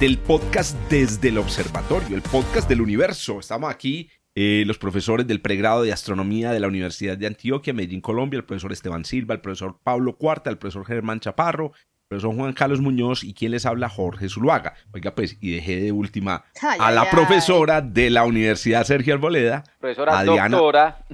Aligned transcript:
del 0.00 0.16
podcast 0.18 0.76
desde 0.88 1.30
el 1.30 1.38
observatorio, 1.38 2.14
el 2.14 2.22
podcast 2.22 2.68
del 2.68 2.80
universo. 2.80 3.40
Estamos 3.40 3.68
aquí 3.68 4.08
eh, 4.36 4.62
los 4.64 4.78
profesores 4.78 5.26
del 5.26 5.40
pregrado 5.40 5.82
de 5.82 5.92
astronomía 5.92 6.52
de 6.52 6.60
la 6.60 6.68
Universidad 6.68 7.18
de 7.18 7.26
Antioquia, 7.26 7.72
Medellín, 7.72 8.00
Colombia, 8.00 8.38
el 8.38 8.44
profesor 8.44 8.70
Esteban 8.70 9.04
Silva, 9.04 9.34
el 9.34 9.40
profesor 9.40 9.80
Pablo 9.82 10.16
Cuarta, 10.16 10.50
el 10.50 10.58
profesor 10.58 10.86
Germán 10.86 11.18
Chaparro, 11.18 11.72
el 11.74 12.08
profesor 12.08 12.36
Juan 12.36 12.52
Carlos 12.52 12.80
Muñoz 12.80 13.24
y 13.24 13.34
quien 13.34 13.50
les 13.50 13.66
habla 13.66 13.88
Jorge 13.88 14.28
Zuluaga. 14.28 14.74
Oiga, 14.92 15.16
pues, 15.16 15.36
y 15.40 15.50
dejé 15.50 15.80
de 15.80 15.90
última 15.90 16.44
a 16.78 16.92
la 16.92 17.10
profesora 17.10 17.80
de 17.80 18.10
la 18.10 18.24
Universidad 18.24 18.84
Sergio 18.84 19.14
Arboleda, 19.14 19.64
profesora 19.80 20.22
doctora. 20.22 21.04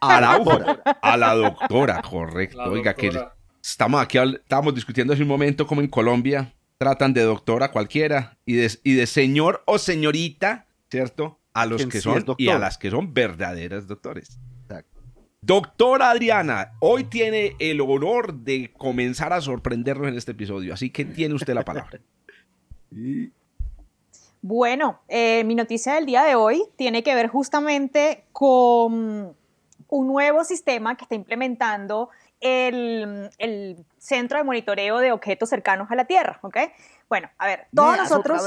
Araujo, 0.00 0.58
a 1.02 1.16
la 1.18 1.34
doctora, 1.34 2.00
correcto. 2.00 2.62
Oiga, 2.62 2.94
que 2.94 3.12
estamos 3.62 4.00
aquí, 4.00 4.16
estábamos 4.16 4.74
discutiendo 4.74 5.12
hace 5.12 5.22
un 5.22 5.28
momento 5.28 5.66
como 5.66 5.82
en 5.82 5.88
Colombia 5.88 6.54
tratan 6.80 7.12
de 7.12 7.20
doctora 7.20 7.72
cualquiera 7.72 8.38
y 8.46 8.54
de, 8.54 8.70
y 8.84 8.94
de 8.94 9.06
señor 9.06 9.62
o 9.66 9.78
señorita, 9.78 10.66
¿cierto? 10.90 11.38
A 11.52 11.66
los 11.66 11.84
que 11.84 12.00
son 12.00 12.24
y 12.38 12.48
a 12.48 12.58
las 12.58 12.78
que 12.78 12.90
son 12.90 13.12
verdaderas 13.12 13.86
doctores. 13.86 14.40
Doctora 15.42 16.10
Adriana, 16.10 16.72
hoy 16.80 17.04
tiene 17.04 17.54
el 17.58 17.80
honor 17.80 18.34
de 18.34 18.72
comenzar 18.76 19.32
a 19.32 19.40
sorprendernos 19.40 20.08
en 20.08 20.16
este 20.16 20.32
episodio, 20.32 20.72
así 20.72 20.90
que 20.90 21.04
tiene 21.04 21.34
usted 21.34 21.54
la 21.54 21.64
palabra. 21.64 22.00
Bueno, 24.42 25.02
eh, 25.06 25.44
mi 25.44 25.54
noticia 25.54 25.96
del 25.96 26.06
día 26.06 26.22
de 26.22 26.34
hoy 26.34 26.62
tiene 26.76 27.02
que 27.02 27.14
ver 27.14 27.28
justamente 27.28 28.24
con 28.32 29.36
un 29.88 30.06
nuevo 30.06 30.44
sistema 30.44 30.96
que 30.96 31.04
está 31.04 31.14
implementando 31.14 32.08
el, 32.40 33.84
centro 34.00 34.38
de 34.38 34.44
monitoreo 34.44 34.98
de 34.98 35.12
objetos 35.12 35.50
cercanos 35.50 35.90
a 35.90 35.94
la 35.94 36.06
Tierra, 36.06 36.40
¿ok? 36.42 36.56
Bueno, 37.08 37.28
a 37.38 37.46
ver, 37.46 37.66
todos 37.72 37.96
nosotros... 37.96 38.42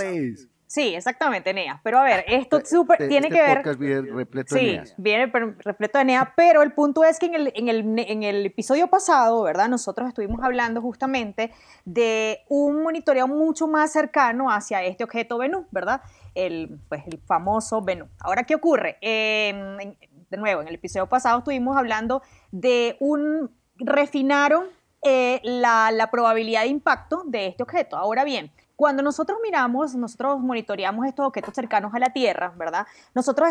Sí, 0.65 0.95
exactamente, 0.95 1.53
NEA. 1.53 1.79
Pero 1.83 1.99
a 1.99 2.03
ver, 2.03 2.25
esto 2.27 2.57
este, 2.57 2.69
super, 2.71 2.99
este 2.99 3.07
tiene 3.07 3.29
que 3.29 3.39
ver... 3.39 3.77
Viene 3.77 4.01
repleto 4.11 4.55
de 4.55 4.83
sí, 4.87 4.93
viene 4.97 5.27
repleto 5.27 5.99
de 5.99 6.05
NEA, 6.05 6.33
pero 6.35 6.63
el 6.63 6.73
punto 6.73 7.03
es 7.03 7.19
que 7.19 7.27
en 7.27 7.35
el, 7.35 7.53
en, 7.53 7.69
el, 7.69 7.99
en 7.99 8.23
el 8.23 8.43
episodio 8.47 8.87
pasado, 8.87 9.43
¿verdad? 9.43 9.69
Nosotros 9.69 10.07
estuvimos 10.07 10.41
hablando 10.41 10.81
justamente 10.81 11.51
de 11.85 12.39
un 12.49 12.81
monitoreo 12.81 13.27
mucho 13.27 13.67
más 13.67 13.91
cercano 13.91 14.49
hacia 14.49 14.81
este 14.81 15.03
objeto 15.03 15.37
Venus, 15.37 15.67
¿verdad? 15.69 16.01
El, 16.33 16.79
pues, 16.89 17.03
el 17.05 17.19
famoso 17.19 17.83
Venus. 17.83 18.09
Ahora, 18.19 18.43
¿qué 18.45 18.55
ocurre? 18.55 18.97
de 19.01 20.37
nuevo, 20.37 20.63
en 20.63 20.67
el 20.67 20.73
episodio 20.73 21.07
pasado 21.07 21.37
estuvimos 21.37 21.77
hablando 21.77 22.23
de 22.51 22.97
un 22.99 23.51
refinaron 23.75 24.65
eh, 25.03 25.39
la, 25.43 26.09
probabilidad 26.11 26.61
de 26.61 26.67
impacto 26.67 27.23
de 27.25 27.47
este 27.47 27.63
objeto. 27.63 27.97
Ahora 27.97 28.23
bien, 28.23 28.51
cuando 28.75 29.03
nosotros 29.03 29.39
miramos, 29.43 29.95
nosotros 29.95 30.39
monitoreamos 30.39 31.05
estos 31.05 31.27
objetos 31.27 31.53
cercanos 31.53 31.93
a 31.93 31.99
la 31.99 32.11
Tierra, 32.11 32.53
¿verdad? 32.55 32.87
Nosotros 33.13 33.49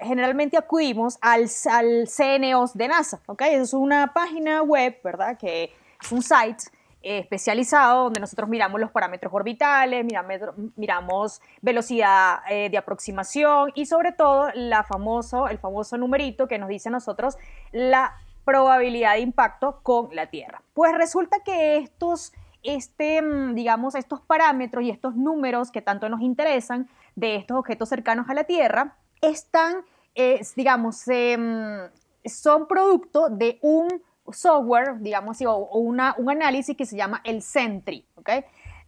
generalmente 0.00 0.56
acudimos 0.56 1.18
al, 1.20 1.48
al 1.70 2.08
CNOS 2.08 2.74
de 2.74 2.88
NASA, 2.88 3.20
¿ok? 3.26 3.42
Es 3.42 3.74
una 3.74 4.12
página 4.12 4.62
web, 4.62 4.98
¿verdad? 5.02 5.38
Que 5.38 5.72
es 6.02 6.12
un 6.12 6.22
site 6.22 6.70
eh, 7.08 7.18
especializado 7.18 8.04
donde 8.04 8.18
nosotros 8.18 8.48
miramos 8.48 8.80
los 8.80 8.90
parámetros 8.90 9.32
orbitales, 9.32 10.04
miramos, 10.04 10.40
miramos 10.74 11.40
velocidad 11.62 12.38
eh, 12.50 12.68
de 12.68 12.78
aproximación 12.78 13.70
y 13.76 13.86
sobre 13.86 14.10
todo 14.10 14.50
la 14.54 14.82
famoso, 14.82 15.46
el 15.46 15.58
famoso 15.58 15.96
numerito 15.96 16.48
que 16.48 16.58
nos 16.58 16.68
dice 16.68 16.88
a 16.88 16.92
nosotros 16.92 17.36
la 17.70 18.16
probabilidad 18.46 19.14
de 19.14 19.20
impacto 19.20 19.80
con 19.82 20.14
la 20.14 20.28
Tierra. 20.28 20.62
Pues 20.72 20.94
resulta 20.94 21.40
que 21.44 21.78
estos, 21.78 22.32
este, 22.62 23.20
mm, 23.20 23.54
digamos, 23.54 23.94
estos 23.94 24.20
parámetros 24.22 24.84
y 24.84 24.90
estos 24.90 25.16
números 25.16 25.70
que 25.70 25.82
tanto 25.82 26.08
nos 26.08 26.22
interesan 26.22 26.88
de 27.16 27.36
estos 27.36 27.58
objetos 27.58 27.90
cercanos 27.90 28.30
a 28.30 28.34
la 28.34 28.44
Tierra 28.44 28.96
están, 29.20 29.84
digamos, 30.54 31.06
em, 31.08 31.90
son 32.24 32.66
producto 32.66 33.28
de 33.28 33.58
un 33.62 33.88
software, 34.32 34.98
digamos, 35.00 35.40
o, 35.42 35.56
una, 35.78 36.14
un 36.18 36.30
análisis 36.30 36.76
que 36.76 36.86
se 36.86 36.96
llama 36.96 37.20
el 37.24 37.42
Sentry, 37.42 38.04
¿ok? 38.14 38.30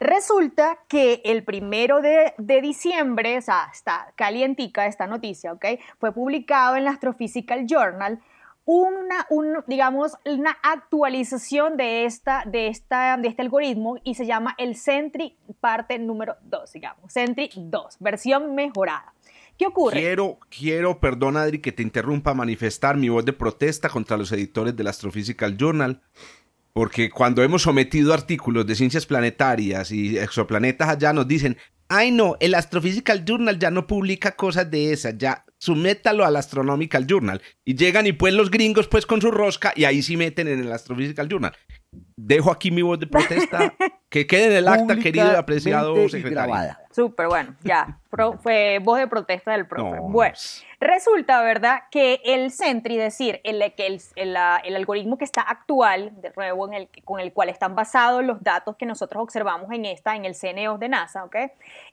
Resulta 0.00 0.78
que 0.86 1.20
el 1.25 1.42
primero 1.42 2.00
de, 2.00 2.32
de, 2.38 2.60
diciembre, 2.60 3.38
o 3.38 3.42
sea, 3.42 3.69
está 3.72 4.12
calientica 4.14 4.86
esta 4.86 5.08
noticia, 5.08 5.52
¿ok? 5.52 5.64
Fue 5.98 6.12
publicado 6.12 6.76
en 6.76 6.84
la 6.84 6.92
Astrophysical 6.92 7.66
Journal 7.66 8.20
una, 8.68 9.26
un, 9.30 9.64
digamos, 9.66 10.12
una 10.26 10.50
actualización 10.62 11.78
de, 11.78 12.04
esta, 12.04 12.44
de, 12.44 12.68
esta, 12.68 13.16
de 13.16 13.28
este 13.28 13.40
algoritmo 13.40 13.96
y 14.04 14.14
se 14.14 14.26
llama 14.26 14.54
el 14.58 14.76
Sentry 14.76 15.34
parte 15.58 15.98
número 15.98 16.36
2, 16.42 16.74
digamos, 16.74 17.10
Sentry 17.10 17.48
2, 17.56 17.96
versión 17.98 18.54
mejorada. 18.54 19.14
¿Qué 19.56 19.66
ocurre? 19.66 20.00
Quiero, 20.00 20.38
quiero, 20.50 21.00
perdón 21.00 21.38
Adri, 21.38 21.60
que 21.60 21.72
te 21.72 21.82
interrumpa, 21.82 22.34
manifestar 22.34 22.98
mi 22.98 23.08
voz 23.08 23.24
de 23.24 23.32
protesta 23.32 23.88
contra 23.88 24.18
los 24.18 24.30
editores 24.32 24.76
del 24.76 24.88
Astrophysical 24.88 25.56
Journal, 25.56 26.02
porque 26.74 27.08
cuando 27.08 27.42
hemos 27.42 27.62
sometido 27.62 28.12
artículos 28.12 28.66
de 28.66 28.74
ciencias 28.74 29.06
planetarias 29.06 29.90
y 29.90 30.18
exoplanetas 30.18 30.90
allá 30.90 31.14
nos 31.14 31.26
dicen, 31.26 31.56
ay 31.88 32.10
no, 32.10 32.37
el 32.41 32.54
Astrophysical 32.54 33.25
Journal 33.25 33.59
ya 33.59 33.71
no 33.71 33.87
publica 33.87 34.37
cosas 34.37 34.71
de 34.71 34.93
esas, 34.93 35.16
ya 35.19 35.44
sumétalo 35.59 36.25
al 36.25 36.37
Astronomical 36.37 37.06
Journal. 37.06 37.43
Y 37.65 37.75
llegan 37.75 38.06
y 38.06 38.12
pues 38.12 38.34
los 38.34 38.50
gringos 38.50 38.88
pues 38.88 39.06
con 39.06 39.21
su 39.21 39.31
rosca 39.31 39.72
y 39.75 39.84
ahí 39.84 40.03
sí 40.03 40.16
meten 40.16 40.49
en 40.49 40.60
el 40.60 40.72
Astrophysical 40.72 41.28
Journal. 41.28 41.53
Dejo 42.16 42.50
aquí 42.50 42.71
mi 42.71 42.82
voz 42.82 42.99
de 43.00 43.06
protesta, 43.06 43.75
que 44.10 44.26
quede 44.26 44.47
en 44.47 44.53
el 44.53 44.69
acta, 44.69 44.97
querido 44.97 45.32
y 45.32 45.37
apreciado 45.37 46.09
secretario. 46.09 46.54
Súper, 46.91 47.28
bueno, 47.28 47.54
ya, 47.62 47.99
fue 48.43 48.78
voz 48.82 48.99
de 48.99 49.06
protesta 49.06 49.53
del 49.53 49.66
profe. 49.66 49.99
Bueno, 50.00 50.34
resulta, 50.81 51.43
¿verdad?, 51.43 51.82
que 51.91 52.21
el 52.25 52.50
Sentry, 52.50 52.97
es 52.99 53.04
decir, 53.04 53.41
el, 53.44 53.60
el, 53.60 53.72
el, 54.16 54.37
el, 54.65 54.76
algoritmo 54.76 55.19
que 55.19 55.25
está 55.25 55.43
actual, 55.43 56.12
de 56.21 56.32
nuevo, 56.34 56.66
en 56.69 56.75
el, 56.75 56.88
con 57.04 57.21
el 57.21 57.32
cual 57.32 57.50
están 57.50 57.75
basados 57.75 58.25
los 58.25 58.43
datos 58.43 58.76
que 58.76 58.87
nosotros 58.87 59.22
observamos 59.22 59.71
en 59.71 59.84
esta, 59.84 60.16
en 60.16 60.25
el 60.25 60.34
CNEOS 60.34 60.81
de 60.81 60.88
NASA, 60.88 61.25
¿ok? 61.25 61.37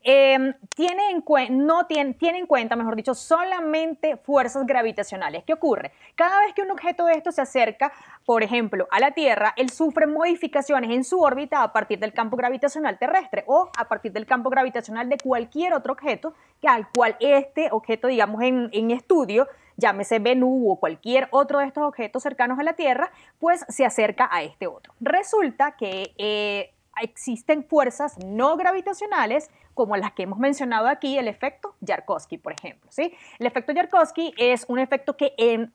Em, 0.04 0.54
tiene 0.76 1.10
en 1.10 1.24
no 1.66 1.86
tiene, 1.88 2.14
tiene 2.14 2.40
en 2.40 2.48
cuenta, 2.48 2.76
mejor 2.76 2.96
dicho, 2.96 3.14
solamente 3.14 4.18
fuerzas 4.18 4.66
gravitacionales. 4.66 5.44
¿Qué 5.44 5.54
ocurre? 5.54 5.92
Cada 6.16 6.42
vez 6.42 6.54
que 6.54 6.62
un 6.62 6.72
objeto 6.72 7.06
de 7.06 7.14
esto 7.14 7.32
se 7.32 7.42
acerca, 7.42 7.92
por 8.26 8.44
ejemplo, 8.44 8.88
a 8.92 9.00
la 9.00 9.12
Tierra, 9.12 9.54
él 9.58 9.70
sufre 9.70 10.08
modificaciones 10.08 10.92
en 10.92 11.04
su 11.04 11.20
órbita 11.20 11.64
a 11.64 11.74
partir 11.74 12.00
del 12.00 12.14
campo 12.14 12.38
gravitacional 12.38 12.98
terrestre 12.98 13.44
o 13.48 13.70
a 13.78 13.88
partir 13.88 14.12
del 14.12 14.26
campo 14.26 14.50
gravitacional 14.50 14.95
de 15.04 15.18
cualquier 15.18 15.74
otro 15.74 15.94
objeto 15.94 16.34
que 16.62 16.68
al 16.68 16.88
cual 16.92 17.16
este 17.20 17.70
objeto, 17.72 18.08
digamos, 18.08 18.42
en, 18.42 18.70
en 18.72 18.92
estudio, 18.92 19.48
llámese 19.78 20.20
Venus 20.20 20.64
o 20.68 20.80
cualquier 20.80 21.28
otro 21.32 21.60
de 21.60 21.66
estos 21.66 21.84
objetos 21.84 22.24
cercanos 22.24 22.60
a 22.60 22.64
la 22.64 22.74
Tierra, 22.74 23.12
pues 23.40 23.66
se 23.68 23.86
acerca 23.86 24.30
a 24.32 24.44
este 24.44 24.68
otro. 24.68 24.94
Resulta 25.00 25.76
que 25.76 26.14
eh, 26.18 26.74
existen 27.02 27.64
fuerzas 27.64 28.18
no 28.24 28.56
gravitacionales 28.58 29.50
como 29.74 29.98
las 29.98 30.14
que 30.14 30.24
hemos 30.24 30.40
mencionado 30.40 30.88
aquí, 30.88 31.18
el 31.18 31.28
efecto 31.28 31.76
Yarkovsky, 31.82 32.38
por 32.38 32.54
ejemplo. 32.54 32.90
¿sí? 32.92 33.14
El 33.40 33.46
efecto 33.46 33.74
Yarkovsky 33.74 34.34
es 34.38 34.66
un 34.70 34.80
efecto 34.80 35.18
que, 35.18 35.34
en, 35.38 35.74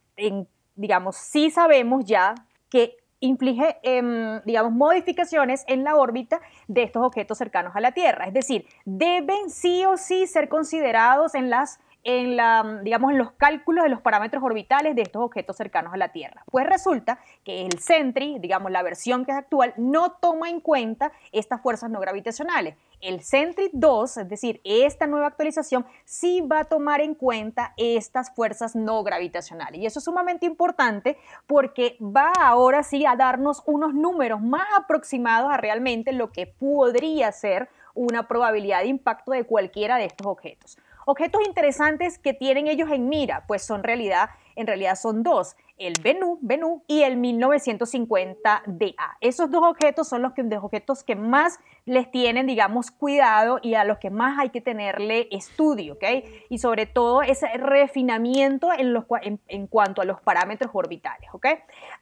digamos, 0.75 1.17
sí 1.17 1.51
sabemos 1.51 2.05
ya 2.07 2.35
que 2.71 2.97
inflige, 3.21 3.79
em, 3.83 4.41
digamos, 4.45 4.73
modificaciones 4.73 5.65
en 5.69 5.85
la 5.85 5.97
órbita 5.97 6.41
de 6.69 6.83
estos 6.83 7.03
objetos 7.03 7.39
cercanos 7.39 7.77
a 7.77 7.81
la 7.81 7.93
Tierra. 7.93 8.27
Es 8.27 8.35
decir, 8.35 8.67
deben 8.85 9.51
sí 9.51 9.85
o 9.85 9.97
sí 9.97 10.27
ser 10.27 10.49
considerados 10.49 11.35
en 11.35 11.51
las 11.51 11.79
en, 12.05 12.37
los 12.37 13.33
cálculos 13.33 13.85
de 13.85 13.91
los 13.91 14.01
parámetros 14.01 14.43
orbitales 14.43 14.95
de 14.95 15.03
estos 15.03 15.23
objetos 15.23 15.57
cercanos 15.57 15.93
a 15.93 15.97
la 15.97 16.09
Tierra. 16.09 16.43
Pues 16.51 16.67
resulta 16.67 17.19
que 17.45 17.67
el 17.67 17.79
Sentry, 17.79 18.39
digamos 18.39 18.71
la 18.71 18.83
versión 18.83 19.25
que 19.25 19.33
es 19.33 19.39
actual, 19.39 19.75
no 19.77 20.13
toma 20.13 20.49
en 20.49 20.61
cuenta 20.61 21.13
estas 21.33 21.61
fuerzas 21.61 21.91
no 21.91 22.01
gravitacionales. 22.01 22.77
El 23.01 23.23
Sentry 23.23 23.71
2, 23.73 24.19
es 24.19 24.29
decir, 24.29 24.61
esta 24.63 25.07
nueva 25.07 25.29
actualización, 25.29 25.87
sí 26.05 26.43
va 26.43 26.61
a 26.61 26.65
tomar 26.65 27.01
en 27.01 27.15
cuenta 27.15 27.73
estas 27.77 28.35
fuerzas 28.35 28.77
no 28.77 29.03
gravitacionales. 29.03 29.81
Y 29.81 29.87
eso 29.87 30.01
es 30.01 30.05
sumamente 30.05 30.47
importante 30.47 31.17
porque 31.47 31.97
va 32.01 32.33
ahora 32.39 32.83
sí 32.83 33.07
a 33.07 33.17
darnos 33.17 33.63
unos 33.67 33.95
números 33.95 34.41
más 34.41 34.67
aproximados 34.79 35.51
a 35.51 35.57
realmente 35.57 36.13
lo 36.13 36.31
que 36.31 36.47
podría 36.47 37.33
ser 37.33 37.69
una 37.95 38.29
probabilidad 38.29 38.81
de 38.81 38.89
impacto 38.89 39.33
de 39.33 39.45
cualquiera 39.45 39.97
de 39.97 40.05
estos 40.05 40.27
objetos. 40.27 40.79
Objetos 41.11 41.43
interesantes 41.45 42.19
que 42.19 42.35
tienen 42.35 42.69
ellos 42.69 42.89
en 42.93 43.09
mira, 43.09 43.45
pues 43.49 43.63
son 43.65 43.83
realidad, 43.83 44.31
en 44.57 44.67
realidad 44.67 44.97
son 44.97 45.23
dos 45.23 45.57
el 45.81 45.95
Bennu, 46.03 46.39
Bennu 46.43 46.85
y 46.87 47.03
el 47.03 47.17
1950DA. 47.17 49.17
Esos 49.23 49.51
dos 49.51 49.63
objetos 49.65 50.09
son 50.09 50.21
los, 50.21 50.35
que, 50.35 50.43
los 50.43 50.63
objetos 50.63 51.03
que 51.03 51.17
más 51.17 51.59
les 51.87 52.11
tienen, 52.11 52.47
digamos, 52.47 52.91
cuidado 52.91 53.59
y 53.63 53.75
a 53.75 53.85
los 53.85 53.97
que 53.97 54.11
más 54.11 54.39
hay 54.39 54.51
que 54.51 54.61
tenerle 54.61 55.27
estudio, 55.31 55.95
¿ok? 55.95 56.05
Y 56.51 56.59
sobre 56.59 56.85
todo 56.85 57.23
ese 57.23 57.49
refinamiento 57.57 58.69
en, 58.77 58.93
los, 58.93 59.05
en, 59.23 59.67
cuanto 59.69 60.03
a 60.03 60.05
los 60.05 60.21
parámetros 60.21 60.71
orbitales, 60.75 61.31
¿ok? 61.33 61.47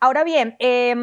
Ahora 0.00 0.24
bien, 0.24 0.56
eh, 0.58 0.96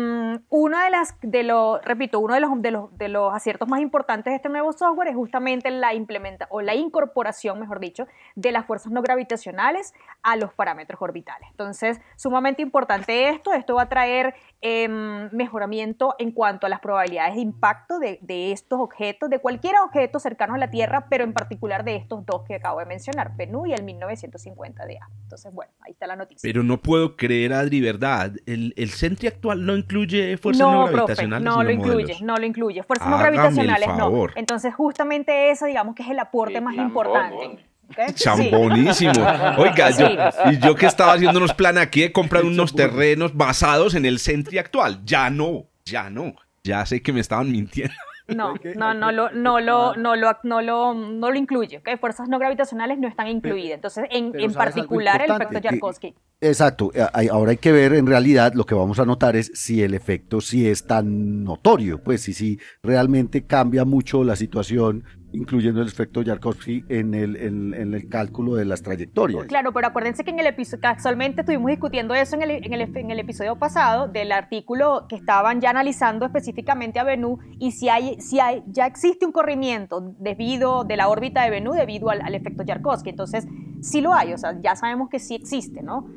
una 0.49 0.83
de 0.83 0.89
las, 0.89 1.15
de 1.21 1.43
los, 1.43 1.81
repito, 1.83 2.19
uno 2.19 2.33
de 2.33 2.41
los, 2.41 2.61
de, 2.61 2.71
los, 2.71 2.97
de 2.97 3.07
los 3.07 3.33
aciertos 3.33 3.69
más 3.69 3.79
importantes 3.79 4.31
de 4.31 4.35
este 4.35 4.49
nuevo 4.49 4.73
software 4.73 5.07
es 5.07 5.15
justamente 5.15 5.71
la 5.71 5.93
implementa 5.93 6.47
o 6.49 6.61
la 6.61 6.75
incorporación, 6.75 7.57
mejor 7.57 7.79
dicho, 7.79 8.05
de 8.35 8.51
las 8.51 8.65
fuerzas 8.65 8.91
no 8.91 9.01
gravitacionales 9.01 9.93
a 10.23 10.35
los 10.35 10.53
parámetros 10.53 11.01
orbitales. 11.01 11.34
Entonces, 11.49 11.99
sumamente 12.15 12.61
importante 12.61 13.29
esto. 13.29 13.53
Esto 13.53 13.75
va 13.75 13.83
a 13.83 13.89
traer 13.89 14.35
em, 14.61 15.29
mejoramiento 15.31 16.15
en 16.19 16.31
cuanto 16.31 16.67
a 16.67 16.69
las 16.69 16.79
probabilidades 16.79 17.35
de 17.35 17.41
impacto 17.41 17.99
de, 17.99 18.51
estos 18.51 18.79
objetos, 18.79 19.29
de 19.29 19.39
cualquier 19.39 19.75
objeto 19.83 20.19
cercano 20.19 20.55
a 20.55 20.57
la 20.57 20.69
Tierra, 20.69 21.07
pero 21.09 21.23
en 21.23 21.33
particular 21.33 21.83
de 21.83 21.95
estos 21.95 22.25
dos 22.25 22.43
que 22.47 22.55
acabo 22.55 22.79
de 22.79 22.85
mencionar, 22.85 23.35
Bennu 23.35 23.65
y 23.65 23.73
el 23.73 23.85
1950DA. 23.85 25.07
Entonces, 25.23 25.53
bueno, 25.53 25.71
ahí 25.81 25.91
está 25.91 26.07
la 26.07 26.15
noticia. 26.15 26.47
Pero 26.47 26.63
no 26.63 26.81
puedo 26.81 27.15
creer, 27.15 27.53
Adri, 27.53 27.81
¿verdad? 27.81 28.33
¿El, 28.45 28.73
el 28.77 28.89
CENTRI 28.89 29.27
actual 29.27 29.65
no 29.65 29.75
incluye 29.75 30.37
fuerzas 30.37 30.67
no, 30.67 30.85
gravitacionales? 30.87 31.45
no 31.45 31.63
lo 31.63 31.71
incluye, 31.71 32.17
no 32.21 32.37
lo 32.37 32.45
incluye. 32.45 32.83
Fuerzas 32.83 33.09
no 33.09 33.17
gravitacionales 33.17 33.89
no. 33.97 34.27
Entonces, 34.35 34.73
justamente 34.73 35.51
eso, 35.51 35.65
digamos 35.65 35.95
que 35.95 36.03
es 36.03 36.09
el 36.09 36.19
aporte 36.19 36.61
más 36.61 36.75
importante. 36.75 37.65
Chambonísimo. 38.13 39.13
Oiga, 39.57 39.91
yo, 39.91 40.07
y 40.51 40.59
yo 40.59 40.75
que 40.75 40.85
estaba 40.85 41.13
haciendo 41.13 41.39
unos 41.39 41.53
planes 41.53 41.83
aquí 41.83 42.01
de 42.01 42.11
comprar 42.11 42.43
unos 42.43 42.73
terrenos 42.75 43.35
basados 43.35 43.95
en 43.95 44.05
el 44.05 44.19
Sentry 44.19 44.57
actual. 44.57 44.99
Ya 45.05 45.29
no, 45.29 45.65
ya 45.85 46.09
no. 46.09 46.35
Ya 46.63 46.85
sé 46.85 47.01
que 47.01 47.13
me 47.13 47.19
estaban 47.19 47.51
mintiendo. 47.51 47.93
No, 48.27 48.55
no, 48.75 48.95
no 48.95 49.11
lo, 49.11 49.31
no 49.31 49.59
lo, 49.59 49.95
no 49.95 50.15
lo, 50.15 50.37
no 50.41 50.61
lo, 50.61 50.93
no 50.95 51.29
lo 51.29 51.37
incluye. 51.37 51.79
Fuerzas 51.99 52.27
no 52.27 52.39
gravitacionales 52.39 52.97
no 52.97 53.07
están 53.07 53.27
incluidas. 53.27 53.75
Entonces, 53.75 54.05
en, 54.09 54.31
en 54.33 54.51
particular 54.51 55.21
el 55.21 55.29
efecto 55.29 55.59
Yarkovsky. 55.59 56.15
Exacto. 56.41 56.91
Ahora 57.31 57.51
hay 57.51 57.57
que 57.57 57.71
ver 57.71 57.93
en 57.93 58.07
realidad, 58.07 58.53
lo 58.55 58.65
que 58.65 58.73
vamos 58.73 58.99
a 58.99 59.05
notar 59.05 59.35
es 59.35 59.51
si 59.53 59.83
el 59.83 59.93
efecto 59.93 60.41
sí 60.41 60.67
es 60.67 60.87
tan 60.87 61.43
notorio, 61.43 62.01
pues 62.01 62.23
si, 62.23 62.33
si 62.33 62.59
realmente 62.81 63.45
cambia 63.45 63.85
mucho 63.85 64.23
la 64.23 64.35
situación 64.35 65.03
incluyendo 65.35 65.81
el 65.81 65.87
efecto 65.87 66.21
Yarkovsky 66.21 66.85
en 66.89 67.13
el, 67.13 67.35
en, 67.35 67.73
el 67.73 68.09
cálculo 68.09 68.55
de 68.55 68.65
las 68.65 68.81
trayectorias. 68.81 69.45
Claro, 69.45 69.73
pero 69.73 69.87
acuérdense 69.87 70.23
que 70.23 70.31
en 70.31 70.39
el 70.39 70.47
episodio, 70.47 70.81
casualmente 70.81 71.41
estuvimos 71.41 71.69
discutiendo 71.69 72.13
eso 72.13 72.35
en 72.35 72.43
el, 72.43 72.51
en, 72.51 72.73
el, 72.73 72.81
en 72.81 73.11
el, 73.11 73.19
episodio 73.19 73.55
pasado 73.57 74.07
del 74.07 74.31
artículo 74.31 75.05
que 75.07 75.15
estaban 75.15 75.61
ya 75.61 75.69
analizando 75.69 76.25
específicamente 76.25 76.99
a 76.99 77.03
Bennu 77.03 77.39
y 77.59 77.71
si 77.71 77.89
hay, 77.89 78.19
si 78.19 78.39
hay, 78.39 78.63
ya 78.67 78.85
existe 78.85 79.25
un 79.25 79.31
corrimiento 79.31 80.15
debido 80.19 80.83
de 80.83 80.97
la 80.97 81.09
órbita 81.09 81.43
de 81.43 81.49
Bennu 81.49 81.73
debido 81.73 82.09
al, 82.09 82.21
al 82.21 82.35
efecto 82.35 82.63
Yarkovsky. 82.63 83.09
Entonces, 83.09 83.45
sí 83.81 84.01
lo 84.01 84.13
hay, 84.13 84.33
o 84.33 84.37
sea, 84.37 84.59
ya 84.61 84.75
sabemos 84.75 85.09
que 85.09 85.19
sí 85.19 85.35
existe, 85.35 85.83
¿no? 85.83 86.07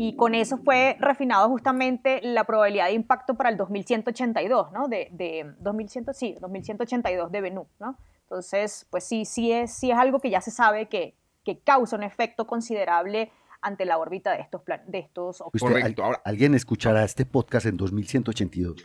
y 0.00 0.14
con 0.14 0.36
eso 0.36 0.58
fue 0.58 0.96
refinado 1.00 1.48
justamente 1.48 2.20
la 2.22 2.44
probabilidad 2.44 2.86
de 2.86 2.92
impacto 2.92 3.34
para 3.34 3.50
el 3.50 3.56
2182, 3.56 4.70
¿no? 4.70 4.86
De, 4.86 5.08
de 5.10 5.54
2100, 5.58 6.14
sí, 6.14 6.36
2182 6.40 7.32
de 7.32 7.40
Bennu, 7.40 7.66
¿no? 7.80 7.96
Entonces, 8.30 8.86
pues 8.90 9.04
sí, 9.04 9.24
sí 9.24 9.52
es, 9.52 9.72
sí 9.72 9.90
es 9.90 9.96
algo 9.96 10.20
que 10.20 10.28
ya 10.28 10.42
se 10.42 10.50
sabe 10.50 10.86
que, 10.86 11.14
que 11.46 11.60
causa 11.60 11.96
un 11.96 12.02
efecto 12.02 12.46
considerable 12.46 13.32
ante 13.62 13.86
la 13.86 13.96
órbita 13.96 14.32
de 14.32 14.42
estos 14.42 14.60
plan 14.60 14.82
de 14.86 14.98
estos 14.98 15.42
Correcto. 15.58 16.04
Ahora, 16.04 16.20
¿Alguien 16.26 16.54
escuchará 16.54 17.04
este 17.04 17.24
podcast 17.24 17.64
en 17.64 17.78
2182? 17.78 18.82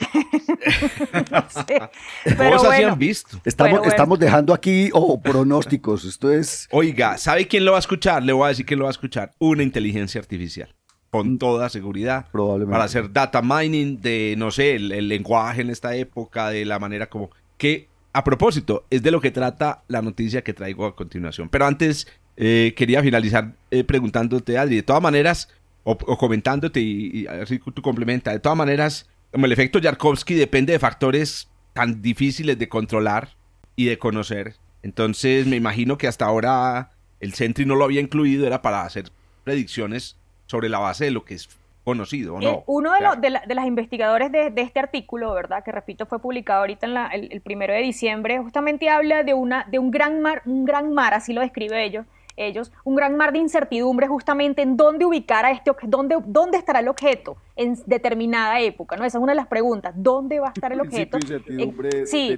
no 1.32 1.50
sé. 1.50 1.82
Pero 2.24 2.64
bueno, 2.64 2.94
han 2.94 2.98
visto. 2.98 3.38
Estamos, 3.44 3.86
estamos 3.86 4.18
dejando 4.18 4.54
aquí 4.54 4.90
oh, 4.94 5.22
pronósticos. 5.22 6.06
Esto 6.06 6.32
es. 6.32 6.70
Oiga, 6.72 7.18
¿sabe 7.18 7.46
quién 7.46 7.66
lo 7.66 7.72
va 7.72 7.80
a 7.80 7.82
escuchar? 7.82 8.24
Le 8.24 8.32
voy 8.32 8.46
a 8.46 8.50
decir 8.50 8.66
quién 8.66 8.80
lo 8.80 8.86
va 8.86 8.92
a 8.92 8.92
escuchar. 8.92 9.34
Una 9.40 9.62
inteligencia 9.62 10.22
artificial. 10.22 10.74
Con 11.12 11.34
mm. 11.34 11.38
toda 11.38 11.68
seguridad. 11.68 12.28
Probablemente. 12.32 12.72
Para 12.72 12.86
hacer 12.86 13.12
data 13.12 13.42
mining 13.42 14.00
de, 14.00 14.36
no 14.38 14.52
sé, 14.52 14.76
el, 14.76 14.94
el 14.94 15.10
lenguaje 15.10 15.62
en 15.62 15.70
esta 15.70 15.96
época, 15.96 16.50
de 16.50 16.64
la 16.64 16.80
manera 16.80 17.08
como. 17.08 17.30
que 17.58 17.93
a 18.14 18.24
propósito, 18.24 18.86
es 18.90 19.02
de 19.02 19.12
lo 19.12 19.20
que 19.20 19.32
trata 19.32 19.84
la 19.88 20.02
noticia 20.02 20.44
que 20.44 20.54
traigo 20.54 20.86
a 20.86 20.96
continuación. 20.96 21.50
Pero 21.50 21.66
antes 21.66 22.08
eh, 22.38 22.74
quería 22.78 23.02
finalizar 23.02 23.54
eh, 23.72 23.84
preguntándote, 23.84 24.58
Adri, 24.58 24.78
de 24.78 24.84
todas 24.84 25.02
maneras, 25.02 25.50
o, 25.84 25.98
comentándote 25.98 26.80
y, 26.80 27.28
así 27.28 27.60
tú 27.60 27.82
complementa, 27.82 28.32
de 28.32 28.40
todas 28.40 28.58
maneras, 28.58 29.10
el 29.34 29.52
efecto 29.52 29.80
Yarkovsky 29.80 30.36
depende 30.36 30.74
de 30.74 30.80
factores 30.80 31.50
tan 31.74 32.02
difíciles 32.02 32.58
de 32.58 32.70
controlar 32.70 33.36
y 33.76 33.86
de 33.86 33.98
conocer. 33.98 34.56
Entonces 34.84 35.48
me 35.48 35.56
imagino 35.56 35.98
que 35.98 36.08
hasta 36.08 36.26
ahora 36.26 36.92
el 37.20 37.34
Sentry 37.34 37.66
no 37.66 37.76
lo 37.76 37.86
había 37.86 38.02
incluido, 38.02 38.46
era 38.46 38.62
para 38.62 38.84
hacer 38.84 39.12
predicciones 39.44 40.18
sobre 40.46 40.70
la 40.70 40.80
base 40.80 41.06
de 41.06 41.12
lo 41.12 41.26
que 41.26 41.34
es 41.34 41.50
conocido, 41.84 42.36
¿o 42.36 42.42
no? 42.42 42.50
Eh, 42.50 42.64
uno 42.68 42.94
de, 42.94 43.40
de, 43.46 43.56
las 43.56 43.66
investigadores 43.66 44.32
de, 44.32 44.54
este 44.56 44.80
artículo, 44.80 45.34
¿verdad? 45.34 45.64
Que 45.64 45.72
repito, 45.72 46.06
fue 46.06 46.20
publicado 46.20 46.62
ahorita 46.62 46.88
en 46.88 47.32
el, 47.32 47.42
primero 47.42 47.74
de 47.74 47.82
diciembre, 47.82 48.40
justamente 48.40 48.90
habla 48.90 49.24
de, 49.24 49.34
una, 49.34 49.66
de 49.70 49.80
un 49.80 49.92
gran 49.92 50.22
mar, 50.22 50.42
un 50.46 50.66
gran 50.66 50.94
mar, 50.94 51.14
así 51.14 51.34
lo 51.34 51.42
describe 51.42 51.84
ellos, 51.84 52.06
ellos, 52.36 52.72
un 52.84 52.96
gran 52.96 53.16
mar 53.16 53.32
de 53.32 53.40
incertidumbre 53.40 54.08
justamente 54.08 54.62
en 54.62 54.76
dónde 54.76 55.06
ubicar 55.06 55.46
a 55.46 55.52
este 55.52 55.70
objeto, 55.70 55.98
dónde, 55.98 56.18
dónde 56.26 56.58
estará 56.58 56.80
el 56.80 56.88
objeto 56.88 57.38
en 57.56 57.78
determinada 57.86 58.60
época, 58.62 58.96
¿no? 58.96 59.06
Esa 59.06 59.20
es 59.20 59.22
una 59.22 59.34
de 59.34 59.38
las 59.38 59.48
preguntas, 59.48 59.94
¿dónde 59.96 60.40
va 60.40 60.48
a 60.48 60.52
estar 60.52 60.72
el 60.72 60.82
objeto? 60.82 61.18
Incertidumbre 61.18 62.08
sí, 62.08 62.38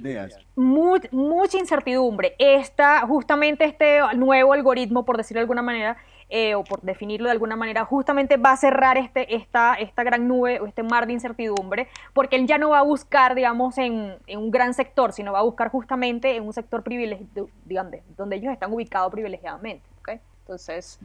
mucha 0.54 1.58
incertidumbre. 1.58 2.34
Esta, 2.38 3.06
justamente 3.06 3.64
este 3.64 4.00
nuevo 4.16 4.52
algoritmo, 4.52 5.04
por 5.04 5.16
decirlo 5.16 5.38
de 5.38 5.42
alguna 5.42 5.62
manera, 5.62 5.96
eh, 6.28 6.56
o 6.56 6.64
por 6.64 6.80
definirlo 6.82 7.26
de 7.26 7.32
alguna 7.32 7.54
manera, 7.54 7.84
justamente 7.84 8.36
va 8.36 8.52
a 8.52 8.56
cerrar 8.56 8.98
este, 8.98 9.36
esta, 9.36 9.74
esta 9.74 10.02
gran 10.02 10.26
nube 10.26 10.58
o 10.60 10.66
este 10.66 10.82
mar 10.82 11.06
de 11.06 11.12
incertidumbre, 11.12 11.88
porque 12.12 12.34
él 12.36 12.46
ya 12.46 12.58
no 12.58 12.70
va 12.70 12.80
a 12.80 12.82
buscar, 12.82 13.36
digamos, 13.36 13.78
en, 13.78 14.16
un 14.28 14.50
gran 14.50 14.74
sector, 14.74 15.12
sino 15.12 15.32
va 15.32 15.38
a 15.40 15.42
buscar 15.42 15.70
justamente 15.70 16.34
en 16.34 16.42
un 16.42 16.52
sector 16.52 16.82
privilegiado, 16.82 17.48
digamos, 17.64 17.94
donde 18.16 18.36
ellos 18.36 18.52
están 18.52 18.72
ubicados 18.72 19.12
privilegiadamente. 19.12 19.84
¿okay? 20.00 20.20
Entonces... 20.40 20.98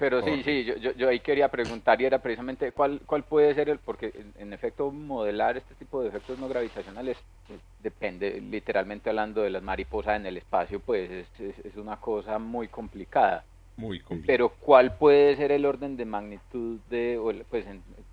Pero 0.00 0.22
sí, 0.22 0.42
sí, 0.42 0.64
yo, 0.64 0.74
yo, 0.74 1.08
ahí 1.08 1.20
quería 1.20 1.48
preguntar 1.48 2.00
y 2.00 2.04
era 2.04 2.18
precisamente 2.18 2.72
cuál, 2.72 3.00
cuál 3.06 3.22
puede 3.22 3.54
ser 3.54 3.68
el, 3.68 3.78
porque 3.78 4.12
en, 4.36 4.52
efecto 4.52 4.90
modelar 4.90 5.56
este 5.56 5.76
tipo 5.76 6.02
de 6.02 6.08
efectos 6.08 6.36
no 6.40 6.48
gravitacionales 6.48 7.16
pues, 7.46 7.60
depende, 7.80 8.40
literalmente 8.40 9.10
hablando 9.10 9.42
de 9.42 9.50
las 9.50 9.62
mariposas 9.62 10.16
en 10.16 10.26
el 10.26 10.36
espacio, 10.36 10.80
pues 10.80 11.08
es, 11.12 11.64
es 11.64 11.76
una 11.76 11.96
cosa 12.00 12.40
muy 12.40 12.66
complicada. 12.66 13.44
Muy 13.76 14.02
Pero 14.26 14.50
¿cuál 14.50 14.96
puede 14.96 15.34
ser 15.36 15.50
el 15.50 15.64
orden 15.64 15.96
de 15.96 16.04
magnitud 16.04 16.78
de, 16.90 17.44
pues 17.48 17.66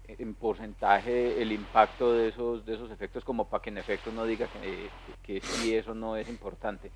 en, 0.08 0.34
porcentaje, 0.36 1.42
el 1.42 1.52
impacto 1.52 2.14
de 2.14 2.30
esos, 2.30 2.66
de 2.66 2.76
esos 2.76 2.90
efectos 2.92 3.24
como 3.26 3.50
para 3.50 3.62
que 3.62 3.70
en 3.70 3.78
efecto 3.78 4.12
no 4.12 4.26
diga 4.26 4.48
que, 4.48 4.90
que, 5.22 5.42
sí 5.42 5.76
eso 5.76 5.94
no 5.94 6.16
es 6.16 6.30
importante? 6.30 6.92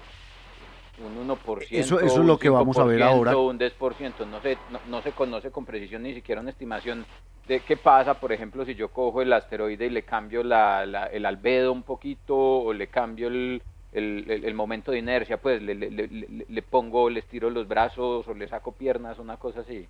Un 0.97 1.27
1%, 1.27 1.67
eso, 1.71 1.99
eso 1.99 2.21
es 2.21 2.25
lo 2.25 2.37
que 2.37 2.49
vamos 2.49 2.77
a 2.77 2.85
ver 2.85 3.03
ahora. 3.03 3.35
Un 3.35 3.59
10%, 3.59 4.27
no 4.27 4.41
se, 4.41 4.57
no, 4.87 5.01
se 5.01 5.11
conoce 5.11 5.51
con 5.51 5.65
precisión 5.65 6.03
ni 6.03 6.13
siquiera 6.13 6.39
una 6.39 6.51
estimación 6.51 7.05
de 7.47 7.59
qué 7.59 7.75
pasa, 7.75 8.13
por 8.13 8.31
ejemplo, 8.31 8.63
si 8.63 8.75
yo 8.75 8.89
cojo 8.89 9.21
el 9.21 9.33
asteroide 9.33 9.87
y 9.87 9.89
le 9.89 10.03
cambio 10.03 10.43
la, 10.43 10.83
el 11.11 11.25
albedo 11.25 11.73
un 11.73 11.83
poquito 11.83 12.37
o 12.37 12.71
le 12.71 12.87
cambio 12.87 13.27
el, 13.27 13.61
el, 13.93 14.53
momento 14.53 14.91
de 14.91 14.99
inercia, 14.99 15.37
pues 15.37 15.61
le, 15.61 15.75
le, 15.75 15.89
le, 15.89 16.61
pongo, 16.61 17.09
le 17.09 17.19
estiro 17.19 17.49
los 17.49 17.67
brazos 17.67 18.27
o 18.27 18.33
le 18.33 18.47
saco 18.47 18.71
piernas, 18.71 19.19
una 19.19 19.37
cosa 19.37 19.61
así. 19.61 19.87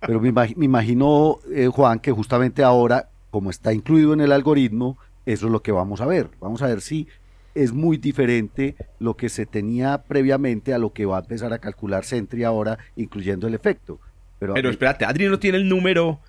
Pero 0.00 0.20
me, 0.20 0.28
imagino, 0.28 1.38
eh, 1.52 1.66
Juan, 1.66 1.98
que 1.98 2.12
justamente 2.12 2.62
ahora, 2.62 3.08
como 3.30 3.50
está 3.50 3.72
incluido 3.72 4.12
en 4.12 4.20
el 4.20 4.32
algoritmo, 4.32 4.98
eso 5.26 5.46
es 5.46 5.52
lo 5.52 5.62
que 5.62 5.72
vamos 5.72 6.00
a 6.00 6.06
ver. 6.06 6.28
Vamos 6.40 6.62
a 6.62 6.66
ver 6.66 6.80
si 6.80 7.08
es 7.54 7.72
muy 7.72 7.96
diferente 7.96 8.76
lo 8.98 9.14
que 9.14 9.28
se 9.28 9.46
tenía 9.46 10.02
previamente 10.02 10.74
a 10.74 10.78
lo 10.78 10.92
que 10.92 11.06
va 11.06 11.16
a 11.16 11.20
empezar 11.20 11.52
a 11.52 11.58
calcular 11.58 12.04
Sentry 12.04 12.44
ahora, 12.44 12.78
incluyendo 12.96 13.46
el 13.46 13.54
efecto. 13.54 13.98
Pero, 14.38 14.54
Pero 14.54 14.70
espérate, 14.70 15.04
Adri 15.04 15.26
no 15.28 15.38
tiene 15.38 15.58
el 15.58 15.68
número 15.68 16.20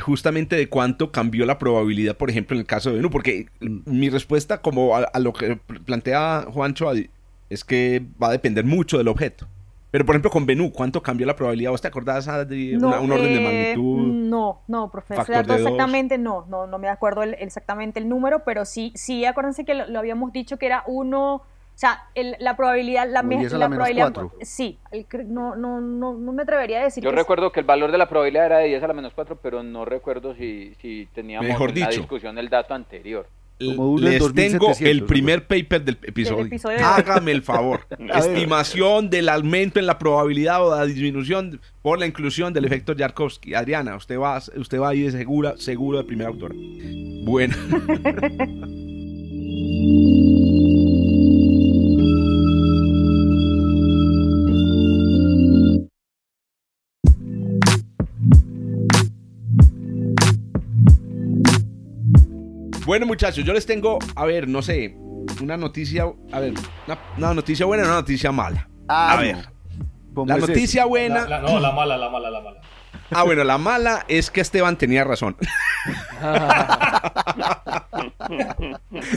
justamente 0.00 0.56
de 0.56 0.68
cuánto 0.68 1.12
cambió 1.12 1.44
la 1.44 1.58
probabilidad, 1.58 2.16
por 2.16 2.30
ejemplo, 2.30 2.56
en 2.56 2.60
el 2.60 2.66
caso 2.66 2.90
de 2.90 2.96
Venus, 2.96 3.10
porque 3.10 3.46
mi 3.60 4.08
respuesta 4.08 4.62
como 4.62 4.96
a, 4.96 5.18
lo 5.18 5.32
que 5.32 5.56
plantea 5.84 6.46
Juancho 6.52 6.90
es 7.50 7.64
que 7.64 8.02
va 8.22 8.28
a 8.28 8.32
depender 8.32 8.64
mucho 8.64 8.98
del 8.98 9.08
objeto. 9.08 9.46
Pero, 9.92 10.06
por 10.06 10.14
ejemplo, 10.14 10.30
con 10.30 10.46
Venú, 10.46 10.72
¿cuánto 10.72 11.02
cambió 11.02 11.26
la 11.26 11.36
probabilidad? 11.36 11.70
¿Vos 11.70 11.82
te 11.82 11.88
acordás 11.88 12.24
de 12.48 12.78
un 12.78 13.12
orden 13.12 13.24
de 13.24 13.36
eh, 13.36 13.74
magnitud? 13.74 13.98
No, 13.98 14.62
no, 14.66 14.90
profesor. 14.90 15.26
Exactamente 15.30 16.16
no, 16.16 16.46
no, 16.48 16.66
no 16.66 16.78
me 16.78 16.88
acuerdo 16.88 17.22
exactamente 17.22 18.00
el 18.00 18.08
número, 18.08 18.42
pero 18.42 18.64
sí, 18.64 18.92
sí, 18.94 19.26
acuérdense 19.26 19.66
que 19.66 19.74
lo, 19.74 19.98
habíamos 19.98 20.32
dicho 20.32 20.56
que 20.56 20.64
era 20.64 20.82
uno, 20.86 21.42
O 21.74 21.78
sea, 21.82 22.04
el- 22.14 22.36
la 22.38 22.54
probabilidad, 22.56 23.08
la, 23.10 23.22
me- 23.22 23.38
10 23.38 23.54
a 23.54 23.58
la 23.58 23.68
probabilidad, 23.68 24.12
cuatro. 24.12 24.32
sí, 24.42 24.78
el 24.92 25.06
no, 25.32 25.56
no, 25.56 25.80
no, 25.80 26.14
no 26.14 26.32
me 26.32 26.42
atrevería 26.42 26.80
a 26.80 26.84
decir 26.84 27.02
Yo 27.02 27.10
que 27.10 27.16
recuerdo 27.16 27.50
que 27.50 27.60
el 27.60 27.66
valor 27.66 27.90
de 27.90 27.98
la 27.98 28.08
probabilidad 28.08 28.46
era 28.46 28.58
de 28.58 28.68
10 28.68 28.82
a 28.82 28.88
la 28.88 28.94
menos 28.94 29.12
4, 29.14 29.38
pero 29.42 29.62
no 29.62 29.84
recuerdo 29.84 30.34
si, 30.36 30.74
si 30.80 31.08
teníamos 31.14 31.48
Mejor 31.48 31.70
en 31.70 31.80
la 31.80 31.86
dicho. 31.88 32.00
discusión 32.02 32.38
el 32.38 32.48
dato 32.48 32.74
anterior. 32.74 33.26
Como 33.58 33.96
Les 33.98 34.18
tengo 34.34 34.66
2700, 34.66 34.80
el 34.82 35.04
primer 35.04 35.46
paper 35.46 35.84
del 35.84 35.96
episodio. 36.02 36.38
Del 36.38 36.46
episodio 36.48 36.78
de- 36.78 36.84
Hágame 36.84 37.30
el 37.32 37.42
favor. 37.42 37.80
Estimación 38.14 39.08
del 39.08 39.28
aumento 39.28 39.78
en 39.78 39.86
la 39.86 39.98
probabilidad 39.98 40.66
o 40.66 40.74
la 40.76 40.84
disminución 40.84 41.60
por 41.80 41.98
la 42.00 42.06
inclusión 42.06 42.52
del 42.52 42.64
efecto 42.64 42.92
Yarkovsky. 42.92 43.54
Adriana, 43.54 43.94
usted 43.96 44.18
va, 44.18 44.38
usted 44.56 44.80
va 44.80 44.88
ahí 44.88 45.02
de 45.02 45.12
segura, 45.12 45.54
seguro 45.58 45.98
de 45.98 46.04
primera 46.04 46.28
autora. 46.30 46.54
Bueno. 47.24 47.54
Bueno, 62.84 63.06
muchachos, 63.06 63.44
yo 63.44 63.52
les 63.52 63.64
tengo, 63.66 63.98
a 64.16 64.24
ver, 64.24 64.48
no 64.48 64.60
sé, 64.62 64.96
una 65.40 65.56
noticia, 65.56 66.04
a 66.32 66.40
ver, 66.40 66.52
una, 66.86 66.98
una 67.16 67.34
noticia 67.34 67.64
buena 67.66 67.84
y 67.84 67.86
una 67.86 67.94
noticia 67.96 68.32
mala. 68.32 68.68
Ah, 68.88 69.12
a 69.12 69.20
ver, 69.20 69.36
¿Cómo 70.14 70.26
la 70.28 70.36
es 70.36 70.42
eso? 70.42 70.52
noticia 70.52 70.84
buena. 70.84 71.20
La- 71.28 71.40
la- 71.40 71.48
no, 71.52 71.60
la 71.60 71.70
mala, 71.72 71.96
la 71.96 72.10
mala, 72.10 72.30
la 72.30 72.40
mala. 72.40 72.60
Ah, 73.14 73.22
bueno, 73.24 73.44
la 73.44 73.58
mala 73.58 74.04
es 74.08 74.30
que 74.30 74.40
Esteban 74.40 74.76
tenía 74.76 75.04
razón. 75.04 75.36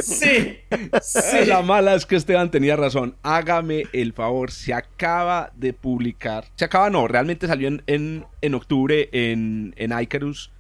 Sí, 0.02 0.58
sí. 1.02 1.46
La 1.48 1.62
mala 1.62 1.94
es 1.96 2.06
que 2.06 2.16
Esteban 2.18 2.52
tenía 2.52 2.76
razón. 2.76 3.16
Hágame 3.24 3.84
el 3.94 4.12
favor, 4.14 4.52
se 4.52 4.74
acaba 4.74 5.52
de 5.56 5.72
publicar. 5.74 6.46
Se 6.56 6.66
acaba, 6.66 6.90
no, 6.90 7.08
realmente 7.08 7.48
salió 7.48 7.68
en, 7.70 7.84
en, 7.88 8.26
en 8.42 8.54
octubre 8.56 9.10
en, 9.14 9.74
en 9.78 9.98
Icarus. 10.00 10.52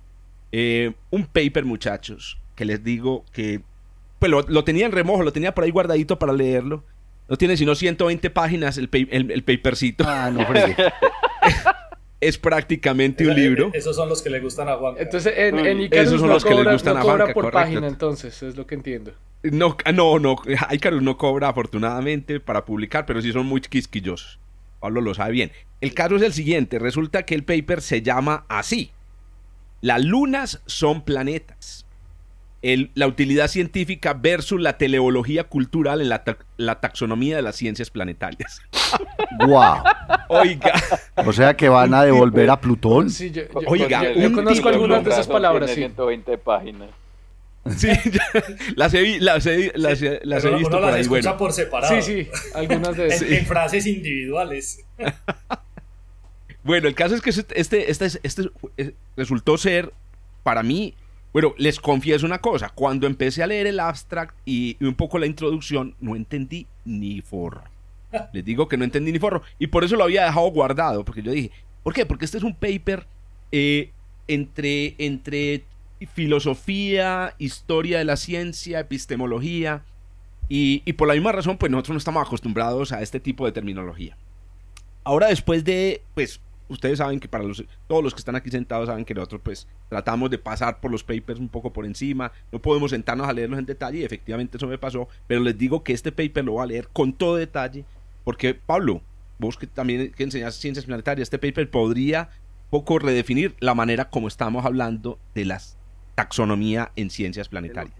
eh, 0.51 0.93
un 1.11 1.25
paper, 1.25 1.65
muchachos, 1.65 2.39
que 2.55 2.65
les 2.65 2.83
digo 2.83 3.25
que. 3.31 3.61
Pues 4.19 4.31
lo, 4.31 4.41
lo 4.43 4.63
tenía 4.63 4.85
en 4.85 4.91
remojo, 4.91 5.23
lo 5.23 5.33
tenía 5.33 5.53
por 5.53 5.63
ahí 5.63 5.71
guardadito 5.71 6.17
para 6.17 6.33
leerlo. 6.33 6.83
No 7.27 7.37
tiene 7.37 7.57
sino 7.57 7.75
120 7.75 8.29
páginas 8.29 8.77
el, 8.77 8.89
el, 8.91 9.31
el 9.31 9.43
papercito. 9.43 10.03
Ah, 10.07 10.29
no. 10.31 10.45
Es 12.21 12.37
prácticamente 12.39 13.27
un 13.27 13.35
libro. 13.35 13.69
Esos 13.73 13.95
son 13.95 14.09
los 14.09 14.21
que 14.21 14.29
le 14.29 14.39
gustan 14.39 14.67
a 14.69 14.77
Juan. 14.77 14.95
Entonces, 14.97 15.33
en, 15.37 15.59
en. 15.59 15.81
Icarus 15.81 16.07
Esos 16.07 16.19
son 16.21 16.29
no 16.29 16.33
los 16.35 16.43
que 16.43 16.49
les 16.51 16.59
cobra, 16.59 16.73
gustan 16.73 16.93
no 16.95 16.99
a 16.99 17.03
cobra 17.03 17.17
Juanca, 17.17 17.33
por 17.33 17.43
correcto. 17.43 17.59
página, 17.59 17.87
entonces, 17.87 18.41
es 18.41 18.55
lo 18.55 18.65
que 18.65 18.73
entiendo. 18.73 19.11
No, 19.43 19.77
ah, 19.85 19.91
no, 19.91 20.17
no, 20.17 20.37
Icarus 20.71 21.03
no 21.03 21.17
cobra 21.17 21.49
afortunadamente 21.49 22.39
para 22.39 22.65
publicar, 22.65 23.05
pero 23.05 23.21
sí 23.21 23.31
son 23.31 23.45
muy 23.45 23.61
quisquillosos. 23.61 24.39
Pablo 24.79 25.01
lo 25.01 25.13
sabe 25.13 25.33
bien. 25.33 25.51
El 25.81 25.93
caso 25.93 26.15
es 26.15 26.23
el 26.23 26.33
siguiente, 26.33 26.79
resulta 26.79 27.23
que 27.23 27.35
el 27.35 27.43
paper 27.43 27.81
se 27.81 28.01
llama 28.01 28.45
así. 28.47 28.91
Las 29.81 30.03
lunas 30.03 30.61
son 30.65 31.03
planetas. 31.03 31.84
El- 32.73 32.89
la 32.95 33.05
utilidad 33.07 33.47
científica 33.47 34.13
versus 34.13 34.59
la 34.59 34.77
teleología 34.77 35.43
cultural 35.43 36.01
en 36.01 36.09
la, 36.09 36.23
ta- 36.23 36.37
la 36.57 36.79
taxonomía 36.79 37.35
de 37.35 37.41
las 37.43 37.55
ciencias 37.55 37.89
planetarias. 37.91 38.61
Guau. 39.45 39.83
Oiga, 40.29 40.73
O 41.25 41.31
sea 41.31 41.55
que 41.55 41.69
van 41.69 41.93
a 41.93 42.03
devolver 42.03 42.49
a 42.49 42.59
Plutón. 42.59 43.09
Sí, 43.11 43.29
yo, 43.31 43.43
yo- 43.43 43.59
Oiga, 43.67 44.11
yo- 44.13 44.31
conozco 44.33 44.69
algunas 44.69 45.03
de 45.03 45.11
esas 45.11 45.27
palabras, 45.27 45.67
tiene 45.73 45.89
sí. 45.89 45.93
120 45.93 46.37
páginas. 46.39 46.89
sí, 47.77 47.89
las 48.75 48.93
he, 48.93 49.19
las 49.19 49.45
he- 49.45 49.71
las 49.75 50.01
he- 50.01 50.19
las 50.23 50.43
he 50.45 50.49
visto 50.51 50.67
uno 50.69 50.77
por 50.77 50.81
las 50.81 50.95
ahí. 50.95 51.01
escucha 51.01 51.21
Bueno, 51.31 51.37
por 51.37 51.51
separado. 51.53 52.01
Sí, 52.01 52.23
sí, 52.23 52.29
algunas 52.55 52.95
de 52.97 53.05
En, 53.05 53.11
esas. 53.11 53.29
en 53.29 53.45
frases 53.45 53.85
individuales. 53.87 54.83
Bueno, 56.63 56.87
el 56.87 56.95
caso 56.95 57.13
es 57.13 57.21
que 57.21 57.29
este, 57.29 57.61
este, 57.91 58.17
este, 58.23 58.49
resultó 59.15 59.55
ser, 59.57 59.93
para 60.41 60.63
mí, 60.63 60.95
bueno, 61.35 61.53
les 61.57 61.81
confieso 61.81 62.25
una 62.25 62.39
cosa, 62.39 62.69
cuando 62.69 63.07
empecé 63.07 63.43
a 63.43 63.47
leer 63.47 63.67
el 63.67 63.81
abstract 63.81 64.37
y, 64.45 64.77
un 64.79 64.95
poco 64.95 65.19
la 65.19 65.25
introducción, 65.25 65.93
no 65.99 66.15
entendí 66.15 66.65
ni 66.85 67.19
forro. 67.19 67.61
Les 68.31 68.45
digo 68.45 68.69
que 68.69 68.77
no 68.77 68.85
entendí 68.85 69.11
ni 69.11 69.19
forro. 69.19 69.41
Y 69.59 69.67
por 69.67 69.83
eso 69.83 69.97
lo 69.97 70.05
había 70.05 70.23
dejado 70.23 70.49
guardado, 70.51 71.03
porque 71.03 71.21
yo 71.21 71.33
dije, 71.33 71.51
¿por 71.83 71.93
qué? 71.93 72.05
Porque 72.05 72.23
este 72.23 72.37
es 72.37 72.43
un 72.45 72.55
paper 72.55 73.05
eh, 73.51 73.91
entre, 74.29 74.95
entre 74.97 75.65
filosofía, 76.13 77.35
historia 77.37 77.97
de 77.97 78.05
la 78.05 78.15
ciencia, 78.15 78.79
epistemología, 78.79 79.83
y, 80.47 80.83
y 80.85 80.93
por 80.93 81.09
la 81.09 81.15
misma 81.15 81.33
razón, 81.33 81.57
pues 81.57 81.69
nosotros 81.69 81.95
no 81.95 81.97
estamos 81.97 82.25
acostumbrados 82.25 82.93
a 82.93 83.01
este 83.01 83.19
tipo 83.19 83.45
de 83.45 83.51
terminología. 83.51 84.15
Ahora 85.03 85.27
después 85.27 85.65
de, 85.65 86.01
pues, 86.13 86.39
ustedes 86.69 86.97
saben 86.97 87.19
que 87.19 87.27
para 87.27 87.43
los, 87.43 87.63
todos 87.87 88.03
los 88.03 88.13
que 88.13 88.19
están 88.19 88.35
aquí 88.35 88.49
sentados 88.49 88.87
saben 88.87 89.05
que 89.05 89.13
nosotros 89.13 89.41
pues 89.43 89.67
tratamos 89.89 90.29
de 90.29 90.37
pasar 90.37 90.79
por 90.79 90.91
los 90.91 91.03
papers 91.03 91.39
un 91.39 91.49
poco 91.49 91.71
por 91.71 91.85
encima, 91.85 92.31
no 92.51 92.59
podemos 92.59 92.91
sentarnos 92.91 93.27
a 93.27 93.33
leerlos 93.33 93.59
en 93.59 93.65
detalle 93.65 93.99
y 93.99 94.03
efectivamente 94.03 94.57
eso 94.57 94.67
me 94.67 94.77
pasó, 94.77 95.07
pero 95.27 95.41
les 95.41 95.57
digo 95.57 95.83
que 95.83 95.93
este 95.93 96.11
paper 96.11 96.45
lo 96.45 96.53
voy 96.53 96.63
a 96.63 96.67
leer 96.67 96.87
con 96.91 97.13
todo 97.13 97.35
detalle, 97.35 97.85
porque 98.23 98.53
Pablo, 98.55 99.01
vos 99.39 99.57
que 99.57 99.67
también 99.67 100.11
que 100.11 100.23
enseñas 100.23 100.55
ciencias 100.55 100.85
planetarias, 100.85 101.25
este 101.25 101.37
paper 101.39 101.69
podría 101.69 102.29
poco 102.69 102.97
redefinir 102.99 103.55
la 103.59 103.75
manera 103.75 104.09
como 104.09 104.27
estamos 104.27 104.65
hablando 104.65 105.19
de 105.35 105.45
la 105.45 105.61
taxonomía 106.15 106.91
en 106.95 107.09
ciencias 107.09 107.49
planetarias. 107.49 107.93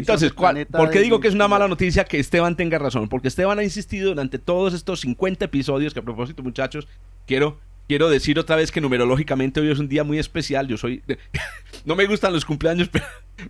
Entonces, 0.00 0.32
¿cuál- 0.32 0.54
¿por 0.66 0.90
qué 0.90 0.98
digo 1.04 1.20
que 1.20 1.28
es 1.28 1.34
una 1.34 1.46
mala 1.48 1.68
noticia 1.68 2.04
que 2.04 2.18
Esteban 2.18 2.56
tenga 2.56 2.78
razón? 2.78 3.08
Porque 3.08 3.28
Esteban 3.28 3.58
ha 3.58 3.62
insistido 3.62 4.08
durante 4.10 4.38
todos 4.38 4.74
estos 4.74 5.00
50 5.00 5.44
episodios, 5.44 5.94
que 5.94 6.00
a 6.00 6.02
propósito, 6.02 6.42
muchachos, 6.42 6.88
quiero, 7.26 7.60
quiero 7.88 8.08
decir 8.08 8.38
otra 8.38 8.54
vez 8.54 8.70
que 8.70 8.80
numerológicamente 8.80 9.60
hoy 9.60 9.70
es 9.70 9.78
un 9.78 9.88
día 9.88 10.04
muy 10.04 10.18
especial. 10.18 10.68
Yo 10.68 10.76
soy... 10.76 11.02
no 11.84 11.96
me 11.96 12.06
gustan 12.06 12.32
los 12.32 12.44
cumpleaños, 12.44 12.88
pero, 12.92 13.04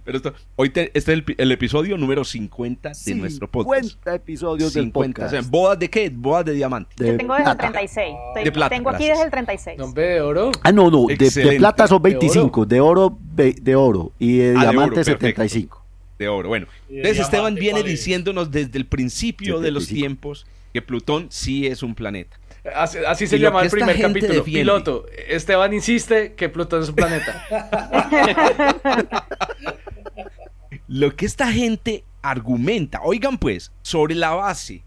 pero 0.04 0.16
esto, 0.16 0.34
hoy 0.56 0.70
te- 0.70 0.90
este 0.94 0.98
es 0.98 1.08
el, 1.08 1.24
el 1.36 1.52
episodio 1.52 1.98
número 1.98 2.24
50 2.24 2.92
de 3.04 3.14
nuestro 3.16 3.50
podcast. 3.50 3.82
50 3.82 4.14
episodios 4.14 4.72
del 4.72 4.84
50, 4.84 5.26
o 5.26 5.28
sea, 5.28 5.38
podcast. 5.40 5.50
¿bodas 5.50 5.78
de 5.78 5.90
qué? 5.90 6.08
Bodas 6.10 6.44
de 6.44 6.52
diamante. 6.52 6.94
De 7.04 7.10
Yo 7.12 7.16
tengo 7.18 7.34
desde 7.34 7.50
el 7.50 7.56
plata. 7.56 7.72
36. 7.72 8.14
Estoy- 8.28 8.44
De 8.44 8.52
plata, 8.52 8.74
tengo 8.74 8.90
aquí 8.90 9.04
gracias. 9.06 9.16
desde 9.18 9.24
el 9.24 9.30
36. 9.30 9.78
Nombre 9.78 10.04
de 10.06 10.20
oro. 10.20 10.52
Ah, 10.62 10.72
no, 10.72 10.90
no, 10.90 11.06
de, 11.06 11.16
de 11.16 11.56
plata 11.58 11.86
son 11.88 12.00
De 12.02 12.10
oro. 12.10 12.18
25, 12.20 12.66
de 12.66 12.80
oro, 12.80 13.18
de 13.34 13.76
oro 13.76 14.12
y 14.18 14.36
de 14.38 14.48
Ah, 14.50 14.50
de 14.50 14.56
oro, 14.56 14.70
diamante 14.70 14.94
perfecto. 14.96 15.20
75. 15.42 15.84
de 16.18 16.28
oro. 16.28 16.48
Bueno, 16.48 16.66
entonces 16.88 17.18
Esteban 17.20 17.54
diamante, 17.54 17.60
viene 17.60 17.82
diciéndonos 17.82 18.50
desde 18.50 18.78
el 18.78 18.86
principio 18.86 19.60
de 19.60 19.70
los 19.70 19.84
75. 19.84 20.00
tiempos 20.00 20.46
que 20.72 20.82
Plutón 20.82 21.26
sí 21.30 21.66
es 21.66 21.82
un 21.82 21.94
planeta. 21.94 22.38
Así, 22.74 22.98
así 23.06 23.26
se 23.26 23.38
llama 23.38 23.62
el 23.62 23.70
primer 23.70 24.00
capítulo. 24.00 24.34
defiende. 24.34 24.60
Piloto. 24.60 25.06
Esteban 25.28 25.72
insiste 25.74 26.34
que 26.34 26.48
Plutón 26.48 26.82
es 26.82 26.88
un 26.88 26.94
planeta. 26.94 27.44
Lo 30.88 31.14
que 31.16 31.26
esta 31.26 31.52
gente 31.52 32.04
argumenta, 32.22 33.00
oigan 33.02 33.38
pues, 33.38 33.72
sobre 33.82 34.14
la 34.14 34.30
base 34.30 34.82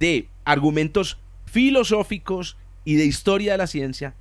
de 0.00 0.28
argumentos 0.44 1.18
filosóficos 1.46 2.56
y 2.84 2.96
de 2.96 3.04
historia 3.04 3.52
de 3.52 3.58
la 3.58 3.66
ciencia, 3.66 4.14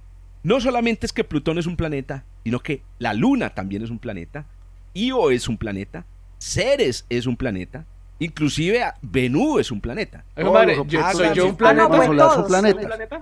no 0.44 0.60
solamente 0.62 1.06
es 1.06 1.14
que 1.14 1.24
Plutón 1.24 1.58
es 1.58 1.66
un 1.66 1.76
planeta, 1.76 2.26
sino 2.44 2.60
que 2.60 2.84
la 3.00 3.14
Luna 3.14 3.54
también 3.54 3.84
es 3.84 3.90
un 3.90 4.00
planeta, 4.00 4.46
Io 4.94 5.32
es 5.32 5.48
un 5.48 5.58
planeta, 5.58 6.06
Ceres 6.38 7.06
es 7.10 7.26
un 7.26 7.38
planeta, 7.38 7.86
inclusive 8.24 8.84
Venus 9.02 9.62
es 9.62 9.72
un 9.72 9.82
planeta. 9.82 10.24
Todos 10.36 10.54
madre, 10.54 10.76
yo- 10.88 11.12
soy 11.12 11.34
yo 11.34 11.46
un 11.48 11.58
Ah, 11.62 11.74
no, 11.74 11.88
planeta. 11.88 11.88
pues 11.90 12.06
solar 12.08 12.28
son 12.30 12.36
todos. 12.36 12.48
planetas. 12.86 13.22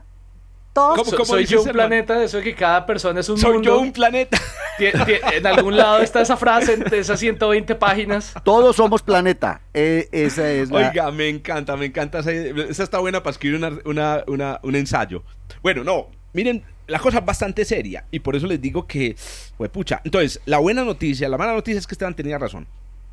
Todos 0.74 0.98
¿Cómo- 1.00 1.10
So- 1.12 1.17
cómo 1.17 1.25
soy 1.25 1.46
yo 1.46 1.62
un 1.63 1.67
planeta 1.70 2.17
de 2.17 2.25
eso 2.25 2.38
de 2.38 2.43
que 2.43 2.55
cada 2.55 2.86
persona 2.86 3.20
es 3.20 3.27
un 3.27 3.38
Soy 3.38 3.53
mundo. 3.55 3.65
yo 3.70 3.79
un 3.79 3.91
planeta. 3.91 4.38
En 4.79 5.46
algún 5.46 5.75
lado 5.77 6.00
está 6.00 6.22
esa 6.22 6.38
frase 6.38 6.77
de 6.77 6.98
esas 7.00 7.20
120 7.20 7.75
páginas. 7.75 8.34
Todos 8.43 8.77
somos 8.77 9.01
planeta. 9.03 9.62
Eh, 9.74 10.08
esa 10.13 10.50
es 10.50 10.72
la... 10.72 10.89
Oiga, 10.89 11.12
me 11.12 11.27
encanta, 11.27 11.75
me 11.75 11.86
encanta. 11.88 12.20
Esa, 12.20 12.31
esa 12.31 12.84
está 12.84 13.00
buena 13.00 13.22
para 13.22 13.31
escribir 13.31 13.58
una- 13.58 13.77
una- 13.86 14.24
una- 14.27 14.60
un 14.63 14.75
ensayo. 14.75 15.24
Bueno, 15.62 15.84
no, 15.84 16.08
miren, 16.34 16.63
la 16.88 17.00
cosa 17.00 17.20
es 17.20 17.25
bastante 17.25 17.65
seria 17.65 18.05
y 18.10 18.20
por 18.20 18.36
eso 18.38 18.48
les 18.48 18.60
digo 18.62 18.88
que, 18.88 19.15
pues 19.58 19.70
pucha. 19.70 20.01
Entonces, 20.05 20.39
la 20.46 20.58
buena 20.60 20.84
noticia, 20.86 21.27
la 21.29 21.38
mala 21.38 21.53
noticia 21.53 21.77
es 21.79 21.86
que 21.86 21.93
Esteban 21.93 22.15
tenía 22.15 22.38
razón. 22.38 22.65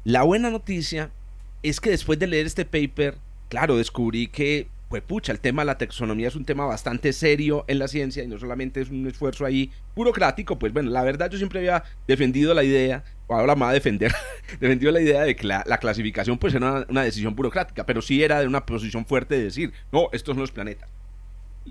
La 0.05 0.23
buena 0.23 0.49
noticia 0.51 1.11
es 1.63 1.81
que 1.81 1.91
después 1.91 2.19
de 2.19 2.27
leer 2.27 2.47
este 2.47 2.65
paper, 2.65 3.17
claro, 3.49 3.77
descubrí 3.77 4.29
que, 4.29 4.69
pues 4.89 5.03
pucha, 5.03 5.33
el 5.33 5.41
tema 5.41 5.63
de 5.63 5.67
la 5.67 5.79
taxonomía 5.79 6.29
es 6.29 6.37
un 6.37 6.45
tema 6.45 6.65
bastante 6.67 7.13
serio 7.13 7.65
en 7.69 7.79
la 7.79 7.89
ciencia 7.89 8.23
y 8.23 8.29
no 8.29 8.39
solamente 8.39 8.81
es 8.81 8.91
un 8.91 9.07
esfuerzo 9.07 9.45
ahí 9.45 9.71
burocrático, 9.95 10.59
pues 10.59 10.73
bueno, 10.73 10.91
la 10.91 11.03
verdad 11.03 11.31
yo 11.31 11.39
siempre 11.39 11.59
había 11.61 11.85
defendido 12.07 12.55
la 12.55 12.65
idea, 12.65 13.05
o 13.27 13.35
ahora 13.35 13.55
a 13.69 13.73
defender, 13.73 14.15
defendido 14.61 14.93
la 14.93 15.01
idea 15.01 15.23
de 15.23 15.37
que 15.37 15.47
la, 15.47 15.65
la 15.67 15.79
clasificación 15.79 16.39
pues 16.39 16.55
era 16.55 16.71
una, 16.71 16.87
una 16.89 17.03
decisión 17.03 17.35
burocrática, 17.35 17.85
pero 17.85 18.01
sí 18.01 18.23
era 18.23 18.41
de 18.41 18.47
una 18.47 18.65
posición 18.65 19.05
fuerte 19.05 19.37
de 19.37 19.45
decir, 19.45 19.73
no, 19.93 20.09
estos 20.13 20.35
son 20.35 20.41
los 20.41 20.53
planetas. 20.53 20.89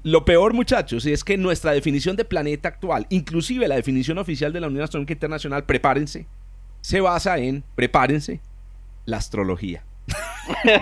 Lo 0.03 0.25
peor, 0.25 0.53
muchachos, 0.53 1.06
es 1.06 1.24
que 1.24 1.38
nuestra 1.38 1.72
definición 1.72 2.15
de 2.15 2.25
planeta 2.25 2.70
actual, 2.70 3.08
inclusive 3.10 3.67
la 3.67 3.75
definición 3.75 4.17
oficial 4.17 4.53
de 4.53 4.60
la 4.60 4.67
Unión 4.67 4.84
Astronómica 4.84 5.13
Internacional, 5.13 5.65
prepárense, 5.65 6.27
se 6.82 7.01
basa 7.01 7.38
en, 7.39 7.63
prepárense, 7.75 8.39
la 9.07 9.17
astrología. 9.17 9.83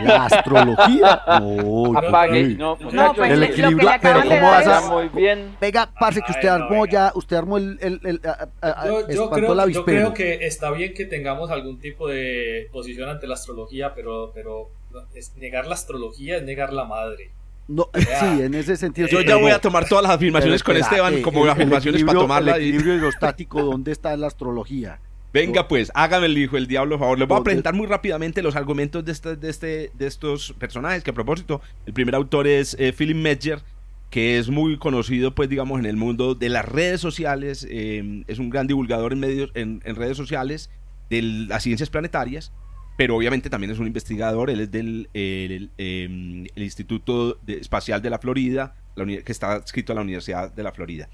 La 0.03 0.25
astrología. 0.25 1.21
No, 1.39 1.97
Apague. 1.97 2.49
No, 2.55 2.77
No, 2.91 3.13
pues 3.15 3.31
El 3.31 3.39
lo 3.39 3.45
equilibrio, 3.45 3.89
pero 4.01 4.21
¿cómo 4.23 4.41
vas 4.41 4.67
a- 4.67 4.81
muy 4.91 5.09
bien. 5.09 5.55
Venga, 5.61 5.89
parce, 5.99 6.21
que 6.21 6.31
usted 6.31 6.47
Ay, 6.49 6.61
armó 6.61 6.85
ya, 6.85 7.11
usted 7.15 7.35
armó 7.35 7.57
el, 7.57 7.77
el, 7.81 7.99
el- 8.03 8.21
a- 8.27 8.49
a- 8.61 8.81
a- 8.81 8.87
Yo, 9.11 9.29
creo, 9.29 9.69
yo 9.69 10.13
que 10.13 10.45
está 10.45 10.69
bien 10.71 10.93
que 10.93 11.05
tengamos 11.05 11.49
algún 11.49 11.79
tipo 11.79 12.07
de 12.07 12.67
posición 12.71 13.09
ante 13.09 13.25
la 13.27 13.33
astrología, 13.35 13.93
pero, 13.95 14.31
pero 14.35 14.69
es 15.15 15.35
negar 15.37 15.65
la 15.67 15.73
astrología 15.75 16.37
es 16.37 16.43
negar 16.43 16.71
la 16.73 16.85
madre. 16.85 17.31
No, 17.67 17.89
sí, 17.95 18.41
en 18.43 18.53
ese 18.53 18.77
sentido. 18.77 19.07
Yo 19.07 19.21
ya 19.21 19.37
voy 19.37 19.49
a 19.51 19.59
tomar 19.59 19.87
todas 19.87 20.03
las 20.03 20.11
afirmaciones 20.13 20.61
con 20.63 20.77
Esteban 20.77 21.21
como 21.23 21.39
el- 21.39 21.45
el 21.45 21.49
afirmaciones 21.49 22.03
para 22.03 22.19
tomarla. 22.19 22.55
El 22.57 22.61
y- 22.61 22.65
equilibrio 22.69 22.95
hidrostático, 22.95 23.63
¿dónde 23.63 23.91
está 23.91 24.15
la 24.17 24.27
astrología? 24.27 24.99
Venga 25.35 25.67
pues, 25.67 25.91
hágame 25.95 26.27
el 26.27 26.37
hijo, 26.37 26.55
el 26.55 26.65
diablo, 26.65 26.97
por 26.97 26.99
favor. 26.99 27.19
Les 27.19 27.27
voy 27.27 27.41
a 27.41 27.43
presentar 27.43 27.73
muy 27.73 27.87
rápidamente 27.87 28.41
los 28.41 28.55
argumentos 28.55 29.03
de, 29.03 29.11
este, 29.11 29.35
de, 29.35 29.49
este, 29.49 29.91
de 29.93 30.07
estos 30.07 30.53
personajes, 30.53 31.03
que 31.03 31.09
a 31.11 31.13
propósito, 31.13 31.59
el 31.85 31.91
primer 31.91 32.15
autor 32.15 32.47
es 32.47 32.73
eh, 32.79 32.93
Philip 32.97 33.17
Medger, 33.17 33.61
que 34.09 34.37
es 34.37 34.47
muy 34.47 34.77
conocido, 34.77 35.35
pues 35.35 35.49
digamos, 35.49 35.77
en 35.77 35.87
el 35.87 35.97
mundo 35.97 36.35
de 36.35 36.47
las 36.47 36.63
redes 36.63 37.01
sociales, 37.01 37.67
eh, 37.69 38.23
es 38.27 38.39
un 38.39 38.49
gran 38.49 38.65
divulgador 38.65 39.11
en, 39.11 39.19
medios, 39.19 39.51
en, 39.55 39.81
en 39.83 39.97
redes 39.97 40.15
sociales 40.15 40.69
de 41.09 41.21
las 41.21 41.63
ciencias 41.63 41.89
planetarias, 41.89 42.53
pero 42.97 43.17
obviamente 43.17 43.49
también 43.49 43.71
es 43.71 43.79
un 43.79 43.87
investigador, 43.87 44.49
él 44.49 44.61
es 44.61 44.71
del 44.71 45.09
el, 45.13 45.69
el 45.77 46.63
Instituto 46.63 47.39
Espacial 47.45 48.01
de 48.01 48.09
la 48.09 48.19
Florida, 48.19 48.77
la 48.95 49.05
que 49.05 49.31
está 49.33 49.51
adscrito 49.51 49.91
a 49.91 49.95
la 49.95 50.01
Universidad 50.01 50.53
de 50.53 50.63
la 50.63 50.71
Florida. 50.71 51.09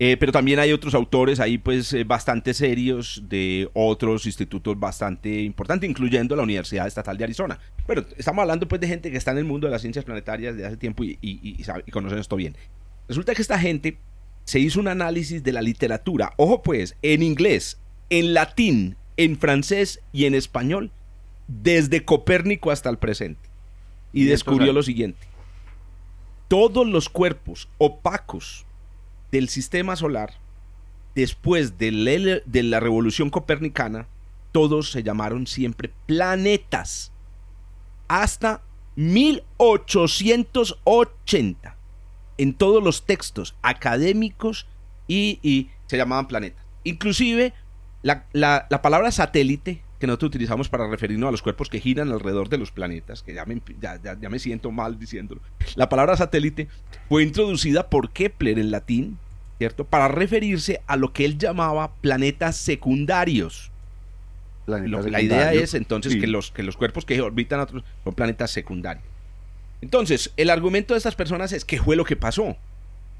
Eh, 0.00 0.16
pero 0.16 0.32
también 0.32 0.58
hay 0.58 0.72
otros 0.72 0.92
autores 0.94 1.38
ahí 1.38 1.56
pues 1.56 1.92
eh, 1.92 2.02
bastante 2.02 2.52
serios 2.52 3.22
de 3.28 3.68
otros 3.74 4.26
institutos 4.26 4.78
bastante 4.78 5.42
importantes, 5.42 5.88
incluyendo 5.88 6.34
la 6.34 6.42
Universidad 6.42 6.86
Estatal 6.88 7.16
de 7.16 7.22
Arizona. 7.24 7.60
Pero 7.86 8.04
estamos 8.16 8.42
hablando 8.42 8.66
pues 8.66 8.80
de 8.80 8.88
gente 8.88 9.10
que 9.12 9.16
está 9.16 9.30
en 9.30 9.38
el 9.38 9.44
mundo 9.44 9.68
de 9.68 9.70
las 9.70 9.82
ciencias 9.82 10.04
planetarias 10.04 10.56
de 10.56 10.66
hace 10.66 10.76
tiempo 10.76 11.04
y, 11.04 11.16
y- 11.22 11.38
y 11.42 11.64
y 11.86 11.90
conocen 11.92 12.18
esto 12.18 12.34
bien. 12.34 12.56
Resulta 13.06 13.34
que 13.36 13.42
esta 13.42 13.58
gente 13.58 13.98
se 14.44 14.58
hizo 14.58 14.80
un 14.80 14.88
análisis 14.88 15.44
de 15.44 15.52
la 15.52 15.62
literatura, 15.62 16.32
ojo 16.38 16.60
pues, 16.62 16.96
en 17.02 17.22
inglés, 17.22 17.78
en 18.10 18.34
latín, 18.34 18.96
en 19.16 19.38
francés 19.38 20.00
y 20.12 20.24
en 20.24 20.34
español, 20.34 20.90
desde 21.46 22.04
Copérnico 22.04 22.72
hasta 22.72 22.90
el 22.90 22.98
presente. 22.98 23.48
Y 24.12 24.22
500 24.24 24.30
descubrió 24.30 24.72
lo 24.72 24.82
siguiente. 24.82 25.18
Todos 26.48 26.86
los 26.86 27.08
cuerpos 27.08 27.68
opacos 27.78 28.66
del 29.34 29.48
sistema 29.48 29.96
solar, 29.96 30.32
después 31.16 31.76
de 31.76 31.90
la, 31.92 32.40
de 32.46 32.62
la 32.62 32.78
revolución 32.80 33.28
copernicana, 33.30 34.06
todos 34.52 34.90
se 34.92 35.02
llamaron 35.02 35.46
siempre 35.48 35.90
planetas. 36.06 37.10
Hasta 38.08 38.62
1880. 38.96 41.76
En 42.38 42.54
todos 42.54 42.82
los 42.82 43.04
textos 43.06 43.54
académicos 43.62 44.66
y, 45.06 45.68
se 45.86 45.96
llamaban 45.96 46.26
planetas. 46.26 46.64
Inclusive 46.84 47.52
la 48.02 48.26
palabra 48.82 49.10
satélite 49.12 49.82
que 50.00 50.06
nosotros 50.06 50.28
utilizamos 50.30 50.68
para 50.68 50.88
referirnos 50.88 51.28
a 51.28 51.30
los 51.30 51.40
cuerpos 51.42 51.68
que 51.70 51.80
giran 51.80 52.10
alrededor 52.10 52.48
de 52.48 52.58
los 52.58 52.70
planetas, 52.72 53.22
que 53.22 53.32
ya 53.34 53.44
me, 53.46 53.62
ya- 53.80 54.00
ya- 54.02 54.18
ya 54.20 54.28
me 54.28 54.38
siento 54.38 54.70
mal 54.70 54.98
diciéndolo. 54.98 55.40
La 55.76 55.88
palabra 55.88 56.16
satélite 56.16 56.68
fue 57.08 57.22
introducida 57.22 57.88
por 57.88 58.10
Kepler 58.10 58.58
en 58.58 58.70
latín, 58.70 59.18
¿cierto? 59.64 59.84
Para 59.86 60.08
referirse 60.08 60.82
a 60.86 60.96
lo 60.96 61.14
que 61.14 61.24
él 61.24 61.38
llamaba 61.38 61.92
planetas 62.02 62.54
secundarios. 62.56 63.70
Planeta 64.66 64.90
Lo 64.90 65.02
que 65.02 65.10
la 65.10 65.22
idea 65.22 65.54
es 65.54 65.72
entonces 65.72 66.12
Sí. 66.12 66.20
que, 66.20 66.26
los, 66.26 66.50
que 66.50 66.62
los 66.62 66.76
cuerpos 66.76 67.06
que 67.06 67.18
orbitan 67.22 67.60
a 67.60 67.62
otros 67.62 67.82
son 68.04 68.14
planetas 68.14 68.50
secundarios. 68.50 69.04
Entonces, 69.80 70.32
el 70.36 70.50
argumento 70.50 70.92
de 70.92 70.98
estas 70.98 71.14
personas 71.14 71.52
es 71.52 71.64
qué 71.64 71.78
fue 71.80 71.96
lo 71.96 72.04
que 72.04 72.14
pasó. 72.16 72.56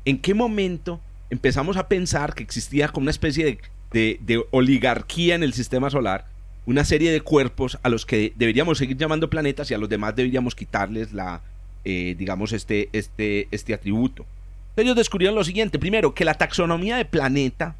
¿En 0.04 0.18
qué 0.18 0.34
momento 0.34 1.00
empezamos 1.30 1.78
a 1.78 1.88
pensar 1.88 2.34
que 2.34 2.42
existía 2.42 2.88
como 2.88 3.04
una 3.04 3.10
especie 3.10 3.44
de, 3.46 3.58
de- 3.92 4.18
de 4.20 4.44
oligarquía 4.50 5.34
en 5.34 5.42
el 5.42 5.54
sistema 5.54 5.88
solar? 5.88 6.26
Una 6.66 6.84
serie 6.84 7.10
de 7.10 7.22
cuerpos 7.22 7.78
a 7.82 7.88
los 7.88 8.04
que 8.04 8.34
deberíamos 8.36 8.76
seguir 8.78 8.98
llamando 8.98 9.30
planetas 9.30 9.70
y 9.70 9.74
a 9.74 9.78
los 9.78 9.88
demás 9.88 10.14
deberíamos 10.14 10.54
quitarles 10.54 11.12
la, 11.14 11.40
eh, 11.86 12.14
digamos, 12.18 12.52
este, 12.52 12.90
este, 12.92 13.48
este 13.50 13.72
atributo. 13.74 14.26
Ellos 14.76 14.96
descubrieron 14.96 15.36
lo 15.36 15.44
siguiente. 15.44 15.78
Primero, 15.78 16.14
que 16.14 16.24
la 16.24 16.34
taxonomía 16.34 16.96
de 16.96 17.04
planeta 17.04 17.76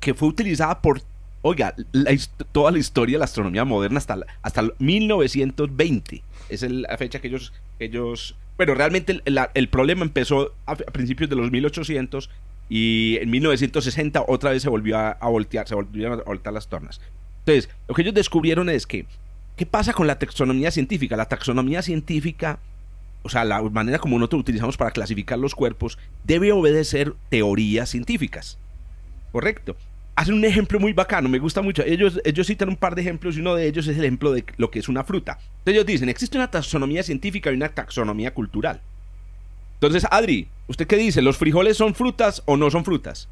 que 0.00 0.14
fue 0.14 0.28
utilizada 0.28 0.80
por, 0.80 1.02
oiga, 1.42 1.74
la 1.92 2.10
toda 2.52 2.70
la 2.72 2.78
historia 2.78 3.14
de 3.14 3.18
la 3.20 3.24
astronomía 3.26 3.64
moderna 3.64 3.98
hasta, 3.98 4.18
hasta 4.42 4.60
el 4.62 4.72
1920. 4.78 6.22
Esa 6.48 6.66
es 6.66 6.72
la 6.72 6.96
fecha 6.98 7.20
que 7.20 7.28
ellos, 7.28 7.52
ellos... 7.78 8.34
Bueno, 8.56 8.74
realmente 8.74 9.20
el, 9.24 9.34
la- 9.34 9.50
el 9.54 9.68
problema 9.68 10.02
empezó 10.02 10.54
a, 10.66 10.72
a 10.72 10.76
principios 10.76 11.30
de 11.30 11.36
los 11.36 11.50
1800 11.50 12.30
y 12.68 13.18
en 13.20 13.30
1960 13.30 14.24
otra 14.28 14.50
vez 14.50 14.62
se 14.62 14.68
volvió 14.68 14.98
a, 14.98 15.10
a 15.12 15.28
voltear, 15.28 15.66
se 15.68 15.74
volvieron 15.74 16.20
a 16.20 16.22
voltear 16.24 16.52
las 16.52 16.68
tornas. 16.68 17.00
Entonces, 17.44 17.70
lo 17.88 17.94
que 17.94 18.02
ellos 18.02 18.14
descubrieron 18.14 18.68
es 18.68 18.86
que, 18.86 19.06
¿qué 19.56 19.66
pasa 19.66 19.92
con 19.92 20.06
la 20.06 20.18
taxonomía 20.18 20.70
científica? 20.70 21.16
La 21.16 21.26
taxonomía 21.26 21.82
científica 21.82 22.58
o 23.22 23.28
sea, 23.28 23.44
la 23.44 23.62
manera 23.62 23.98
como 23.98 24.18
nosotros 24.18 24.40
utilizamos 24.40 24.76
para 24.76 24.90
clasificar 24.90 25.38
los 25.38 25.54
cuerpos 25.54 25.98
debe 26.24 26.52
obedecer 26.52 27.14
teorías 27.28 27.90
científicas. 27.90 28.58
Correcto. 29.30 29.76
Hacen 30.14 30.34
un 30.34 30.44
ejemplo 30.44 30.78
muy 30.78 30.92
bacano, 30.92 31.28
me 31.28 31.38
gusta 31.38 31.62
mucho. 31.62 31.82
Ellos, 31.82 32.20
ellos 32.24 32.46
citan 32.46 32.68
un 32.68 32.76
par 32.76 32.94
de 32.94 33.02
ejemplos 33.02 33.36
y 33.36 33.40
uno 33.40 33.54
de 33.54 33.66
ellos 33.66 33.86
es 33.86 33.96
el 33.96 34.04
ejemplo 34.04 34.32
de 34.32 34.44
lo 34.58 34.70
que 34.70 34.78
es 34.78 34.88
una 34.88 35.04
fruta. 35.04 35.38
Entonces 35.40 35.74
ellos 35.74 35.86
dicen, 35.86 36.08
existe 36.08 36.36
una 36.36 36.50
taxonomía 36.50 37.02
científica 37.02 37.50
y 37.50 37.54
una 37.54 37.70
taxonomía 37.70 38.34
cultural. 38.34 38.80
Entonces, 39.74 40.06
Adri, 40.10 40.48
¿usted 40.68 40.86
qué 40.86 40.96
dice? 40.96 41.22
¿Los 41.22 41.38
frijoles 41.38 41.76
son 41.76 41.94
frutas 41.94 42.42
o 42.46 42.56
no 42.56 42.70
son 42.70 42.84
frutas? 42.84 43.28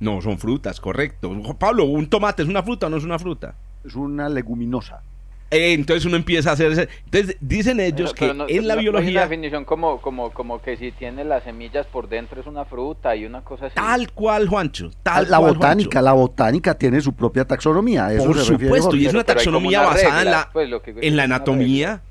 No, 0.00 0.20
son 0.20 0.38
frutas, 0.38 0.80
correcto. 0.80 1.32
Pablo, 1.58 1.84
¿un 1.84 2.08
tomate 2.08 2.42
es 2.42 2.48
una 2.48 2.62
fruta 2.62 2.86
o 2.86 2.90
no 2.90 2.96
es 2.96 3.04
una 3.04 3.18
fruta? 3.18 3.54
Es 3.84 3.94
una 3.94 4.28
leguminosa. 4.28 5.02
Eh, 5.50 5.72
entonces 5.72 6.04
uno 6.04 6.16
empieza 6.16 6.50
a 6.50 6.52
hacer... 6.52 6.72
ese- 6.72 6.88
Entonces 7.06 7.36
dicen 7.40 7.80
ellos 7.80 8.12
Pero 8.18 8.32
que 8.32 8.38
no- 8.38 8.44
en 8.48 8.68
la 8.68 8.74
no- 8.74 8.80
no 8.80 8.80
hay 8.82 8.88
una 8.88 9.00
biología... 9.00 9.20
definición 9.22 9.64
como, 9.64 10.00
como, 10.02 10.30
como 10.30 10.60
que 10.60 10.76
si 10.76 10.92
tiene 10.92 11.24
las 11.24 11.44
semillas 11.44 11.86
por 11.86 12.08
dentro 12.08 12.40
es 12.40 12.46
una 12.46 12.66
fruta 12.66 13.16
y 13.16 13.24
una 13.24 13.40
cosa 13.42 13.66
así. 13.66 13.74
Tal 13.74 14.12
cual, 14.12 14.46
Juancho. 14.48 14.90
Tal 15.02 15.30
la 15.30 15.38
cual, 15.38 15.54
botánica, 15.54 15.90
Juancho. 15.90 16.04
la 16.04 16.12
botánica 16.12 16.74
tiene 16.76 17.00
su 17.00 17.14
propia 17.14 17.46
taxonomía. 17.46 18.06
a 18.06 18.12
Eso 18.12 18.26
Por 18.26 18.34
se 18.36 18.40
refiere 18.52 18.64
supuesto, 18.74 18.96
y 18.96 19.06
es 19.06 19.14
una 19.14 19.24
taxonomía 19.24 19.80
basada 19.80 20.22
en 20.22 20.30
la, 20.30 20.50
pues, 20.52 20.68
lo 20.68 20.82
que- 20.82 20.94
en 21.00 21.16
la 21.16 21.22
anatomía 21.24 22.02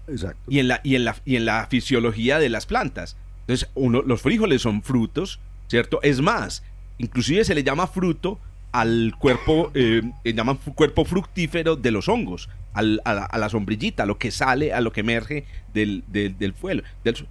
y 0.47 0.57
en 0.59 0.67
la, 0.67 0.81
y, 0.83 0.95
en 0.95 1.05
la, 1.05 1.15
y, 1.25 1.35
en 1.35 1.45
la 1.45 1.67
fisiología 1.69 2.39
de 2.39 2.49
las 2.49 2.65
plantas. 2.65 3.17
Entonces, 3.41 3.69
uno, 3.75 4.01
los 4.01 4.21
frijoles 4.21 4.63
son 4.63 4.81
frutos, 4.81 5.39
¿cierto? 5.67 5.99
Es 6.01 6.21
más, 6.21 6.63
inclusive 6.97 7.45
se 7.45 7.53
le 7.53 7.63
llama 7.63 7.85
fruto 7.87 8.39
al 8.81 9.13
cuerpo, 9.17 9.71
eh, 9.73 10.01
le 10.23 10.33
llaman 10.33 10.57
cuerpo 10.75 11.03
fructífero 11.05 11.75
de 11.75 11.91
los 11.91 12.07
hongos, 12.09 12.49
al- 12.73 13.01
a, 13.05 13.13
la, 13.13 13.23
a 13.25 13.37
la 13.37 13.49
sombrillita, 13.49 14.03
a 14.03 14.05
lo 14.05 14.17
que 14.17 14.29
sale, 14.31 14.71
a 14.73 14.81
lo 14.81 14.91
que 14.91 14.99
emerge 15.01 15.45
del, 15.73 16.03
del, 16.07 16.37
del 16.37 16.53
fuelo. 16.53 16.83
Del, 17.03 17.15
su- 17.15 17.25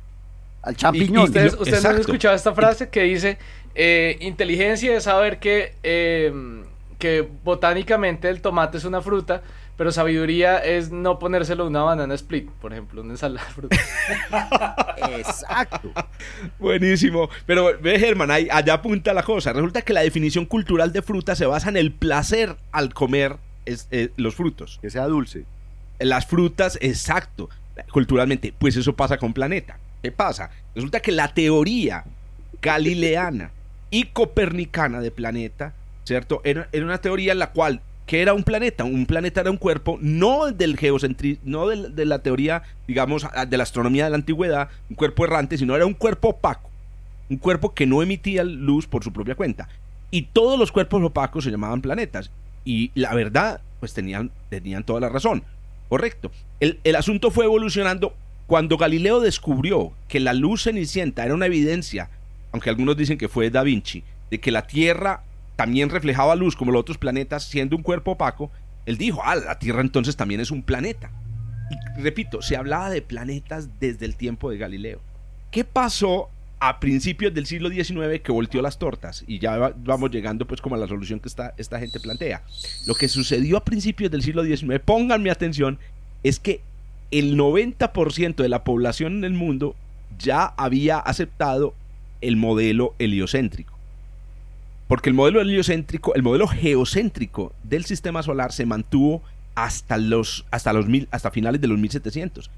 Al 0.63 0.77
champiñón. 0.77 1.23
Y- 1.23 1.25
Ustedes, 1.27 1.55
ustedes 1.55 1.83
no 1.85 1.91
han 1.91 2.01
escuchado 2.01 2.35
esta 2.35 2.53
frase 2.53 2.89
que 2.89 3.03
dice, 3.05 3.39
eh, 3.75 4.17
inteligencia 4.21 4.97
es 4.97 5.05
saber 5.05 5.39
que, 5.39 5.75
eh, 5.85 6.33
que 6.99 7.29
botánicamente 7.45 8.29
el 8.29 8.41
tomate 8.41 8.79
es 8.79 8.85
una 8.85 9.01
fruta, 9.03 9.43
pero 9.77 9.93
sabiduría 9.93 10.59
es 10.59 10.91
no 10.91 11.19
ponérselo 11.19 11.65
a 11.65 11.67
una 11.67 11.83
banana 11.83 12.15
split, 12.15 12.49
por 12.51 12.73
ejemplo, 12.73 13.03
una 13.03 13.13
ensalada 13.13 13.47
de 13.47 13.53
fruta. 13.53 13.77
Exacto. 15.19 15.93
Buenísimo. 16.59 17.29
Pero 17.47 17.79
ve, 17.81 17.99
Germán, 17.99 18.31
ahí, 18.31 18.49
allá 18.51 18.75
apunta 18.75 19.13
la 19.13 19.23
cosa. 19.23 19.53
Resulta 19.53 19.83
que 19.83 19.93
la 19.93 20.01
definición 20.03 20.47
cultural 20.47 20.93
de 20.93 21.03
fruta 21.03 21.35
se 21.37 21.47
basa 21.47 21.69
en 21.69 21.77
el 21.77 21.93
placer 21.93 22.57
al 22.73 22.93
comer 22.95 23.37
es- 23.65 23.89
eh, 23.91 24.11
los 24.17 24.35
frutos. 24.35 24.79
Que 24.81 24.91
sea 24.91 25.07
dulce. 25.07 25.45
Las 25.99 26.27
frutas, 26.27 26.79
exacto, 26.81 27.49
culturalmente. 27.93 28.53
Pues 28.59 28.77
eso 28.77 28.95
pasa 28.95 29.19
con 29.19 29.33
planeta. 29.33 29.79
¿Qué 30.03 30.13
pasa? 30.13 30.51
Resulta 30.75 31.01
que 31.01 31.13
la 31.13 31.33
teoría 31.35 32.05
galileana 32.63 33.51
y 33.91 34.05
copernicana 34.07 35.01
de 35.01 35.11
planeta, 35.11 35.75
¿cierto? 36.05 36.41
Era, 36.45 36.69
era 36.73 36.85
una 36.85 36.99
teoría 36.99 37.33
en 37.33 37.39
la 37.39 37.51
cual, 37.51 37.81
¿qué 38.07 38.23
era 38.23 38.33
un 38.35 38.45
planeta? 38.45 38.85
Un 38.85 39.07
planeta 39.07 39.41
era 39.41 39.51
un 39.51 39.57
cuerpo, 39.57 39.99
no 40.01 40.53
del 40.53 40.77
geocentrismo, 40.77 41.43
no 41.45 41.69
del- 41.69 41.95
de, 41.95 42.05
la 42.05 42.21
teoría, 42.21 42.63
digamos, 42.87 43.27
de 43.49 43.57
la 43.57 43.63
astronomía 43.63 44.05
de 44.05 44.11
la 44.11 44.17
antigüedad, 44.17 44.69
un 44.89 44.97
cuerpo 44.97 45.25
errante, 45.25 45.59
sino 45.59 45.75
era 45.77 45.87
un 45.87 45.95
cuerpo 45.95 46.29
opaco, 46.29 46.71
un 47.29 47.37
cuerpo 47.37 47.75
que 47.75 47.87
no 47.87 48.03
emitía 48.03 48.45
luz 48.45 48.87
por 48.87 49.03
su 49.05 49.13
propia 49.13 49.35
cuenta. 49.35 49.69
Y 50.11 50.23
todos 50.23 50.59
los 50.59 50.71
cuerpos 50.73 51.03
opacos 51.03 51.45
se 51.45 51.51
llamaban 51.51 51.83
planetas. 51.83 52.31
Y 52.65 52.91
la 52.95 53.13
verdad, 53.15 53.61
pues 53.81 53.93
tenían, 53.93 54.31
tenían 54.49 54.85
toda 54.85 55.01
la 55.01 55.09
razón. 55.09 55.43
Correcto. 55.89 56.31
El, 56.61 56.79
el 56.85 56.97
asunto 56.97 57.31
fue 57.31 57.45
evolucionando 57.45 58.15
cuando 58.47 58.77
Galileo 58.77 59.21
descubrió 59.21 59.93
que 60.09 60.21
la 60.21 60.33
luz 60.33 60.63
cenicienta 60.65 61.25
era 61.25 61.35
una 61.35 61.47
evidencia, 61.47 62.09
aunque 62.53 62.71
algunos 62.71 62.97
dicen 62.97 63.19
que 63.19 63.29
fue 63.29 63.51
Da 63.51 63.63
Vinci, 63.65 64.05
de 64.31 64.39
que 64.41 64.53
la 64.53 64.67
Tierra 64.67 65.23
también 65.57 65.89
reflejaba 65.91 66.37
luz 66.37 66.55
como 66.57 66.73
los 66.73 66.81
otros 66.81 66.99
planetas 66.99 67.45
siendo 67.45 67.77
un 67.77 67.83
cuerpo 67.83 68.13
opaco, 68.13 68.51
él 68.85 68.99
dijo, 68.99 69.21
ah, 69.25 69.35
la 69.37 69.59
Tierra 69.59 69.81
entonces 69.81 70.17
también 70.17 70.41
es 70.41 70.51
un 70.51 70.63
planeta. 70.63 71.11
Y 71.71 72.01
repito, 72.01 72.43
se 72.43 72.57
hablaba 72.57 72.91
de 72.91 73.03
planetas 73.03 73.69
desde 73.81 74.07
el 74.07 74.15
tiempo 74.17 74.51
de 74.51 74.59
Galileo. 74.59 75.01
¿Qué 75.51 75.65
pasó 75.65 76.29
a 76.61 76.79
principios 76.81 77.35
del 77.35 77.47
siglo 77.47 77.69
XIX 77.71 78.21
que 78.23 78.31
volteó 78.33 78.63
las 78.63 78.79
tortas? 78.79 79.25
Y 79.27 79.39
ya 79.41 79.57
va- 79.57 79.75
vamos 79.77 80.11
llegando 80.11 80.47
pues 80.47 80.61
como 80.61 80.77
a 80.77 80.79
la 80.79 80.87
solución 80.87 81.19
que 81.19 81.29
esta, 81.29 81.55
esta 81.57 81.79
gente 81.81 81.99
plantea. 81.99 82.43
Lo 82.87 82.95
que 82.95 83.09
sucedió 83.09 83.57
a 83.57 83.65
principios 83.65 84.11
del 84.11 84.23
siglo 84.23 84.45
XIX, 84.45 84.79
pónganme 84.85 85.31
atención, 85.31 85.79
es 86.23 86.39
que 86.39 86.61
el 87.11 87.37
90% 87.37 88.37
de 88.43 88.49
la 88.49 88.63
población 88.65 89.17
en 89.19 89.25
el 89.25 89.33
mundo 89.33 89.75
ya 90.19 90.45
había 90.45 90.99
aceptado 90.99 91.75
el 92.21 92.37
modelo 92.37 92.95
heliocéntrico. 92.99 93.76
Porque 94.89 95.09
el 95.11 95.15
modelo 95.15 95.41
heliocéntrico, 95.41 96.15
el 96.15 96.23
modelo 96.23 96.47
geocéntrico 96.47 97.53
del 97.65 97.85
sistema 97.85 98.23
solar 98.23 98.53
se 98.53 98.67
mantuvo 98.67 99.23
hasta 99.55 99.97
los 99.99 100.45
hasta 100.51 100.73
los 100.73 100.87
mil, 100.87 101.09
hasta 101.11 101.31
finales 101.31 101.61
de 101.61 101.67
los 101.69 101.79
1700. 101.79 102.51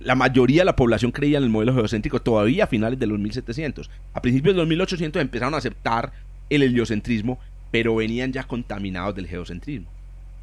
La 0.00 0.14
mayoría 0.14 0.60
de 0.62 0.66
la 0.66 0.76
población 0.76 1.10
creía 1.12 1.38
en 1.38 1.44
el 1.44 1.50
modelo 1.50 1.74
geocéntrico 1.74 2.20
todavía 2.20 2.64
a 2.64 2.68
finales 2.68 2.98
de 2.98 3.06
los 3.06 3.18
1700. 3.18 3.90
A 4.12 4.20
principios 4.22 4.54
de 4.54 4.60
los 4.60 4.68
1800 4.68 5.20
empezaron 5.22 5.54
a 5.54 5.58
aceptar 5.58 6.12
el 6.50 6.62
heliocentrismo, 6.62 7.38
pero 7.70 7.94
venían 7.96 8.32
ya 8.32 8.44
contaminados 8.44 9.14
del 9.14 9.26
geocentrismo. 9.26 9.88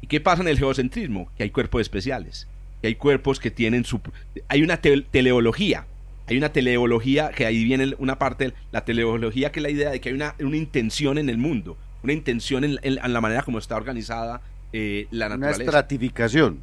¿Y 0.00 0.08
qué 0.08 0.20
pasa 0.20 0.42
en 0.42 0.48
el 0.48 0.58
geocentrismo? 0.58 1.30
Que 1.36 1.44
hay 1.44 1.50
cuerpos 1.50 1.80
especiales, 1.82 2.48
que 2.80 2.88
hay 2.88 2.94
cuerpos 2.96 3.38
que 3.38 3.50
tienen 3.52 3.84
su... 3.84 4.00
Hay 4.48 4.62
una 4.62 4.78
te- 4.78 5.02
teleología, 5.02 5.86
hay 6.28 6.36
una 6.36 6.52
teleología 6.52 7.30
que 7.30 7.46
ahí 7.46 7.64
viene 7.64 7.94
una 7.98 8.18
parte, 8.18 8.52
la 8.70 8.84
teleología 8.84 9.50
que 9.52 9.60
es 9.60 9.62
la 9.62 9.70
idea 9.70 9.90
de 9.90 10.00
que 10.00 10.08
hay 10.10 10.14
una, 10.14 10.34
una 10.40 10.56
intención 10.56 11.18
en 11.18 11.28
el 11.28 11.38
mundo, 11.38 11.76
una 12.02 12.12
intención 12.12 12.64
en, 12.64 12.78
en- 12.82 12.98
en 13.04 13.12
la 13.12 13.20
manera 13.20 13.42
como 13.42 13.58
está 13.58 13.76
organizada 13.76 14.40
eh, 14.72 15.06
la 15.10 15.26
Una 15.26 15.36
naturaleza. 15.36 15.62
estratificación. 15.64 16.60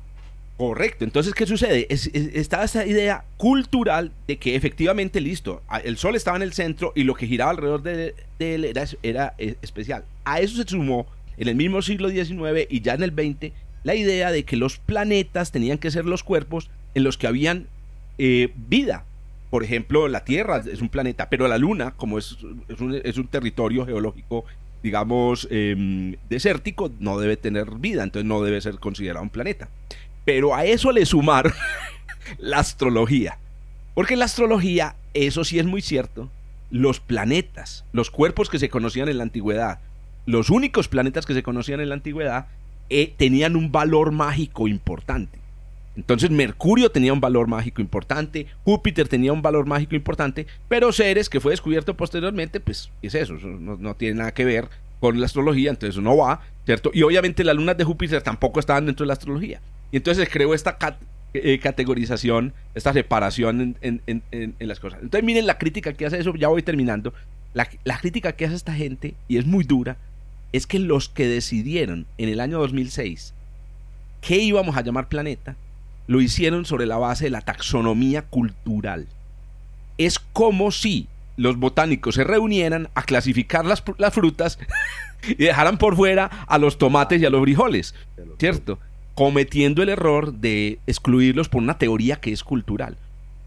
Correcto. 0.57 1.05
Entonces, 1.05 1.33
¿qué 1.33 1.45
sucede? 1.45 1.87
Es, 1.89 2.07
es- 2.07 2.35
estaba 2.35 2.65
esa 2.65 2.85
idea 2.85 3.23
cultural 3.37 4.11
de 4.27 4.37
que 4.37 4.55
efectivamente, 4.55 5.21
listo, 5.21 5.61
el 5.85 5.97
Sol 5.97 6.15
estaba 6.15 6.35
en 6.35 6.43
el 6.43 6.51
centro 6.53 6.91
y 6.95 7.03
lo 7.03 7.13
que 7.15 7.27
giraba 7.27 7.51
alrededor 7.51 7.81
de, 7.81 8.13
de 8.39 8.55
él 8.55 8.65
era, 8.65 8.83
era, 9.03 9.33
eh, 9.37 9.55
especial. 9.61 10.03
A 10.25 10.41
eso 10.41 10.61
se 10.61 10.67
sumó 10.67 11.07
en 11.37 11.47
el 11.47 11.55
mismo 11.55 11.81
siglo 11.81 12.09
XIX 12.09 12.67
y 12.69 12.81
ya 12.81 12.95
en 12.95 13.03
el 13.03 13.11
XX 13.11 13.53
la 13.83 13.95
idea 13.95 14.31
de 14.31 14.43
que 14.43 14.57
los 14.57 14.77
planetas 14.79 15.51
tenían 15.53 15.77
que 15.77 15.91
ser 15.91 16.03
los 16.03 16.23
cuerpos 16.23 16.69
en 16.95 17.03
los 17.05 17.17
que 17.17 17.27
habían 17.27 17.67
eh, 18.17 18.49
vida. 18.67 19.05
Por 19.49 19.63
ejemplo, 19.63 20.07
la 20.07 20.23
Tierra 20.23 20.61
es 20.71 20.81
un 20.81 20.89
planeta, 20.89 21.29
pero 21.29 21.47
la 21.47 21.57
Luna, 21.57 21.91
como 21.95 22.19
es, 22.19 22.37
es, 23.03 23.17
un, 23.17 23.27
territorio 23.27 23.85
geológico, 23.85 24.45
digamos, 24.83 25.47
em, 25.49 26.15
desértico, 26.29 26.91
no 26.99 27.19
debe 27.19 27.35
tener 27.35 27.71
vida, 27.71 28.03
entonces 28.03 28.27
no 28.27 28.43
debe 28.43 28.61
ser 28.61 28.79
considerado 28.79 29.23
un 29.23 29.31
planeta. 29.31 29.69
Pero 30.23 30.53
a 30.53 30.65
eso 30.65 30.91
le 30.91 31.05
sumaron 31.05 31.53
la 32.37 32.59
astrología. 32.59 33.39
Porque 33.95 34.13
en 34.13 34.19
la 34.19 34.25
astrología, 34.25 34.95
eso 35.13 35.43
sí 35.43 35.57
es 35.57 35.65
muy 35.65 35.81
cierto, 35.81 36.29
los 36.69 36.99
planetas, 36.99 37.85
los 37.91 38.11
cuerpos 38.11 38.49
que 38.49 38.59
se 38.59 38.69
conocían 38.69 39.09
en 39.09 39.17
la 39.17 39.23
antigüedad, 39.23 39.79
los 40.27 40.51
únicos 40.51 40.87
planetas 40.87 41.25
que 41.25 41.33
se 41.33 41.41
conocían 41.41 41.79
en 41.79 41.89
la 41.89 41.95
antigüedad, 41.95 42.47
eh, 42.89 43.13
tenían 43.17 43.55
un 43.55 43.71
valor 43.71 44.11
mágico 44.11 44.67
importante. 44.67 45.38
Entonces 45.99 46.31
Mercurio 46.31 46.89
tenía 46.91 47.11
un 47.13 47.19
valor 47.19 47.47
mágico 47.47 47.81
importante, 47.81 48.47
Júpiter 48.63 49.07
tenía 49.07 49.33
un 49.33 49.41
valor 49.41 49.65
mágico 49.65 49.95
importante, 49.95 50.47
pero 50.67 50.91
Ceres, 50.93 51.29
que 51.29 51.39
fue 51.41 51.51
descubierto 51.51 51.95
posteriormente, 51.95 52.59
pues 52.59 52.89
es 53.01 53.15
eso, 53.15 53.33
no, 53.33 53.75
no 53.77 53.95
tiene 53.95 54.15
nada 54.19 54.33
que 54.33 54.45
ver 54.45 54.69
con 54.99 55.19
la 55.19 55.25
astrología, 55.25 55.69
entonces 55.69 56.01
no 56.01 56.15
va, 56.15 56.41
¿cierto? 56.65 56.91
Y 56.93 57.03
obviamente 57.03 57.43
las 57.43 57.55
lunas 57.55 57.77
de 57.77 57.83
Júpiter 57.83 58.21
tampoco 58.21 58.59
estaban 58.59 58.85
dentro 58.85 59.03
de 59.03 59.07
la 59.07 59.13
astrología. 59.13 59.59
Y 59.91 59.97
entonces 59.97 60.23
se 60.25 60.31
creó 60.31 60.53
esta 60.53 60.77
cat- 60.77 60.99
eh, 61.33 61.59
categorización, 61.59 62.53
esta 62.75 62.91
separación 62.93 63.77
en 63.81 64.23
las 64.59 64.79
cosas. 64.79 64.99
Entonces 65.01 65.23
miren 65.25 65.45
la 65.47 65.57
crítica 65.57 65.93
que 65.93 66.05
hace 66.05 66.19
eso, 66.19 66.33
ya 66.35 66.47
voy 66.47 66.63
terminando. 66.63 67.13
La, 67.53 67.67
la 67.83 67.97
crítica 67.97 68.33
que 68.33 68.45
hace 68.45 68.55
esta 68.55 68.73
gente, 68.73 69.15
y 69.27 69.37
es 69.37 69.45
muy 69.45 69.63
dura, 69.63 69.97
es 70.53 70.65
que 70.65 70.79
los 70.79 71.09
que 71.09 71.27
decidieron 71.27 72.05
en 72.17 72.29
el 72.29 72.39
año 72.39 72.57
2006 72.59 73.33
qué 74.21 74.37
íbamos 74.37 74.75
a 74.75 74.81
llamar 74.83 75.07
planeta, 75.07 75.55
lo 76.09 76.21
hicieron 76.21 76.65
sobre 76.65 76.87
la 76.87 76.97
base 76.97 77.25
de 77.25 77.29
la 77.29 77.41
taxonomía 77.41 78.23
cultural. 78.23 79.05
Es 79.99 80.17
como 80.17 80.71
si 80.71 81.07
los 81.37 81.57
botánicos 81.57 82.15
se 82.15 82.23
reunieran 82.23 82.89
a 82.95 83.03
clasificar 83.03 83.63
las, 83.63 83.83
las 83.99 84.11
frutas 84.11 84.57
y 85.27 85.35
dejaran 85.35 85.77
por 85.77 85.95
fuera 85.95 86.25
a 86.47 86.57
los 86.57 86.79
tomates 86.79 87.21
y 87.21 87.25
a 87.25 87.29
los 87.29 87.43
frijoles, 87.43 87.93
¿cierto? 88.39 88.79
Cometiendo 89.13 89.83
el 89.83 89.89
error 89.89 90.33
de 90.33 90.79
excluirlos 90.87 91.47
por 91.47 91.61
una 91.61 91.77
teoría 91.77 92.15
que 92.15 92.31
es 92.31 92.43
cultural. 92.43 92.97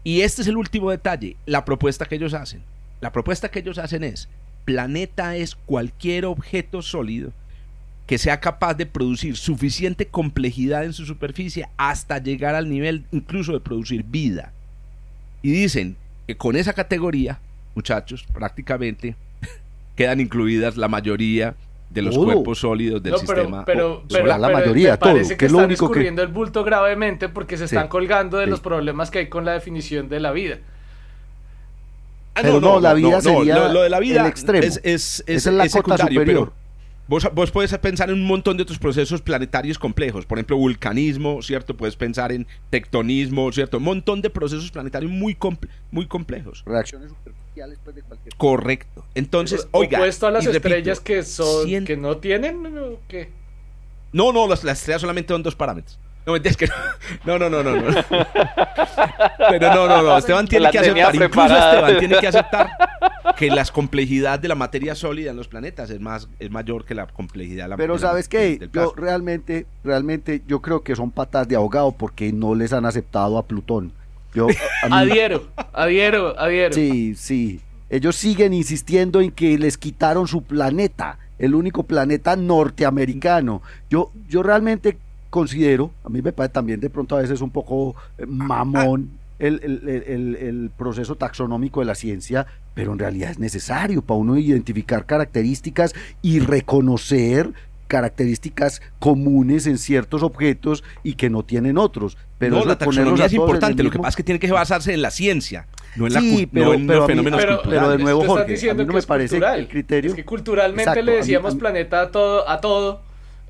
Y 0.05 0.21
este 0.21 0.41
es 0.41 0.47
el 0.47 0.55
último 0.55 0.89
detalle, 0.89 1.35
la 1.45 1.65
propuesta 1.65 2.05
que 2.05 2.15
ellos 2.15 2.33
hacen. 2.33 2.63
La 3.01 3.11
propuesta 3.11 3.51
que 3.51 3.59
ellos 3.59 3.77
hacen 3.77 4.05
es, 4.05 4.29
planeta 4.63 5.35
es 5.35 5.55
cualquier 5.55 6.25
objeto 6.27 6.81
sólido 6.81 7.33
que 8.07 8.17
sea 8.17 8.39
capaz 8.39 8.73
de 8.73 8.85
producir 8.85 9.37
suficiente 9.37 10.07
complejidad 10.07 10.83
en 10.83 10.93
su 10.93 11.05
superficie 11.05 11.67
hasta 11.77 12.17
llegar 12.17 12.53
al 12.55 12.69
nivel 12.69 13.05
incluso 13.11 13.53
de 13.53 13.59
producir 13.61 14.03
vida. 14.03 14.51
Y 15.41 15.51
dicen 15.51 15.95
que 16.27 16.35
con 16.35 16.55
esa 16.55 16.73
categoría, 16.73 17.39
muchachos, 17.75 18.25
prácticamente 18.33 19.15
quedan 19.95 20.19
incluidas 20.19 20.75
la 20.77 20.87
mayoría 20.89 21.55
de 21.89 22.01
los 22.01 22.15
Todo. 22.15 22.25
cuerpos 22.25 22.59
sólidos 22.59 23.03
del 23.03 23.11
No, 23.13 23.19
pero, 23.19 23.27
sistema 23.41 23.65
pero, 23.65 24.03
solar. 24.09 24.23
pero, 24.25 24.37
la 24.39 24.49
mayoría, 24.49 24.91
me 24.91 24.97
parece 24.97 25.19
todo, 25.21 25.29
que 25.29 25.37
que 25.37 25.45
es 25.45 25.51
lo 25.51 25.57
están 25.59 25.69
único 25.69 25.85
que- 25.87 25.91
escurriendo 25.93 26.21
el 26.23 26.27
bulto 26.29 26.63
gravemente 26.63 27.29
porque 27.29 27.55
se 27.55 27.67
Sí, 27.67 27.75
están 27.75 27.87
colgando 27.87 28.37
de 28.37 28.45
sí. 28.45 28.49
los 28.49 28.59
problemas 28.61 29.11
que 29.11 29.19
hay 29.19 29.27
con 29.29 29.45
la 29.45 29.53
definición 29.53 30.09
de 30.09 30.19
la 30.19 30.31
vida. 30.31 30.57
Ah, 32.35 32.39
Pero 32.41 32.59
no, 32.59 32.79
la 32.79 32.95
vida 32.95 33.21
sería 33.21 33.59
lo, 33.59 33.73
lo 33.73 33.81
de 33.83 33.89
la 33.89 33.99
vida 33.99 34.21
el 34.21 34.27
extremo. 34.27 34.63
es, 34.65 34.81
es, 34.83 35.23
es- 35.27 35.45
es 35.45 35.53
la 35.53 35.69
cota 35.69 35.97
superior. 35.97 36.51
Vos, 37.07 37.27
vos 37.33 37.51
puedes 37.51 37.77
pensar 37.77 38.09
en 38.09 38.15
un 38.15 38.25
montón 38.25 38.57
de 38.57 38.63
otros 38.63 38.79
procesos 38.79 39.21
planetarios 39.21 39.77
complejos, 39.79 40.25
por 40.25 40.37
ejemplo, 40.37 40.57
vulcanismo, 40.57 41.41
¿cierto? 41.41 41.75
Puedes 41.75 41.95
pensar 41.95 42.31
en 42.31 42.47
tectonismo, 42.69 43.51
¿cierto? 43.51 43.77
Un 43.77 43.83
montón 43.83 44.21
de 44.21 44.29
procesos 44.29 44.71
planetarios 44.71 45.11
muy, 45.11 45.35
comple- 45.35 45.69
muy 45.91 46.07
complejos. 46.07 46.63
Reacciones 46.65 47.09
superficiales 47.09 47.79
pues, 47.83 47.95
de 47.95 48.01
cualquier 48.03 48.35
Correcto. 48.35 49.05
Entonces, 49.15 49.67
oiga. 49.71 49.99
Opuesto 49.99 50.27
a 50.27 50.31
las 50.31 50.45
repito, 50.45 50.67
estrellas 50.67 50.99
que 50.99 51.23
son 51.23 51.67
cien- 51.67 51.85
que 51.85 51.97
no 51.97 52.17
tienen 52.17 52.63
¿no? 52.63 52.97
¿qué? 53.07 53.29
No, 54.11 54.31
no, 54.31 54.47
las, 54.47 54.63
las 54.63 54.79
estrellas 54.79 55.01
solamente 55.01 55.33
son 55.33 55.43
dos 55.43 55.55
parámetros. 55.55 55.99
No, 56.25 56.33
mentiras 56.33 56.55
que 56.57 56.67
no. 56.67 56.73
No, 57.25 57.37
no, 57.37 57.49
no, 57.49 57.63
no. 57.63 57.75
no. 57.75 58.01
Pero 59.49 59.73
no, 59.73 59.87
no, 59.87 60.01
no. 60.01 60.17
Esteban 60.17 60.47
tiene 60.47 60.63
La 60.63 60.71
que 60.71 60.79
aceptar, 60.79 61.15
incluso. 61.15 61.55
Esteban 61.57 61.99
tiene 61.99 62.19
que 62.19 62.27
aceptar 62.27 62.69
que 63.37 63.49
la 63.49 63.65
complejidad 63.65 64.39
de 64.39 64.47
la 64.47 64.55
materia 64.55 64.95
sólida 64.95 65.31
en 65.31 65.37
los 65.37 65.47
planetas 65.47 65.89
es 65.89 65.99
más 65.99 66.27
es 66.39 66.49
mayor 66.51 66.85
que 66.85 66.95
la 66.95 67.07
complejidad 67.07 67.65
de 67.65 67.69
la 67.69 67.77
Pero 67.77 67.93
de 67.93 67.99
sabes 67.99 68.27
qué, 68.27 68.69
yo 68.73 68.93
realmente, 68.95 69.65
realmente, 69.83 70.41
yo 70.47 70.61
creo 70.61 70.81
que 70.81 70.95
son 70.95 71.11
patas 71.11 71.47
de 71.47 71.55
ahogado 71.55 71.91
porque 71.91 72.31
no 72.31 72.55
les 72.55 72.73
han 72.73 72.85
aceptado 72.85 73.37
a 73.37 73.45
Plutón. 73.45 73.91
Yo, 74.33 74.47
a 74.81 74.89
mí- 74.89 75.11
Adhiero, 75.11 75.47
adhiero, 75.73 76.39
adhiero. 76.39 76.73
Sí, 76.73 77.15
sí. 77.15 77.61
Ellos 77.89 78.15
siguen 78.15 78.53
insistiendo 78.53 79.21
en 79.21 79.29
que 79.31 79.57
les 79.59 79.77
quitaron 79.77 80.27
su 80.27 80.41
planeta, 80.43 81.19
el 81.37 81.53
único 81.53 81.83
planeta 81.83 82.35
norteamericano. 82.35 83.61
Yo, 83.89 84.11
yo 84.27 84.41
realmente 84.41 84.97
considero, 85.33 85.89
a 86.03 86.09
mí 86.09 86.21
me 86.21 86.31
parece 86.31 86.53
también 86.53 86.79
de 86.79 86.91
pronto 86.91 87.15
a 87.17 87.21
veces 87.21 87.41
un 87.41 87.49
poco 87.49 87.95
eh, 88.19 88.25
mamón 88.27 89.09
el, 89.39 89.59
el- 89.63 90.35
el- 90.39 90.69
proceso 90.77 91.15
taxonómico 91.15 91.79
de 91.79 91.87
la 91.87 91.95
ciencia, 91.95 92.45
pero 92.75 92.93
en 92.93 92.99
realidad 92.99 93.31
es 93.31 93.39
necesario 93.39 94.03
para 94.03 94.19
uno 94.19 94.37
identificar 94.37 95.05
características 95.07 95.95
y 96.21 96.39
reconocer 96.39 97.51
características 97.87 98.81
comunes 98.99 99.65
en 99.67 99.77
ciertos 99.79 100.21
objetos 100.23 100.83
y 101.03 101.13
que 101.15 101.29
no 101.29 101.43
tienen 101.43 101.77
otros. 101.77 102.15
Pero 102.37 102.57
no, 102.59 102.65
la 102.65 102.77
taxonomía 102.77 103.23
a 103.23 103.27
es 103.27 103.33
importante. 103.33 103.81
Lo 103.83 103.89
que 103.91 103.97
pasa 103.97 104.09
es 104.09 104.15
que 104.15 104.23
tiene 104.23 104.39
que 104.39 104.51
basarse 104.51 104.93
en 104.93 105.01
la 105.01 105.11
ciencia, 105.11 105.67
no 105.95 106.07
en, 106.07 106.13
la 106.13 106.19
Sí, 106.21 106.45
cul- 106.45 106.49
pero- 106.53 106.65
no 106.67 106.73
en 106.73 106.87
pero 106.87 106.99
los 106.99 107.07
fenómenos 107.07 107.39
pero, 107.41 107.55
culturales. 107.57 107.81
pero 107.87 107.97
de 107.97 108.03
nuevo, 108.03 108.23
Jorge, 108.25 108.43
a 108.43 108.45
diciendo 108.45 108.83
mí 108.83 108.87
no 108.87 108.93
me 108.93 109.01
parece 109.03 109.35
cultural. 109.35 109.59
el 109.59 109.67
criterio- 109.67 110.09
Es 110.11 110.15
que 110.15 110.25
culturalmente 110.25 110.83
Exacto, 110.83 110.99
a 110.99 111.03
le 111.03 111.11
mí- 111.11 111.17
decíamos 111.17 111.51
a 111.51 111.55
mí- 111.55 111.59
planeta 111.59 112.01
a 112.01 112.11
todo, 112.11 112.47
a 112.49 112.61
todo. 112.61 113.01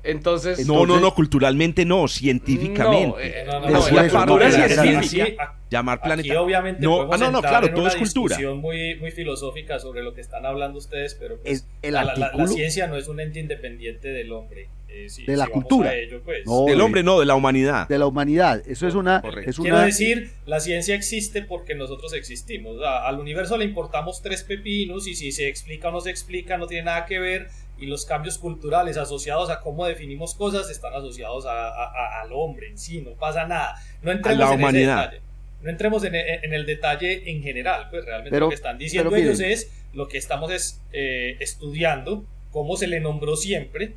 Entonces, 0.04 0.66
no, 0.66 0.74
no, 0.74 0.80
Entonces- 0.82 1.02
no, 1.02 1.14
culturalmente 1.14 1.84
no, 1.84 2.06
cientificamente. 2.08 3.06
No, 3.08 3.18
eh, 3.18 3.44
No, 3.46 3.52
no, 3.60 3.70
no, 3.70 3.80
cultura 3.80 4.02
no, 4.26 4.98
Aquí- 4.98 5.36
llamar 5.70 5.98
Aquí 5.98 6.04
planeta. 6.06 6.40
obviamente 6.40 6.82
No, 6.82 7.12
ah, 7.12 7.16
no, 7.16 7.30
no, 7.30 7.40
claro, 7.40 7.68
todo 7.70 7.80
una 7.80 7.88
es 7.88 7.96
cultura. 7.96 8.36
discusión 8.36 8.58
muy, 8.60 8.94
muy 8.96 9.10
filosófica 9.10 9.78
sobre 9.78 10.02
lo 10.02 10.14
que 10.14 10.20
están 10.20 10.46
hablando 10.46 10.78
ustedes, 10.78 11.14
pero 11.14 11.38
pues, 11.40 11.52
Es 11.60 11.66
el 11.82 11.94
la, 11.94 12.04
la- 12.04 12.32
la 12.34 12.46
ciencia 12.46 12.86
no 12.86 12.96
es 12.96 13.08
un 13.08 13.18
ente 13.20 13.40
independiente 13.40 14.08
del 14.08 14.30
hombre. 14.32 14.68
Eh, 14.88 15.08
si- 15.08 15.24
De 15.24 15.36
la 15.36 15.46
si 15.46 15.50
cultura. 15.50 15.92
ello, 15.92 16.20
pues. 16.24 16.46
No, 16.46 16.66
Del 16.66 16.76
de- 16.78 16.82
hombre, 16.84 17.02
no, 17.02 17.18
de 17.18 17.26
la 17.26 17.34
humanidad. 17.34 17.88
de 17.88 17.98
la 17.98 18.06
humanidad. 18.06 18.62
Eso 18.68 18.86
es 18.86 18.94
una, 18.94 19.22
Correcto. 19.22 19.50
es 19.50 19.56
Quiero 19.58 19.74
una 19.76 19.86
decir, 19.86 20.30
la 20.46 20.60
ciencia 20.60 20.94
existe 20.94 21.42
porque 21.42 21.74
nosotros 21.74 22.12
existimos. 22.14 22.76
O 22.76 22.80
sea, 22.80 23.04
al 23.08 23.18
universo 23.18 23.56
le 23.56 23.64
importamos 23.64 24.22
tres 24.22 24.44
pepinos 24.44 25.08
y 25.08 25.16
si 25.16 25.32
se 25.32 25.48
explica 25.48 25.88
o 25.88 25.90
no 25.90 26.00
se 26.00 26.10
explica 26.10 26.58
no 26.58 26.68
tiene 26.68 26.84
nada 26.84 27.06
que 27.06 27.18
ver. 27.18 27.48
Y 27.78 27.86
los 27.86 28.04
cambios 28.06 28.38
culturales 28.38 28.96
asociados 28.96 29.50
a 29.50 29.60
cómo 29.60 29.84
definimos 29.86 30.34
cosas 30.34 30.70
están 30.70 30.94
asociados 30.94 31.44
a- 31.46 31.68
a- 31.68 31.84
a- 31.92 32.22
al 32.22 32.32
hombre 32.32 32.68
en 32.68 32.78
sí. 32.78 33.00
No 33.00 33.12
pasa 33.12 33.46
nada. 33.46 33.74
No 34.02 34.12
entremos 34.12 34.38
la 34.48 34.54
en 34.54 34.60
ese 34.64 34.78
detalle. 34.78 35.20
No 35.62 35.70
entremos 35.70 36.04
en, 36.04 36.14
en 36.14 36.52
el 36.54 36.66
detalle 36.66 37.30
en 37.30 37.42
general. 37.42 37.88
Pues 37.90 38.04
realmente 38.04 38.30
Pero- 38.30 38.46
lo 38.46 38.50
que 38.50 38.54
están 38.54 38.78
diciendo 38.78 39.10
pero 39.10 39.22
ellos 39.22 39.40
es 39.40 39.72
lo 39.92 40.08
que 40.08 40.18
estamos 40.18 40.50
es, 40.52 40.80
eh, 40.92 41.36
estudiando, 41.40 42.24
cómo 42.50 42.76
se 42.76 42.86
le 42.86 43.00
nombró 43.00 43.36
siempre 43.36 43.94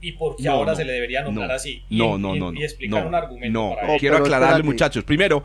y 0.00 0.12
por 0.12 0.36
qué 0.36 0.44
No, 0.44 0.52
ahora 0.52 0.72
no, 0.72 0.76
se 0.76 0.84
le 0.84 0.92
debería 0.92 1.22
nombrar 1.22 1.48
no, 1.48 1.54
así. 1.54 1.82
Y, 1.90 1.98
No, 1.98 2.16
y- 2.16 2.20
no, 2.20 2.36
y- 2.36 2.38
no, 2.40 2.52
y 2.52 2.58
no. 2.58 2.60
explicar 2.64 3.02
no, 3.02 3.08
un 3.08 3.14
argumento 3.14 3.58
no. 3.60 3.70
para 3.74 3.82
No, 3.86 3.92
ello. 3.92 4.00
Quiero 4.00 4.14
pero 4.16 4.24
aclararle, 4.26 4.62
muchachos. 4.62 5.04
Primero, 5.04 5.42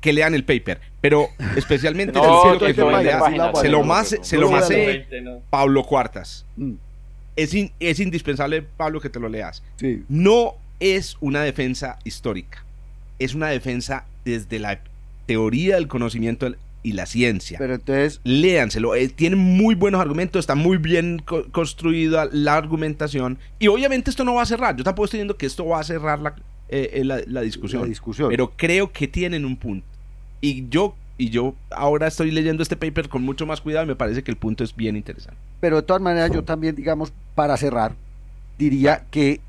que 0.00 0.12
lean 0.12 0.34
el 0.34 0.44
paper. 0.44 0.80
Pero 1.00 1.28
especialmente 1.56 2.12
No, 2.18 2.58
que 2.58 2.74
páginas, 2.74 3.02
lea- 3.04 3.18
páginas, 3.20 3.60
se 3.60 3.68
lo 3.68 3.82
más, 3.84 4.16
se 4.20 4.36
lo 4.36 4.50
más 4.50 4.70
eh. 4.70 5.06
Pablo 5.48 5.84
Cuartas. 5.84 6.44
Mm, 6.56 6.72
Es, 7.36 7.52
in- 7.54 7.72
es 7.80 7.98
indispensable, 8.00 8.62
Pablo, 8.62 9.00
que 9.00 9.10
te 9.10 9.18
lo 9.20 9.28
leas. 9.28 9.62
sí. 9.76 10.02
No 10.08 10.54
es 10.80 11.16
una 11.20 11.42
defensa 11.42 11.98
histórica. 12.04 12.64
Es 13.18 13.34
una 13.34 13.48
defensa 13.48 14.06
desde 14.24 14.58
la 14.58 14.80
teoría 15.26 15.76
del 15.76 15.88
conocimiento 15.88 16.52
y 16.82 16.92
la 16.92 17.06
ciencia. 17.06 17.58
Pero 17.58 17.74
entonces, 17.76 18.20
Léanselo, 18.24 18.94
eh, 18.94 19.08
tiene 19.08 19.36
muy 19.36 19.74
buenos 19.74 20.00
argumentos, 20.00 20.40
está 20.40 20.54
muy 20.54 20.76
bien 20.76 21.22
co- 21.24 21.46
construida 21.50 22.28
la 22.32 22.56
argumentación 22.56 23.38
y 23.58 23.68
obviamente 23.68 24.10
esto 24.10 24.24
no 24.24 24.34
va 24.34 24.42
a 24.42 24.46
cerrar, 24.46 24.76
yo 24.76 24.84
tampoco 24.84 25.06
estoy 25.06 25.18
diciendo 25.18 25.36
que 25.38 25.46
esto 25.46 25.64
va 25.64 25.80
a 25.80 25.84
cerrar 25.84 26.18
la, 26.20 26.34
eh, 26.68 26.90
eh, 26.94 27.04
la, 27.04 27.20
la 27.26 27.40
discusión, 27.40 27.82
la 27.82 27.88
discusión. 27.88 28.28
pero 28.28 28.52
creo 28.54 28.92
que 28.92 29.08
tienen 29.08 29.46
un 29.46 29.56
punto 29.56 29.86
y 30.42 30.68
yo, 30.68 30.94
y 31.16 31.30
yo 31.30 31.54
ahora 31.70 32.06
estoy 32.08 32.30
leyendo 32.30 32.62
este 32.62 32.76
paper 32.76 33.08
con 33.08 33.22
mucho 33.22 33.46
más 33.46 33.60
cuidado 33.60 33.84
y 33.84 33.88
me 33.88 33.96
parece 33.96 34.22
que 34.22 34.30
el 34.30 34.36
punto 34.36 34.64
es 34.64 34.74
bien 34.74 34.96
interesante. 34.96 35.38
Pero 35.60 35.76
de 35.76 35.82
todas 35.82 36.02
maneras, 36.02 36.30
yo 36.32 36.42
también, 36.44 36.74
digamos, 36.74 37.12
para 37.34 37.56
cerrar, 37.56 37.94
diría 38.58 39.04
que 39.10 39.40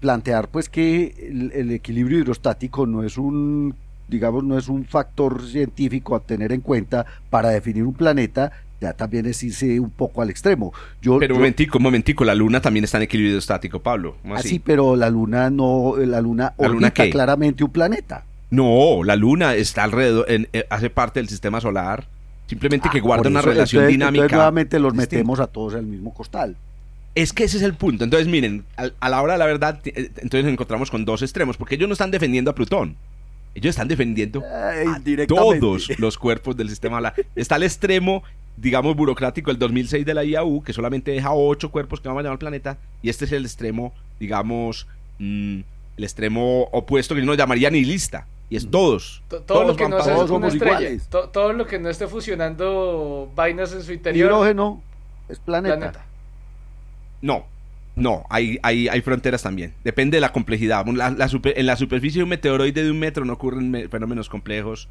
plantear 0.00 0.48
pues 0.48 0.68
que 0.68 1.14
el, 1.28 1.52
el 1.52 1.70
equilibrio 1.72 2.18
hidrostático 2.18 2.86
no 2.86 3.02
es 3.02 3.18
un 3.18 3.74
digamos 4.08 4.44
no 4.44 4.56
es 4.58 4.68
un 4.68 4.84
factor 4.84 5.46
científico 5.46 6.16
a 6.16 6.20
tener 6.20 6.52
en 6.52 6.60
cuenta 6.60 7.04
para 7.28 7.50
definir 7.50 7.84
un 7.84 7.94
planeta 7.94 8.50
ya 8.80 8.94
también 8.94 9.26
es 9.26 9.42
irse 9.42 9.78
un 9.78 9.90
poco 9.90 10.22
al 10.22 10.30
extremo 10.30 10.72
yo 11.02 11.18
Pero 11.18 11.34
un 11.34 11.40
momentico, 11.40 11.78
un 11.78 11.82
momentico, 11.84 12.24
la 12.24 12.34
luna 12.34 12.60
también 12.62 12.84
está 12.84 12.96
en 12.96 13.02
equilibrio 13.04 13.36
estático, 13.36 13.80
Pablo. 13.80 14.16
¿cómo 14.22 14.34
así 14.36 14.48
así? 14.48 14.58
pero 14.58 14.96
la 14.96 15.10
luna 15.10 15.50
no 15.50 15.94
la 15.98 16.20
luna 16.20 16.54
¿La 16.58 16.68
luna 16.68 16.88
orbita 16.88 17.04
qué? 17.04 17.10
claramente 17.10 17.62
un 17.62 17.70
planeta 17.70 18.24
No, 18.50 19.02
la 19.04 19.16
luna 19.16 19.54
está 19.54 19.84
alrededor, 19.84 20.30
en- 20.30 20.48
eh, 20.52 20.66
hace 20.70 20.90
parte 20.90 21.20
del 21.20 21.28
sistema 21.28 21.60
solar, 21.60 22.08
simplemente 22.46 22.88
que 22.90 22.98
Ah, 22.98 23.02
guarda 23.02 23.28
una 23.28 23.40
eso, 23.40 23.48
relación 23.50 23.82
entonces- 23.82 23.92
dinámica. 23.98 24.22
entonces 24.24 24.36
nuevamente 24.36 24.78
los 24.80 24.94
metemos 24.94 25.38
a 25.40 25.46
todos 25.46 25.74
en 25.74 25.80
el 25.80 25.86
mismo 25.86 26.12
costal 26.12 26.56
Es 27.16 27.32
que 27.32 27.42
ese 27.42 27.56
es 27.56 27.64
el 27.64 27.74
punto. 27.74 28.04
Entonces, 28.04 28.28
miren, 28.28 28.64
al- 28.76 28.94
a, 29.00 29.08
la 29.08 29.20
hora 29.20 29.32
de 29.32 29.38
la 29.40 29.46
verdad, 29.46 29.80
eh, 29.84 30.10
entonces 30.18 30.44
nos 30.44 30.52
encontramos 30.52 30.92
con 30.92 31.04
dos 31.04 31.22
extremos, 31.22 31.56
porque 31.56 31.74
ellos 31.74 31.88
no 31.88 31.92
están 31.94 32.12
defendiendo 32.12 32.52
a 32.52 32.54
Plutón. 32.54 32.96
Ellos 33.52 33.70
están 33.70 33.88
defendiendo 33.88 34.40
Eh, 34.44 34.84
a 34.86 35.26
todos 35.26 35.88
los 35.98 36.16
cuerpos 36.16 36.56
del 36.56 36.68
sistema 36.70 36.98
solar. 36.98 37.14
Está 37.34 37.56
el 37.56 37.64
extremo, 37.64 38.22
digamos, 38.56 38.94
burocrático 38.94 39.50
del 39.50 39.58
2006 39.58 40.06
de 40.06 40.14
la 40.14 40.22
IAU, 40.24 40.62
que 40.62 40.72
solamente 40.72 41.10
deja 41.10 41.32
ocho 41.32 41.72
cuerpos 41.72 42.00
que 42.00 42.08
van 42.08 42.18
a 42.18 42.22
llamar 42.22 42.38
planeta, 42.38 42.78
y 43.02 43.08
este 43.08 43.24
es 43.24 43.32
el 43.32 43.44
extremo, 43.44 43.92
digamos, 44.20 44.86
mm, 45.18 45.58
el 45.96 46.04
extremo 46.04 46.68
opuesto 46.70 47.16
que 47.16 47.22
yo 47.22 47.26
no 47.26 47.34
llamaría 47.34 47.70
nihilista, 47.70 48.28
y 48.50 48.56
es 48.56 48.70
todos. 48.70 49.22
To- 49.28 49.40
Todo 49.42 49.64
lo 49.64 49.76
que 49.76 49.88
no 49.88 49.96
todos 49.98 50.08
una 50.18 50.26
somos 50.26 50.52
estrella. 50.54 50.80
iguales. 50.80 51.06
To- 51.08 51.28
todo 51.30 51.52
lo 51.54 51.66
que 51.66 51.78
no 51.78 51.88
esté 51.88 52.06
fusionando 52.08 53.30
vainas 53.34 53.72
en 53.72 53.82
su 53.82 53.92
interior. 53.92 54.26
hidrógeno 54.28 54.82
es 55.28 55.38
planeta, 55.38 55.76
planeta. 55.78 56.04
No, 57.22 57.44
no, 57.96 58.24
hay, 58.30 58.58
hay, 58.62 58.88
hay 58.88 59.00
fronteras 59.02 59.42
también. 59.42 59.74
Depende 59.84 60.16
de 60.16 60.20
la 60.20 60.32
complejidad. 60.32 60.84
La- 60.86 61.10
la 61.10 61.28
super- 61.28 61.58
en 61.58 61.66
la 61.66 61.76
superficie 61.76 62.18
de 62.20 62.24
un 62.24 62.30
meteoroide 62.30 62.82
de 62.82 62.90
un 62.90 62.98
metro 62.98 63.24
no 63.24 63.32
ocurren 63.34 63.70
me- 63.70 63.88
fenómenos 63.88 64.28
complejos, 64.28 64.88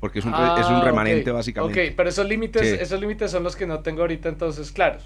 porque 0.00 0.20
es 0.20 0.24
un, 0.24 0.32
re- 0.32 0.60
es 0.60 0.66
un 0.66 0.76
Ah, 0.76 0.84
remanente 0.84 1.30
básicamente. 1.30 1.88
Ok, 1.90 1.94
pero 1.96 2.08
esos 2.08 2.26
límites, 2.28 2.62
Sí. 2.62 2.76
esos 2.80 3.00
límites 3.00 3.30
son 3.30 3.42
los 3.42 3.56
que 3.56 3.66
no 3.66 3.80
tengo 3.80 4.02
ahorita 4.02 4.28
entonces 4.28 4.70
claros. 4.72 5.02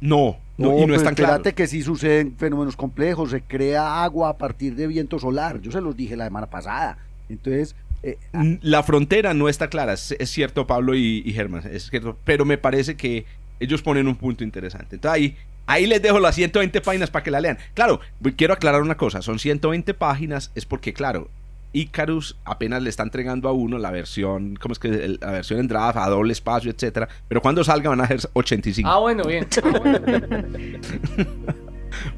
No, 0.00 0.36
no, 0.56 0.68
No, 0.68 0.76
y 0.76 0.80
no 0.82 0.86
pero 0.86 0.94
es 0.94 1.02
tan 1.02 1.14
claro. 1.16 1.32
espérate 1.34 1.54
que 1.56 1.66
sí 1.66 1.82
suceden 1.82 2.36
fenómenos 2.36 2.76
complejos, 2.76 3.30
se 3.32 3.42
crea 3.42 4.04
agua 4.04 4.28
a 4.28 4.38
partir 4.38 4.76
de 4.76 4.86
viento 4.86 5.18
solar, 5.18 5.60
yo 5.60 5.72
se 5.72 5.80
los 5.80 5.96
dije 5.96 6.16
la 6.16 6.24
semana 6.26 6.46
pasada. 6.46 6.98
Entonces, 7.28 7.74
eh, 8.02 8.16
Mm, 8.32 8.54
La 8.62 8.82
frontera 8.82 9.34
no 9.34 9.48
está 9.48 9.68
clara, 9.68 9.92
es, 9.94 10.12
es 10.18 10.30
cierto 10.30 10.66
Pablo 10.66 10.94
y, 10.94 11.22
y 11.24 11.32
Germán, 11.32 11.62
es 11.70 11.90
cierto, 11.90 12.16
pero 12.24 12.44
me 12.44 12.56
parece 12.58 12.96
que 12.96 13.24
ellos 13.60 13.82
ponen 13.82 14.06
un 14.06 14.16
punto 14.16 14.44
interesante. 14.44 14.96
Entonces 14.96 15.14
ahí, 15.20 15.36
ahí 15.66 15.86
les 15.86 16.00
dejo 16.00 16.20
las 16.20 16.34
120 16.36 16.80
páginas 16.80 17.10
para 17.10 17.24
que 17.24 17.30
la 17.32 17.40
lean. 17.40 17.58
Claro, 17.74 18.00
quiero 18.36 18.54
aclarar 18.54 18.82
una 18.82 18.96
cosa, 18.96 19.20
son 19.20 19.38
120 19.40 19.94
páginas, 19.94 20.52
es 20.54 20.64
porque 20.64 20.92
claro, 20.92 21.28
Icarus 21.72 22.36
apenas 22.44 22.82
le 22.82 22.88
está 22.88 23.02
entregando 23.02 23.48
a 23.48 23.52
uno 23.52 23.78
la 23.78 23.90
versión, 23.90 24.56
¿cómo 24.56 24.72
es 24.72 24.78
que? 24.78 25.16
La 25.20 25.32
versión 25.32 25.58
en 25.60 25.66
draft, 25.68 25.98
a 25.98 26.08
doble 26.08 26.32
espacio, 26.32 26.70
etcétera, 26.70 27.08
pero 27.26 27.42
cuando 27.42 27.62
salga 27.64 27.90
van 27.90 28.00
a 28.00 28.06
ser 28.06 28.20
85. 28.32 28.88
Ah, 28.88 29.00
bueno, 29.00 29.24
bien. 29.24 29.46
Ah, 29.62 29.78
bueno. 29.80 30.00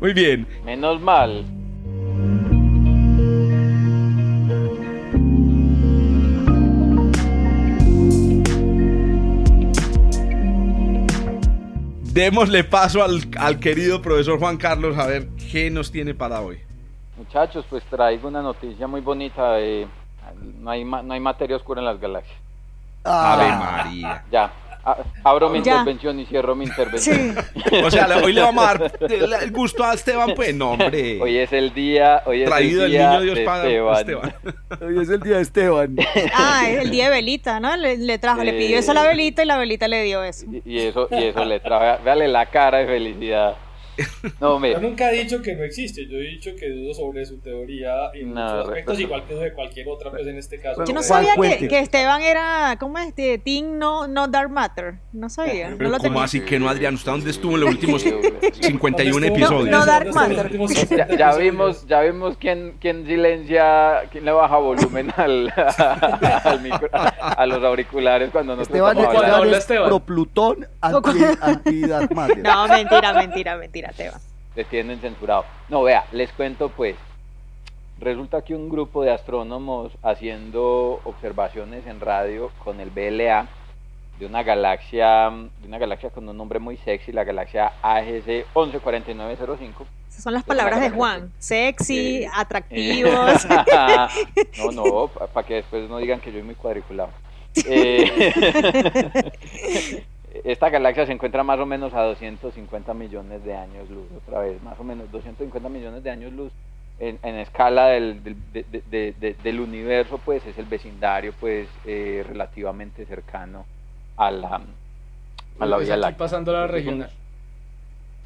Muy 0.00 0.12
bien, 0.12 0.46
Menos 0.64 1.00
mal. 1.00 1.44
Démosle 12.12 12.64
paso 12.64 13.02
al, 13.02 13.20
al 13.38 13.60
querido 13.60 14.02
profesor 14.02 14.38
Juan 14.38 14.56
Carlos 14.56 14.98
a 14.98 15.06
ver 15.06 15.28
qué 15.50 15.70
nos 15.70 15.90
tiene 15.90 16.14
para 16.14 16.40
hoy. 16.40 16.60
Muchachos, 17.16 17.64
pues 17.68 17.84
traigo 17.84 18.28
una 18.28 18.42
noticia 18.42 18.86
muy 18.86 19.00
bonita 19.00 19.54
de... 19.54 19.86
No 20.58 20.70
hay, 20.70 20.84
no 20.84 21.12
hay 21.12 21.20
materia 21.20 21.56
oscura 21.56 21.80
en 21.80 21.86
las 21.86 22.00
galaxias. 22.00 22.38
Ave 23.04 23.44
ah, 23.46 23.82
María. 23.84 24.24
Ya. 24.30 24.52
A- 24.84 24.98
abro 25.24 25.48
mi 25.50 25.62
Ya. 25.62 25.72
intervención 25.78 26.18
y 26.20 26.26
cierro 26.26 26.54
mi 26.54 26.64
intervención. 26.64 27.36
Sí. 27.68 27.76
O 27.84 27.90
sea, 27.90 28.06
le- 28.08 28.14
hoy 28.24 28.32
le 28.32 28.40
vamos 28.42 28.64
a 28.64 28.74
dar 28.78 28.92
el 29.42 29.50
gusto 29.52 29.84
a 29.84 29.94
Esteban, 29.94 30.32
pues 30.34 30.54
no, 30.54 30.72
hombre. 30.72 31.20
Hoy 31.20 31.36
es 31.38 31.52
el 31.52 31.72
día, 31.74 32.22
hoy 32.26 32.42
es 32.42 32.48
Traído 32.48 32.84
el 32.84 32.92
niño 32.92 33.20
Dios 33.20 33.36
de 33.36 33.44
para 33.44 33.64
Esteban. 33.68 33.98
Esteban. 33.98 34.34
hoy 34.82 35.02
es 35.02 35.08
el 35.08 35.20
día 35.20 35.36
de 35.36 35.42
Esteban. 35.42 35.96
Ah, 36.34 36.62
es 36.68 36.80
el 36.82 36.90
día 36.90 37.04
de 37.04 37.10
velita, 37.10 37.60
¿no? 37.60 37.76
Le, 37.76 37.96
le 37.98 38.18
trajo, 38.18 38.42
le 38.42 38.52
pidió 38.52 38.78
eso 38.78 38.90
a 38.92 38.94
la 38.94 39.06
velita 39.06 39.42
y 39.42 39.46
la 39.46 39.56
velita 39.58 39.88
le 39.88 40.02
dio 40.02 40.22
eso. 40.24 40.46
Y, 40.50 40.62
y 40.64 40.78
eso, 40.86 41.08
y 41.10 41.24
eso 41.24 41.44
le 41.44 41.60
trae, 41.60 41.98
véale 42.02 42.28
la 42.28 42.46
cara 42.46 42.78
de 42.78 42.86
felicidad. 42.86 43.54
No, 44.40 44.58
me, 44.58 44.72
Yo 44.72 44.80
nunca 44.80 45.10
he 45.12 45.22
dicho 45.22 45.40
que 45.42 45.54
no 45.56 45.64
existe, 45.64 46.06
yo 46.06 46.16
he 46.18 46.22
dicho 46.22 46.50
que 46.58 46.68
dudo 46.70 46.94
sobre 46.94 47.24
su 47.26 47.38
teoría 47.40 48.10
en 48.14 48.32
No, 48.34 48.40
muchos 48.42 48.68
aspectos, 48.68 49.00
igual 49.00 49.24
que 49.26 49.34
dudo 49.34 49.42
de 49.44 49.52
cualquier 49.52 49.88
otra, 49.88 50.10
pues 50.10 50.26
en 50.26 50.36
este 50.38 50.58
caso. 50.60 50.76
Bueno, 50.76 50.88
Yo 50.88 50.94
no 50.94 51.02
Juan, 51.02 51.24
sabía 51.26 51.56
que, 51.58 51.68
que 51.68 51.78
Esteban 51.78 52.22
era, 52.22 52.76
¿cómo 52.80 52.98
es? 52.98 53.14
De 53.16 53.38
Team 53.38 53.78
no, 53.78 54.06
no 54.08 54.28
Dark 54.28 54.50
Matter. 54.50 54.94
No 55.12 55.28
sabía. 55.28 55.70
No 55.70 55.78
Pero 55.78 55.90
lo 55.90 55.96
¿cómo 55.98 56.08
tenía. 56.10 56.24
así 56.24 56.40
que 56.40 56.58
no, 56.58 56.68
Adrián? 56.68 56.94
¿Usted 56.94 57.10
dónde 57.12 57.30
estuvo 57.30 57.54
en 57.54 57.60
los 57.60 57.70
últimos 57.70 58.02
Sí, 58.02 58.10
hombre. 58.10 58.32
51 58.60 59.12
¿Dónde 59.12 59.26
estuvo? 59.28 59.44
episodios? 59.60 59.78
No, 59.78 59.86
Dark 59.86 60.06
¿Dónde 60.10 60.34
estuvo 60.34 60.44
en 60.44 60.60
los 60.60 60.68
Matter. 60.70 60.78
ya, 60.80 60.86
50 60.88 60.96
ya 60.96 61.04
episodios? 61.30 61.38
vimos, 61.38 61.86
ya 61.86 62.00
vimos 62.02 62.36
quién, 62.38 62.76
quién 62.80 63.06
silencia, 63.06 64.02
quién 64.10 64.24
le 64.24 64.32
baja 64.32 64.56
volumen 64.56 65.12
al, 65.16 65.52
al 65.56 66.60
micro- 66.62 66.88
a 66.92 67.46
los 67.46 67.62
auriculares 67.64 68.30
cuando 68.30 68.56
nosotros 68.56 68.76
Esteban, 68.76 68.96
estamos 68.98 69.16
hablando. 69.16 69.36
habla 69.36 69.52
es 69.56 69.58
Esteban. 69.58 69.88
pro 69.88 70.00
Plutón 70.00 70.66
anti, 70.80 71.18
anti 71.40 71.80
Dark 71.82 72.14
Matter. 72.14 72.38
No, 72.38 72.68
mentira, 72.68 73.12
mentira, 73.12 73.56
mentira, 73.56 73.89
Tienen 74.68 75.00
censurado. 75.00 75.44
No, 75.68 75.82
vea, 75.82 76.04
les 76.12 76.30
cuento 76.32 76.68
pues. 76.68 76.96
Resulta 77.98 78.42
que 78.42 78.54
un 78.54 78.68
grupo 78.68 79.02
de 79.02 79.12
astrónomos 79.12 79.92
haciendo 80.02 81.00
observaciones 81.04 81.86
en 81.86 82.00
radio 82.00 82.50
con 82.64 82.80
el 82.80 82.90
BLA 82.90 83.46
de 84.18 84.26
una 84.26 84.42
galaxia, 84.42 85.30
de 85.60 85.66
una 85.66 85.78
galaxia 85.78 86.10
con 86.10 86.28
un 86.28 86.36
nombre 86.36 86.58
muy 86.58 86.76
sexy, 86.78 87.12
la 87.12 87.24
galaxia 87.24 87.72
AGC 87.82 88.46
114905. 88.54 89.86
Esas 90.10 90.24
son 90.24 90.34
las 90.34 90.44
palabras 90.44 90.80
de 90.80 90.90
Juan. 90.90 91.32
Sexy, 91.38 92.24
Eh, 92.24 92.30
atractivos. 92.34 93.46
no, 94.58 94.72
no, 94.72 95.06
para 95.32 95.46
que 95.46 95.54
después 95.54 95.88
no 95.88 95.98
digan 95.98 96.20
que 96.20 96.30
yo 96.30 96.38
soy 96.38 96.42
muy 96.42 96.54
cuadriculado. 96.54 97.10
Eh, 97.66 99.32
esta 100.44 100.68
galaxia 100.70 101.06
se 101.06 101.12
encuentra 101.12 101.42
más 101.42 101.58
o 101.58 101.66
menos 101.66 101.92
a 101.94 102.02
250 102.02 102.94
millones 102.94 103.44
de 103.44 103.54
años 103.56 103.88
luz, 103.90 104.06
otra 104.26 104.40
vez, 104.40 104.62
más 104.62 104.78
o 104.78 104.84
menos 104.84 105.10
250 105.10 105.68
millones 105.68 106.02
de 106.02 106.10
años 106.10 106.32
luz 106.32 106.52
en, 106.98 107.18
en 107.22 107.34
escala 107.36 107.86
del, 107.88 108.22
del, 108.22 108.36
de- 108.52 108.64
de- 108.64 108.82
de- 108.90 109.14
de- 109.18 109.34
del 109.42 109.60
universo, 109.60 110.18
pues 110.24 110.44
es 110.46 110.56
el 110.58 110.66
vecindario 110.66 111.32
pues 111.40 111.68
eh, 111.86 112.24
relativamente 112.28 113.06
cercano 113.06 113.64
a 114.16 114.30
la, 114.30 114.60
a 115.58 115.66
la 115.66 115.76
Es 115.78 115.84
Vía 115.86 115.96
Láctea. 115.96 116.18
pasando 116.18 116.52
la 116.52 116.66
regional. 116.66 117.10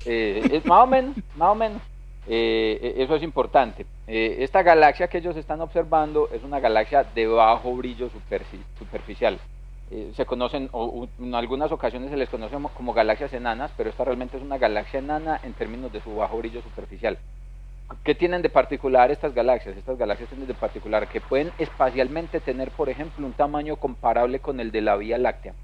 eh, 0.05 0.49
es 0.53 0.65
más 0.67 0.83
o 0.83 0.87
menos, 0.87 1.17
más 1.37 1.49
o 1.51 1.55
menos. 1.55 1.83
Eh, 2.27 2.95
eso 2.99 3.17
es 3.17 3.23
importante. 3.23 3.85
Eh, 4.07 4.37
esta 4.41 4.63
galaxia 4.63 5.09
que 5.09 5.19
ellos 5.19 5.37
están 5.37 5.61
observando 5.61 6.29
es 6.33 6.43
una 6.43 6.59
galaxia 6.59 7.05
de 7.05 7.27
bajo 7.27 7.73
brillo 7.77 8.11
superficial. 8.79 9.39
Eh, 9.95 10.11
se 10.17 10.27
conocen, 10.27 10.69
o 10.73 11.07
en 11.21 11.37
algunas 11.37 11.71
ocasiones 11.71 12.11
se 12.11 12.17
les 12.17 12.29
conoce 12.29 12.57
como 12.77 12.93
galaxias 12.93 13.33
enanas, 13.33 13.71
pero 13.77 13.91
esta 13.91 14.05
realmente 14.05 14.37
es 14.37 14.43
una 14.43 14.59
galaxia 14.59 14.99
enana 14.99 15.39
en 15.45 15.53
términos 15.53 15.93
de 15.93 16.01
su 16.01 16.17
bajo 16.17 16.37
brillo 16.39 16.61
superficial. 16.63 17.17
¿Qué 18.03 18.17
tienen 18.17 18.43
de 18.43 18.49
particular 18.49 19.13
estas 19.13 19.33
galaxias? 19.35 19.77
Estas 19.77 19.97
galaxias 19.97 20.29
tienen 20.29 20.49
de 20.49 20.55
particular 20.55 21.07
que 21.07 21.21
pueden 21.21 21.53
espacialmente 21.59 22.41
tener, 22.41 22.73
por 22.73 22.89
ejemplo, 22.89 23.25
un 23.25 23.35
tamaño 23.35 23.77
comparable 23.77 24.41
con 24.41 24.59
el 24.59 24.73
de 24.73 24.81
la 24.81 24.97
Vía 24.97 25.17
Láctea, 25.17 25.55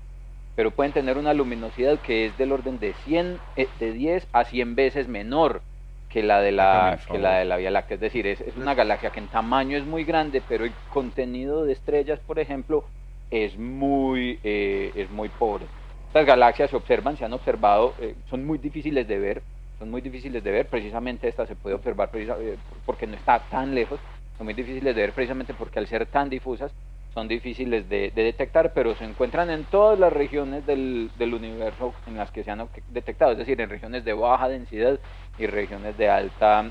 pero 0.55 0.71
pueden 0.71 0.93
tener 0.93 1.19
una 1.19 1.35
luminosidad 1.35 1.99
que 1.99 2.27
es 2.27 2.39
del 2.39 2.53
orden 2.53 2.79
de 2.79 2.93
100, 3.05 3.37
de 3.81 3.93
10 3.93 4.29
a 4.33 4.45
100 4.45 4.77
veces 4.77 5.09
menor 5.09 5.61
que 6.09 6.23
la 6.23 6.41
de 6.41 6.53
la, 6.53 7.01
que 7.11 7.19
la, 7.19 7.39
de 7.39 7.47
la 7.47 7.57
Vía 7.57 7.73
Láctea. 7.73 7.97
Es 7.97 8.01
decir, 8.01 8.29
es, 8.29 8.41
es, 8.43 8.57
una 8.57 8.77
galaxia 8.77 9.11
que 9.11 9.19
en 9.19 9.27
tamaño 9.27 9.77
es 9.77 9.85
muy 9.85 10.05
grande, 10.05 10.41
pero 10.49 10.65
el 10.65 10.73
contenido 10.93 11.65
de 11.65 11.73
estrellas, 11.73 12.21
por 12.21 12.39
ejemplo, 12.39 12.85
es 13.31 13.57
muy, 13.57 14.39
eh, 14.43 14.93
es 14.95 15.11
muy 15.11 15.29
pobre. 15.29 15.67
Estas 16.09 16.27
galaxias 16.27 16.71
se 16.71 16.77
observan, 16.77 17.17
se 17.17 17.25
han 17.25 17.33
observado, 17.33 17.95
eh, 18.01 18.15
son 18.29 18.45
muy 18.45 18.59
difíciles 18.59 19.07
de 19.07 19.19
ver, 19.19 19.43
son 19.79 19.91
muy 19.91 20.01
difíciles 20.01 20.43
de 20.43 20.51
ver, 20.51 20.67
precisamente 20.67 21.29
esta 21.29 21.47
se 21.47 21.55
puede 21.55 21.77
observar 21.77 22.11
eh, 22.15 22.57
porque 22.85 23.07
no 23.07 23.15
está 23.15 23.39
tan 23.51 23.75
lejos, 23.75 24.01
son 24.37 24.47
muy 24.47 24.55
difíciles 24.55 24.95
de 24.95 25.01
ver 25.01 25.13
precisamente 25.13 25.55
porque 25.55 25.79
al 25.79 25.87
ser 25.87 26.07
tan 26.07 26.29
difusas 26.29 26.73
son 27.15 27.29
difíciles 27.29 27.89
de, 27.89 28.13
detectar, 28.15 28.73
pero 28.73 28.95
se 28.95 29.05
encuentran 29.05 29.51
en 29.51 29.65
todas 29.65 29.99
las 29.99 30.13
regiones 30.13 30.65
del, 30.67 31.11
universo 31.19 31.93
en 32.07 32.17
las 32.17 32.31
que 32.31 32.45
se 32.45 32.51
han 32.51 32.69
detectado, 32.89 33.33
es 33.33 33.39
decir, 33.39 33.61
en 33.61 33.69
regiones 33.69 34.05
de 34.05 34.13
baja 34.13 34.49
densidad 34.49 34.99
y 35.39 35.47
regiones 35.47 35.97
de 35.99 36.09
alta 36.09 36.71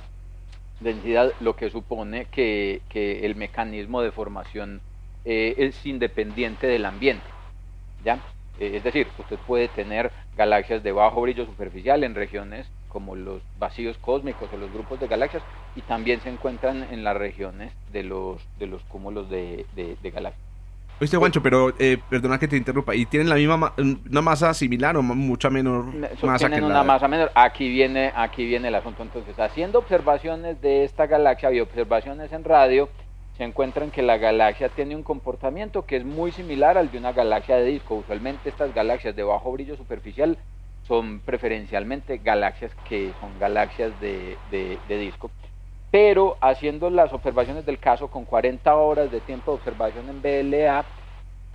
densidad, 0.79 1.33
lo 1.41 1.57
que 1.57 1.69
supone 1.69 2.25
que 2.31 2.81
el 2.93 3.35
mecanismo 3.35 4.01
de 4.01 4.11
formación 4.11 4.81
eh, 5.25 5.55
es 5.57 5.85
independiente 5.85 6.67
del 6.67 6.85
ambiente. 6.85 7.25
¿ya? 8.03 8.19
Eh, 8.59 8.73
es 8.75 8.83
decir, 8.83 9.07
usted 9.17 9.37
puede 9.47 9.67
tener 9.69 10.11
galaxias 10.35 10.83
de 10.83 10.91
bajo 10.91 11.21
brillo 11.21 11.45
superficial 11.45 12.03
en 12.03 12.15
regiones 12.15 12.67
como 12.89 13.15
los 13.15 13.41
vacíos 13.59 13.97
cósmicos 13.99 14.49
o 14.51 14.57
los 14.57 14.71
grupos 14.73 14.99
de 14.99 15.07
galaxias 15.07 15.43
y 15.75 15.81
también 15.81 16.21
se 16.21 16.29
encuentran 16.29 16.87
en 16.91 17.03
las 17.03 17.15
regiones 17.15 17.71
de 17.93 18.03
los, 18.03 18.41
de 18.57 18.67
los 18.67 18.81
cúmulos 18.83 19.29
de, 19.29 19.65
de, 19.75 20.11
galaxias. 20.11 20.43
Oíste, 20.99 21.15
Juancho, 21.15 21.41
pero 21.41 21.73
eh, 21.79 21.97
perdona 22.09 22.37
que 22.37 22.47
te 22.47 22.57
interrumpa. 22.57 22.93
¿Y 22.93 23.05
tienen 23.05 23.29
la 23.29 23.35
misma 23.35 23.73
una 23.77 24.21
masa 24.21 24.53
similar 24.53 24.97
o 24.97 25.01
mucha 25.01 25.49
menor 25.49 25.85
masa 26.23 26.49
tienen 26.49 26.65
una 26.65 26.83
masa 26.83 27.07
menor. 27.07 27.31
Aquí 27.35 27.69
viene, 27.69 28.11
aquí 28.13 28.45
viene 28.45 28.67
el 28.67 28.75
asunto. 28.75 29.03
Entonces, 29.03 29.39
haciendo 29.39 29.79
observaciones 29.79 30.61
de 30.61 30.83
esta 30.83 31.05
galaxia 31.05 31.53
y 31.53 31.61
observaciones 31.61 32.33
en 32.33 32.43
radio, 32.43 32.89
se 33.39 33.45
encuentran 33.45 33.89
que 33.89 34.01
la 34.01 34.17
galaxia 34.17 34.67
tiene 34.67 34.97
un 34.97 35.03
comportamiento 35.03 35.85
que 35.85 35.95
es 35.95 36.03
muy 36.03 36.33
similar 36.33 36.77
al 36.77 36.91
de 36.91 36.97
una 36.97 37.13
galaxia 37.13 37.55
de 37.55 37.63
disco. 37.63 37.95
Usualmente 37.95 38.49
estas 38.49 38.73
galaxias 38.75 39.15
de 39.15 39.23
bajo 39.23 39.49
brillo 39.53 39.77
superficial 39.77 40.37
son 40.85 41.21
preferencialmente 41.21 42.17
galaxias 42.17 42.75
que 42.89 43.13
son 43.21 43.39
galaxias 43.39 43.93
de, 44.01 44.35
disco. 44.89 45.31
Pero 45.89 46.35
haciendo 46.41 46.89
las 46.89 47.13
observaciones 47.13 47.65
del 47.65 47.79
caso 47.79 48.09
con 48.09 48.25
40 48.25 48.75
horas 48.75 49.09
de 49.09 49.21
tiempo 49.21 49.53
de 49.53 49.57
observación 49.59 50.09
en 50.09 50.21
BLA, 50.21 50.83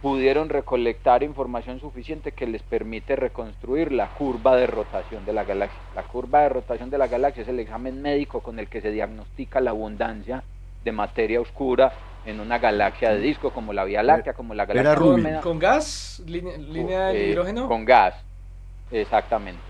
pudieron 0.00 0.48
recolectar 0.48 1.22
información 1.22 1.80
suficiente 1.80 2.32
que 2.32 2.46
les 2.46 2.62
permite 2.62 3.14
reconstruir 3.14 3.92
la 3.92 4.08
curva 4.14 4.56
de 4.56 4.66
rotación 4.66 5.26
de 5.26 5.34
la 5.34 5.44
galaxia. 5.44 5.80
La 5.94 6.04
curva 6.04 6.44
de 6.44 6.48
rotación 6.48 6.88
de 6.88 6.96
la 6.96 7.08
galaxia 7.08 7.42
es 7.42 7.48
el 7.48 7.60
examen 7.60 8.00
médico 8.00 8.40
con 8.40 8.58
el 8.58 8.68
que 8.68 8.80
se 8.80 8.90
diagnostica 8.90 9.60
la 9.60 9.72
abundancia 9.72 10.44
de 10.84 10.92
materia 10.92 11.40
oscura 11.40 11.92
en 12.26 12.40
una 12.40 12.58
galaxia 12.58 13.10
de 13.10 13.20
disco 13.20 13.50
como 13.50 13.72
la 13.72 13.84
Vía 13.84 14.02
Láctea, 14.02 14.34
como 14.34 14.54
la 14.54 14.66
galaxia 14.66 15.40
¿Con 15.40 15.58
gas? 15.58 16.22
¿Línea, 16.26 17.08
de 17.08 17.26
eh, 17.26 17.30
hidrógeno? 17.30 17.68
Con 17.68 17.84
gas, 17.84 18.14
exactamente. 18.90 19.60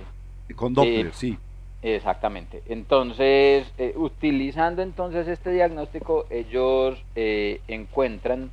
Con 0.54 0.74
Doppler, 0.74 1.06
eh, 1.06 1.12
sí. 1.12 1.38
Exactamente. 1.82 2.62
Entonces, 2.66 3.70
eh, 3.76 3.92
utilizando 3.96 4.82
entonces 4.82 5.28
este 5.28 5.50
diagnóstico, 5.50 6.26
ellos 6.30 7.02
encuentran 7.14 8.50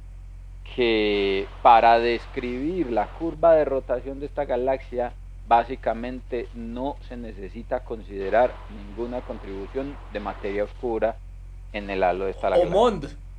que 0.75 1.47
para 1.61 1.99
describir 1.99 2.91
la 2.91 3.07
curva 3.07 3.55
de 3.55 3.65
rotación 3.65 4.19
de 4.19 4.25
esta 4.25 4.45
galaxia, 4.45 5.13
básicamente 5.47 6.47
no 6.55 6.97
se 7.07 7.17
necesita 7.17 7.81
considerar 7.81 8.53
ninguna 8.75 9.21
contribución 9.21 9.95
de 10.13 10.19
materia 10.19 10.63
oscura 10.63 11.17
en 11.73 11.89
el 11.89 12.03
halo 12.03 12.25
de 12.25 12.31
esta 12.31 12.49
galaxia. 12.49 12.69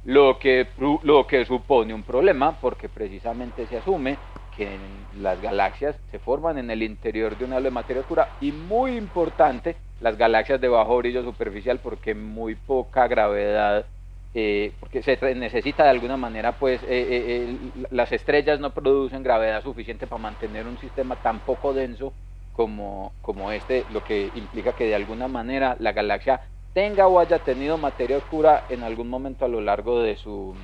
Lo 0.04 0.38
que, 0.38 0.66
lo 1.02 1.26
que 1.26 1.44
supone 1.44 1.94
un 1.94 2.02
problema 2.02 2.52
porque 2.60 2.88
precisamente 2.88 3.66
se 3.66 3.76
asume 3.76 4.16
que 4.56 4.78
las 5.20 5.40
galaxias 5.40 5.96
se 6.10 6.18
forman 6.18 6.58
en 6.58 6.70
el 6.70 6.82
interior 6.82 7.36
de 7.36 7.44
un 7.44 7.52
halo 7.52 7.64
de 7.64 7.70
materia 7.70 8.00
oscura 8.00 8.28
y 8.40 8.50
muy 8.52 8.96
importante 8.96 9.76
las 10.00 10.16
galaxias 10.18 10.60
de 10.60 10.68
bajo 10.68 10.96
brillo 10.98 11.22
superficial 11.22 11.78
porque 11.78 12.14
muy 12.14 12.56
poca 12.56 13.06
gravedad 13.06 13.86
eh, 14.34 14.72
porque 14.80 15.02
se 15.02 15.16
necesita 15.34 15.84
de 15.84 15.90
alguna 15.90 16.16
manera 16.16 16.52
pues 16.52 16.82
eh, 16.82 16.86
eh, 16.90 17.56
las 17.90 18.12
estrellas 18.12 18.58
no 18.60 18.70
producen 18.70 19.22
gravedad 19.22 19.62
suficiente 19.62 20.06
para 20.06 20.22
mantener 20.22 20.66
un 20.66 20.78
sistema 20.78 21.16
tan 21.16 21.40
poco 21.40 21.72
denso 21.72 22.12
como, 22.52 23.12
como 23.22 23.52
este 23.52 23.84
lo 23.90 24.02
que 24.02 24.30
implica 24.34 24.72
que 24.72 24.86
de 24.86 24.94
alguna 24.94 25.28
manera 25.28 25.76
la 25.78 25.92
galaxia 25.92 26.40
tenga 26.72 27.06
o 27.06 27.18
haya 27.18 27.38
tenido 27.38 27.78
materia 27.78 28.16
oscura 28.16 28.64
en 28.68 28.82
algún 28.82 29.08
momento 29.08 29.44
a 29.44 29.48
lo 29.48 29.60
largo 29.60 30.00
de 30.00 30.16
su 30.16 30.54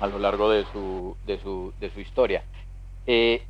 a 0.00 0.06
lo 0.06 0.18
largo 0.18 0.50
de 0.50 0.64
su 0.72 1.16
de 1.26 1.38
su, 1.38 1.72
de 1.80 1.90
su 1.90 2.00
historia. 2.00 2.42
Eh, 3.06 3.42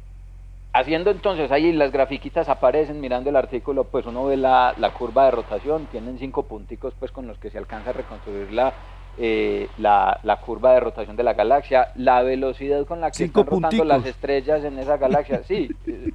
haciendo 0.73 1.11
entonces 1.11 1.51
ahí 1.51 1.73
las 1.73 1.93
grafiquitas 1.93 2.49
aparecen 2.49 3.01
mirando 3.01 3.31
el 3.31 3.37
artículo 3.37 3.85
pues 3.85 4.07
uno 4.07 4.27
ve 4.27 4.37
la, 4.37 4.75
la, 4.79 4.93
curva 4.93 5.27
de 5.27 5.31
rotación 5.33 5.87
tienen 5.87 6.19
cinco 6.19 6.45
punticos 6.45 6.95
pues 6.99 7.11
con 7.11 7.27
los 7.27 7.39
que 7.39 7.51
se 7.51 7.59
alcanza 7.59 7.91
a 7.91 7.95
reconstruir 7.95 8.53
la 8.53 8.73
eh, 9.21 9.69
la, 9.79 10.21
la, 10.23 10.37
curva 10.37 10.75
de 10.75 10.81
rotación 10.81 11.17
de 11.17 11.25
la 11.25 11.35
galaxia, 11.35 11.89
la 11.97 12.23
velocidad 12.23 12.87
con 12.87 13.01
la 13.01 13.11
que 13.11 13.25
están 13.25 13.47
rotando 13.47 13.85
las 13.85 14.07
estrellas 14.07 14.63
en 14.63 14.79
esa 14.79 14.97
galaxia, 14.97 15.43
sí, 15.43 15.69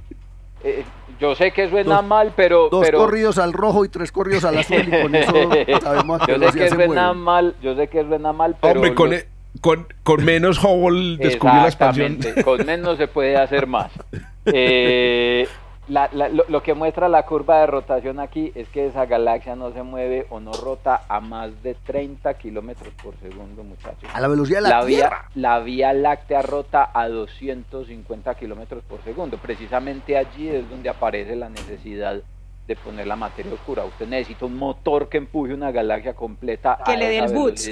eh, 0.64 0.84
yo 1.20 1.34
sé 1.34 1.52
que 1.52 1.68
suena 1.68 2.02
mal, 2.02 2.32
pero... 2.34 2.68
Dos 2.70 2.90
corridos 2.90 3.38
al 3.38 3.52
rojo 3.52 3.84
y 3.84 3.88
tres 3.88 4.10
corridos 4.10 4.44
al 4.44 4.58
azul 4.58 4.82
y 4.86 5.02
con 5.02 5.14
eso 5.14 5.32
sabemos 5.82 6.22
que 6.26 6.32
Yo 6.38 6.50
sé 6.50 6.58
que 6.58 6.70
suena 6.70 7.12
mal, 7.12 7.54
yo 7.62 7.76
sé 7.76 7.88
que 7.88 8.04
suena 8.04 8.32
mal, 8.32 8.56
pero... 8.60 8.74
Hombre, 8.80 8.94
con, 8.94 9.12
e- 9.12 9.26
con, 9.60 9.86
con, 10.02 10.24
menos 10.24 10.62
Hubble 10.62 11.16
descubrió 11.18 11.60
la 11.60 11.68
expansión. 11.68 12.18
con 12.44 12.66
menos 12.66 12.98
se 12.98 13.06
puede 13.06 13.36
hacer 13.36 13.66
más. 13.66 13.92
Eh, 14.46 15.48
la, 15.88 16.08
lo, 16.48 16.62
que 16.62 16.72
muestra 16.72 17.08
la 17.08 17.24
curva 17.24 17.60
de 17.60 17.66
rotación 17.66 18.18
aquí 18.18 18.52
es 18.54 18.68
que 18.68 18.86
esa 18.86 19.04
galaxia 19.04 19.54
no 19.54 19.72
se 19.72 19.82
mueve 19.82 20.26
o 20.30 20.40
no 20.40 20.52
rota 20.52 21.02
a 21.08 21.20
más 21.20 21.62
de 21.62 21.74
30 21.74 22.32
kilómetros 22.34 22.92
por 23.02 23.14
segundo, 23.18 23.62
muchachos. 23.62 24.08
A 24.12 24.20
la 24.20 24.28
velocidad 24.28 24.62
de 24.62 24.68
la, 24.68 24.78
la 24.78 24.84
Vía, 24.84 25.10
la 25.34 25.60
Vía 25.60 25.92
Láctea 25.92 26.40
rota 26.42 26.90
a 26.94 27.08
250 27.08 28.34
kilómetros 28.34 28.82
por 28.84 29.02
segundo. 29.02 29.36
Precisamente 29.36 30.16
allí 30.16 30.48
es 30.48 30.68
donde 30.70 30.88
aparece 30.88 31.36
la 31.36 31.50
necesidad 31.50 32.22
de 32.66 32.76
poner 32.76 33.06
la 33.06 33.16
materia 33.16 33.52
oscura. 33.52 33.84
Usted 33.84 34.08
necesita 34.08 34.46
un 34.46 34.56
motor 34.56 35.10
que 35.10 35.18
empuje 35.18 35.52
una 35.52 35.70
galaxia 35.70 36.14
completa 36.14 36.78
que 36.82 36.92
a 36.92 36.96
le 36.96 37.08
dé 37.08 37.18
el 37.18 37.32
boost, 37.32 37.66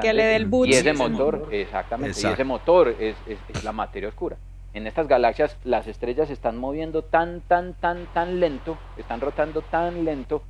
que 0.00 0.14
le 0.14 0.24
dé 0.24 0.36
el 0.36 0.46
boost. 0.46 0.70
Y 0.70 0.74
ese 0.74 0.92
motor, 0.92 1.48
exactamente, 1.50 2.20
y 2.20 2.26
ese 2.26 2.44
motor 2.44 2.94
es, 3.00 3.16
es 3.26 3.64
la 3.64 3.72
materia 3.72 4.08
oscura 4.08 4.36
en 4.76 4.86
estas 4.86 5.08
galaxias 5.08 5.56
las 5.64 5.86
estrellas 5.86 6.28
se 6.28 6.34
están 6.34 6.58
moviendo 6.58 7.02
tan, 7.02 7.40
tan, 7.40 7.72
tan, 7.74 8.06
tan 8.12 8.40
lento, 8.40 8.76
están 8.98 9.22
rotando 9.22 9.62
tan 9.62 10.04
lento 10.04 10.42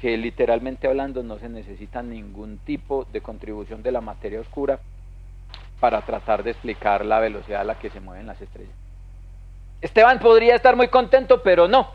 que 0.00 0.16
literalmente 0.16 0.86
hablando 0.86 1.22
no 1.22 1.38
se 1.38 1.50
necesita 1.50 2.02
ningún 2.02 2.58
tipo 2.58 3.04
de 3.12 3.20
contribución 3.20 3.82
de 3.82 3.92
la 3.92 4.00
materia 4.00 4.40
oscura 4.40 4.80
para 5.80 6.00
tratar 6.00 6.42
de 6.42 6.52
explicar 6.52 7.04
la 7.04 7.20
velocidad 7.20 7.60
a 7.60 7.64
la 7.64 7.78
que 7.78 7.90
se 7.90 8.00
mueven 8.00 8.26
las 8.26 8.40
estrellas. 8.40 8.74
Esteban 9.82 10.18
podría 10.18 10.54
estar 10.54 10.76
muy 10.76 10.88
contento, 10.88 11.42
pero 11.42 11.68
no. 11.68 11.90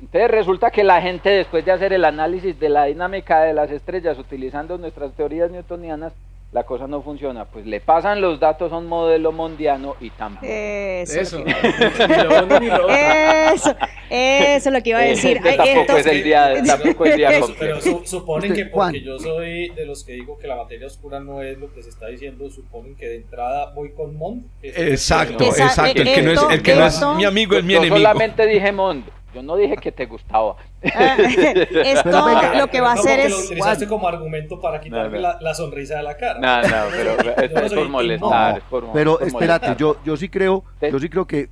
Entonces 0.00 0.30
resulta 0.30 0.70
que 0.70 0.84
la 0.84 1.02
gente 1.02 1.28
después 1.28 1.66
de 1.66 1.72
hacer 1.72 1.92
el 1.92 2.06
análisis 2.06 2.58
de 2.58 2.70
la 2.70 2.84
dinámica 2.84 3.42
de 3.42 3.52
las 3.52 3.70
estrellas 3.70 4.18
utilizando 4.18 4.78
nuestras 4.78 5.12
teorías 5.12 5.50
newtonianas, 5.50 6.14
la 6.52 6.64
cosa 6.64 6.86
no 6.86 7.02
funciona, 7.02 7.44
pues 7.44 7.66
le 7.66 7.80
pasan 7.80 8.20
los 8.20 8.40
datos 8.40 8.72
a 8.72 8.78
un 8.78 8.86
modelo 8.86 9.32
mondiano 9.32 9.96
y 10.00 10.10
tampoco. 10.10 10.46
Eso. 10.46 11.20
Eso. 11.20 11.44
eso, 12.88 13.76
eso 14.08 14.68
es 14.68 14.72
lo 14.72 14.82
que 14.82 14.90
iba 14.90 15.00
a 15.00 15.02
decir. 15.02 15.40
tampoco, 15.42 15.98
es 15.98 16.06
el 16.06 16.22
día, 16.22 16.54
tampoco 16.64 17.04
el 17.04 17.16
día 17.16 17.30
Pero 17.58 17.80
suponen 18.04 18.54
que 18.54 18.66
porque 18.66 19.02
yo 19.02 19.18
soy 19.18 19.70
de 19.70 19.86
los 19.86 20.04
que 20.04 20.12
digo 20.12 20.38
que 20.38 20.46
la 20.46 20.56
materia 20.56 20.86
oscura 20.86 21.20
no 21.20 21.42
es 21.42 21.58
lo 21.58 21.72
que 21.72 21.82
se 21.82 21.90
está 21.90 22.06
diciendo, 22.06 22.48
suponen 22.48 22.96
que 22.96 23.06
de 23.06 23.16
entrada 23.16 23.72
voy 23.74 23.92
con 23.92 24.16
Mond. 24.16 24.44
Exacto, 24.62 25.44
exacto. 25.44 26.00
El 26.00 26.14
que 26.14 26.22
no 26.22 26.32
es, 26.32 26.40
el 26.50 26.62
que 26.62 26.74
no 26.74 26.86
es 26.86 27.02
mi 27.16 27.24
amigo 27.24 27.56
es 27.56 27.64
mi 27.64 27.74
enemigo. 27.74 27.96
Yo 27.96 28.02
solamente 28.02 28.46
dije 28.46 28.72
Mond. 28.72 29.04
Yo 29.36 29.42
no 29.42 29.54
dije 29.54 29.76
que 29.76 29.92
te 29.92 30.06
gustaba. 30.06 30.56
Ah, 30.94 31.16
esto 31.18 32.24
venga, 32.24 32.54
lo 32.58 32.68
que 32.68 32.80
va 32.80 32.92
a 32.92 32.94
hacer 32.94 33.18
porque 33.20 33.28
lo 33.28 33.36
es... 33.38 33.44
utilizaste 33.44 33.86
como 33.86 34.08
argumento 34.08 34.58
para 34.62 34.80
quitarme 34.80 35.18
No, 35.20 35.28
no. 35.28 35.34
La, 35.34 35.38
la 35.42 35.52
sonrisa 35.54 35.98
de 35.98 36.02
la 36.04 36.16
cara. 36.16 36.38
No, 36.40 36.62
no, 36.62 36.84
pero 36.90 37.10
es, 37.42 37.52
no 37.52 37.60
es 37.60 37.72
por 37.74 37.88
molestar. 37.90 38.52
No, 38.52 38.56
es 38.56 38.64
por- 38.64 38.92
pero 38.94 39.18
por 39.18 39.26
espérate, 39.28 39.66
molestar. 39.66 39.76
yo, 39.76 39.96
yo 40.06 40.16
sí 40.16 40.30
creo, 40.30 40.64
yo 40.80 40.98
sí 40.98 41.10
creo 41.10 41.26
que, 41.26 41.50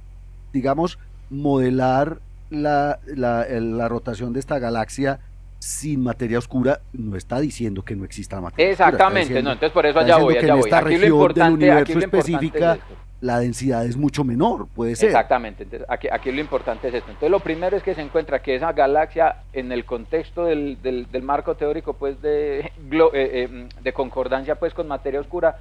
digamos, 0.54 0.98
modelar 1.28 2.20
la, 2.48 3.00
la, 3.04 3.44
la 3.50 3.88
rotación 3.88 4.32
de 4.32 4.40
esta 4.40 4.58
galaxia 4.58 5.20
sin 5.58 6.02
materia 6.02 6.38
oscura 6.38 6.80
no 6.94 7.16
está 7.16 7.38
diciendo 7.38 7.82
que 7.82 7.96
no 7.96 8.06
exista 8.06 8.40
materia 8.40 8.72
oscura. 8.72 8.88
Exactamente, 8.88 9.28
diciendo- 9.28 9.50
no, 9.50 9.52
entonces 9.54 9.72
por 9.74 9.84
eso 9.84 9.98
allá 9.98 10.16
voy, 10.16 10.38
allá 10.38 10.48
en 10.48 10.54
voy. 10.54 10.60
esta 10.64 10.78
Aquí 10.78 10.84
lo 10.84 10.88
región 10.88 11.00
del 11.02 11.10
importante, 11.12 11.70
aquí 11.72 11.92
universo 11.92 11.92
lo 11.98 12.04
importante 12.04 12.18
específica 12.32 12.72
es. 12.74 12.80
La 13.24 13.40
densidad 13.40 13.86
es 13.86 13.96
mucho 13.96 14.22
menor, 14.22 14.68
puede 14.68 14.96
ser. 14.96 15.08
Exactamente, 15.08 15.62
entonces 15.62 15.88
aquí, 15.88 16.08
aquí 16.12 16.30
lo 16.30 16.40
importante 16.40 16.88
es 16.88 16.94
esto. 16.94 17.10
Entonces 17.10 17.30
lo 17.30 17.40
primero 17.40 17.74
es 17.74 17.82
que 17.82 17.94
se 17.94 18.02
encuentra 18.02 18.42
que 18.42 18.54
esa 18.54 18.72
galaxia 18.72 19.36
en 19.54 19.72
el 19.72 19.86
contexto 19.86 20.44
del, 20.44 20.80
del, 20.82 21.10
del 21.10 21.22
marco 21.22 21.54
teórico 21.54 21.94
pues 21.94 22.20
de, 22.20 22.60
eh, 22.60 22.70
eh, 23.12 23.68
de 23.82 23.92
concordancia 23.94 24.56
pues 24.56 24.74
con 24.74 24.88
materia 24.88 25.20
oscura 25.20 25.58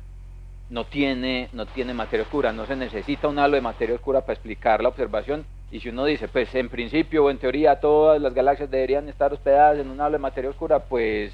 no 0.69 0.85
tiene, 0.85 1.47
no 1.53 1.65
tiene 1.65 1.93
materia 1.93 2.23
oscura, 2.23 2.51
no 2.51 2.65
se 2.65 2.75
necesita 2.75 3.29
un 3.29 3.39
halo 3.39 3.55
de 3.55 3.61
materia 3.61 3.95
oscura 3.95 4.21
para 4.21 4.33
explicar 4.33 4.83
la 4.83 4.89
observación 4.89 5.45
y 5.71 5.79
si 5.79 5.87
uno 5.87 6.03
dice 6.03 6.27
pues 6.27 6.53
en 6.55 6.67
principio 6.67 7.23
o 7.23 7.31
en 7.31 7.37
teoría 7.37 7.79
todas 7.79 8.21
las 8.21 8.33
galaxias 8.33 8.69
deberían 8.69 9.07
estar 9.07 9.31
hospedadas 9.31 9.79
en 9.79 9.89
un 9.89 10.01
halo 10.01 10.13
de 10.13 10.19
materia 10.19 10.49
oscura 10.49 10.79
pues 10.79 11.31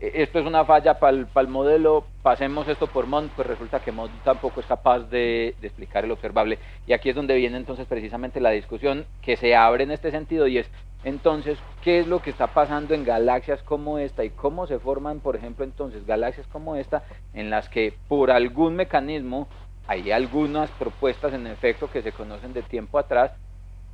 esto 0.00 0.38
es 0.38 0.46
una 0.46 0.64
falla 0.64 0.98
para 0.98 1.16
el 1.16 1.48
modelo, 1.48 2.04
pasemos 2.22 2.68
esto 2.68 2.86
por 2.86 3.06
Mond, 3.06 3.30
pues 3.34 3.48
resulta 3.48 3.80
que 3.80 3.92
Mond 3.92 4.12
tampoco 4.22 4.60
es 4.60 4.66
capaz 4.66 5.00
de, 5.10 5.54
de 5.60 5.66
explicar 5.66 6.04
el 6.04 6.12
observable. 6.12 6.58
Y 6.86 6.92
aquí 6.92 7.08
es 7.10 7.16
donde 7.16 7.34
viene 7.34 7.56
entonces 7.56 7.86
precisamente 7.86 8.40
la 8.40 8.50
discusión 8.50 9.06
que 9.22 9.36
se 9.36 9.56
abre 9.56 9.84
en 9.84 9.90
este 9.90 10.10
sentido 10.10 10.46
y 10.46 10.58
es 10.58 10.70
entonces, 11.04 11.58
¿qué 11.82 12.00
es 12.00 12.06
lo 12.08 12.20
que 12.20 12.30
está 12.30 12.48
pasando 12.48 12.92
en 12.92 13.04
galaxias 13.04 13.62
como 13.62 13.98
esta 13.98 14.24
y 14.24 14.30
cómo 14.30 14.66
se 14.66 14.80
forman, 14.80 15.20
por 15.20 15.36
ejemplo, 15.36 15.64
entonces 15.64 16.04
galaxias 16.06 16.46
como 16.48 16.74
esta 16.74 17.04
en 17.34 17.50
las 17.50 17.68
que 17.68 17.94
por 18.08 18.30
algún 18.30 18.74
mecanismo 18.74 19.46
hay 19.86 20.10
algunas 20.10 20.70
propuestas 20.72 21.32
en 21.32 21.46
efecto 21.46 21.88
que 21.90 22.02
se 22.02 22.12
conocen 22.12 22.52
de 22.52 22.62
tiempo 22.62 22.98
atrás 22.98 23.32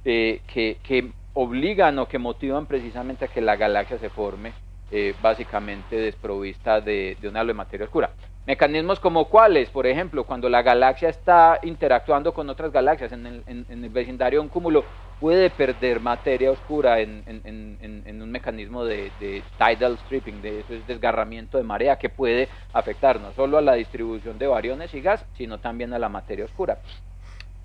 eh, 0.05 0.41
que, 0.47 0.79
que 0.83 1.13
obligan 1.35 1.99
o 1.99 2.09
que 2.09 2.19
motivan 2.19 2.67
precisamente 2.67 3.27
a 3.27 3.29
que 3.29 3.41
la 3.41 3.57
galaxia 3.57 3.99
se 3.99 4.09
forme 4.09 4.53
eh, 4.97 5.13
básicamente 5.21 5.97
desprovista 5.97 6.81
de, 6.81 7.17
de 7.21 7.29
un 7.29 7.37
halo 7.37 7.49
de 7.49 7.55
materia 7.55 7.85
oscura. 7.85 8.11
Mecanismos 8.47 9.01
como 9.01 9.25
cuáles, 9.29 9.71
por 9.71 9.87
ejemplo, 9.87 10.23
cuando 10.25 10.49
la 10.49 10.63
galaxia 10.63 11.09
está 11.09 11.59
interactuando 11.63 12.33
con 12.33 12.49
otras 12.49 12.71
galaxias 12.71 13.11
en 13.13 13.27
el, 13.27 13.43
en- 13.47 13.67
en 13.69 13.83
el 13.83 13.91
vecindario 13.91 14.39
de 14.39 14.43
un 14.45 14.49
cúmulo, 14.51 14.85
puede 15.19 15.51
perder 15.51 15.99
materia 15.99 16.51
oscura 16.53 17.01
en, 17.01 17.23
en- 17.27 17.41
en- 17.45 17.79
en- 17.81 18.03
en 18.07 18.23
un 18.23 18.31
mecanismo 18.31 18.85
de, 18.85 19.11
de 19.19 19.43
tidal 19.59 19.99
stripping, 20.05 20.43
de 20.43 20.61
eso 20.61 20.75
es 20.75 20.87
desgarramiento 20.87 21.59
de 21.59 21.65
marea, 21.65 21.97
que 21.99 22.09
puede 22.11 22.49
afectar 22.73 23.19
no 23.21 23.33
solo 23.33 23.59
a 23.59 23.63
la 23.63 23.75
distribución 23.75 24.39
de 24.39 24.47
variones 24.47 24.93
y 24.95 25.01
gas, 25.01 25.25
sino 25.37 25.59
también 25.59 25.93
a 25.93 25.99
la 25.99 26.09
materia 26.09 26.45
oscura. 26.45 26.79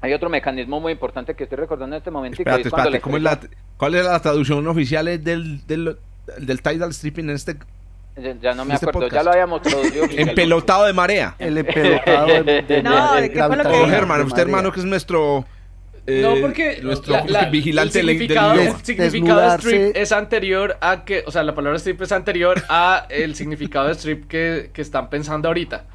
Hay 0.01 0.13
otro 0.13 0.29
mecanismo 0.29 0.79
muy 0.79 0.93
importante 0.93 1.35
que 1.35 1.43
estoy 1.43 1.57
recordando 1.57 1.95
en 1.95 1.99
este 1.99 2.09
momento. 2.11 2.35
y 2.41 2.45
que 2.45 2.49
Espérate, 2.49 2.61
es 2.61 2.73
espérate, 2.73 3.01
¿cómo 3.01 3.17
es 3.17 3.23
la, 3.23 3.37
¿cuál 3.75 3.95
es 3.95 4.05
la 4.05 4.19
traducción 4.21 4.65
oficial 4.65 5.05
del, 5.21 5.67
del, 5.67 5.97
del 6.37 6.61
tidal 6.61 6.93
stripping 6.93 7.29
en 7.29 7.35
este 7.35 7.57
Ya, 8.17 8.33
ya 8.41 8.53
no 8.53 8.65
me 8.65 8.73
este 8.73 8.87
acuerdo, 8.89 9.09
ya 9.09 9.23
lo 9.23 9.31
habíamos 9.31 9.61
traducido. 9.61 10.03
oficialmente. 10.05 10.21
empelotado 10.31 10.85
de 10.85 10.93
marea? 10.93 11.35
El 11.39 11.57
empelotado 11.57 12.27
de, 12.43 12.61
de- 12.63 12.83
No, 12.83 13.15
de 13.15 13.21
¿de 13.23 13.31
qué 13.31 13.43
fue 13.43 13.55
lo 13.57 13.63
que 13.63 13.69
gravitación 13.69 13.71
Don 13.71 13.85
dijo? 13.89 13.95
Germán, 13.99 14.17
de 14.19 14.25
usted 14.25 14.41
hermano 14.41 14.71
que 14.71 14.79
es 14.79 14.85
nuestro 14.85 15.45
eh, 16.07 16.21
no, 16.23 16.35
porque 16.41 16.79
nuestro 16.81 17.13
la- 17.13 17.25
la- 17.25 17.45
vigilante 17.49 17.99
el 17.99 18.07
del- 18.07 18.17
del 18.27 18.31
el 18.67 18.75
significado 18.83 19.41
de 19.41 19.55
strip 19.57 19.95
es 19.95 20.11
anterior 20.11 20.77
a 20.81 21.05
que, 21.05 21.23
o 21.27 21.31
sea, 21.31 21.43
la 21.43 21.53
palabra 21.53 21.77
strip 21.77 22.01
es 22.01 22.11
anterior 22.11 22.61
a 22.67 23.05
el 23.09 23.35
significado 23.35 23.87
de 23.87 23.93
strip 23.93 24.27
que, 24.27 24.71
que 24.73 24.81
están 24.81 25.09
pensando 25.09 25.47
ahorita. 25.49 25.85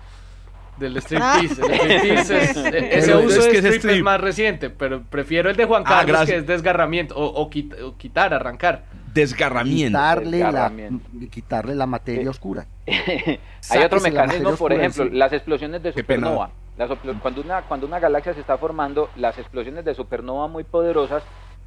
Del 0.78 0.96
striptease. 0.98 1.62
El 1.62 1.74
striptease 1.74 2.42
es, 2.42 2.56
e- 2.74 2.98
ese 2.98 3.14
uso 3.16 3.38
es 3.40 3.44
de 3.46 3.50
que 3.50 3.58
es 3.58 3.64
strip, 3.64 3.72
es 3.72 3.76
strip. 3.84 4.04
más 4.04 4.20
reciente, 4.20 4.70
pero 4.70 5.02
prefiero 5.02 5.48
el 5.50 5.56
de 5.56 5.64
Juan 5.66 5.82
Ah, 5.86 6.02
Carlos 6.04 6.26
que 6.26 6.36
es 6.36 6.46
desgarramiento 6.46 7.16
o, 7.16 7.24
o 7.26 7.50
quit- 7.50 7.80
o 7.82 7.96
quitar, 7.96 8.34
arrancar. 8.34 8.84
Desgarramiento. 9.14 9.98
quitarle 9.98 10.38
la, 10.38 10.46
Desgarramiento. 10.46 11.08
quitarle 11.30 11.74
la 11.74 11.86
materia 11.86 12.24
Eh, 12.24 12.28
oscura. 12.28 12.66
Hay 12.86 13.82
otro 13.82 14.00
mecanismo, 14.00 14.42
por 14.56 14.72
oscura 14.72 14.74
ejemplo, 14.76 15.04
las 15.06 15.32
explosiones 15.32 15.82
de 15.82 15.92
supernova. 15.92 16.50
Las 16.76 16.90
cuando, 17.22 17.40
una, 17.40 17.62
cuando 17.62 17.86
una 17.86 18.00
galaxia 18.00 18.34
se 18.34 18.40
está 18.40 18.58
formando, 18.58 19.08
las 19.16 19.38
explosiones 19.38 19.84
de 19.84 19.94
supernova 19.94 20.48
muy 20.48 20.64
poderosas 20.64 21.22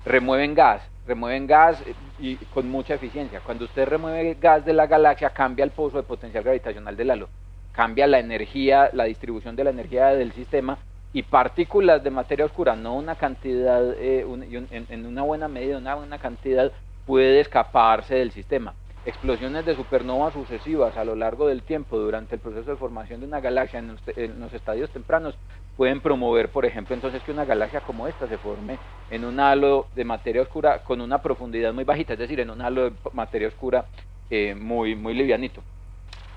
remueven 0.05 0.53
gas, 0.53 0.81
remueven 1.07 1.47
gas 1.47 1.81
eh, 1.85 1.93
y 2.19 2.35
con 2.53 2.69
mucha 2.69 2.95
eficiencia. 2.95 3.39
Cuando 3.39 3.65
usted 3.65 3.87
remueve 3.87 4.35
gas 4.39 4.65
de 4.65 4.73
la 4.73 4.85
galaxia, 4.87 5.29
cambia 5.29 5.63
el 5.63 5.71
pozo 5.71 5.97
de 5.97 6.03
potencial 6.03 6.43
gravitacional 6.43 6.95
del 6.97 7.11
halo, 7.11 7.29
cambia 7.71 8.05
la 8.07 8.19
energía, 8.19 8.89
la 8.93 9.05
distribución 9.05 9.55
de 9.55 9.63
la 9.63 9.69
energía 9.69 10.07
del 10.07 10.33
sistema 10.33 10.77
y 11.13 11.23
partículas 11.23 12.03
de 12.03 12.11
materia 12.11 12.43
oscura, 12.45 12.75
no 12.75 12.93
una 12.95 13.15
cantidad, 13.15 13.93
eh, 13.97 14.25
un- 14.25 14.43
y 14.43 14.57
un- 14.57 14.67
en, 14.71 14.85
en 14.89 15.05
una 15.05 15.21
buena 15.21 15.47
medida, 15.47 15.77
una 15.77 15.95
buena 15.95 16.17
cantidad, 16.19 16.71
puede 17.07 17.39
escaparse 17.39 18.15
del 18.15 18.31
sistema. 18.31 18.75
Explosiones 19.05 19.65
de 19.65 19.75
supernova 19.75 20.31
sucesivas 20.31 20.97
a 20.97 21.05
lo 21.05 21.15
largo 21.15 21.47
del 21.47 21.63
tiempo 21.63 21.97
durante 21.97 22.35
el 22.35 22.41
proceso 22.41 22.69
de 22.69 22.77
formación 22.77 23.21
de 23.21 23.25
una 23.25 23.39
galaxia 23.39 23.79
en 23.79 23.87
los, 23.87 24.01
en 24.17 24.39
los 24.39 24.53
estadios 24.53 24.89
tempranos 24.89 25.35
pueden 25.77 26.01
promover, 26.01 26.49
por 26.49 26.65
ejemplo, 26.65 26.93
entonces 26.93 27.23
que 27.23 27.31
una 27.31 27.45
galaxia 27.45 27.79
como 27.81 28.07
esta 28.07 28.27
se 28.27 28.37
forme 28.37 28.77
en 29.09 29.23
un 29.23 29.39
halo 29.39 29.87
de 29.95 30.03
materia 30.03 30.41
oscura 30.41 30.83
con 30.83 30.99
una 30.99 31.21
profundidad 31.21 31.71
muy 31.71 31.85
bajita, 31.85 32.13
es 32.13 32.19
decir, 32.19 32.39
en 32.41 32.49
un 32.49 32.61
halo 32.61 32.89
de 32.89 32.93
materia 33.13 33.47
oscura 33.47 33.85
eh, 34.29 34.53
muy, 34.55 34.95
muy 34.95 35.13
livianito. 35.13 35.61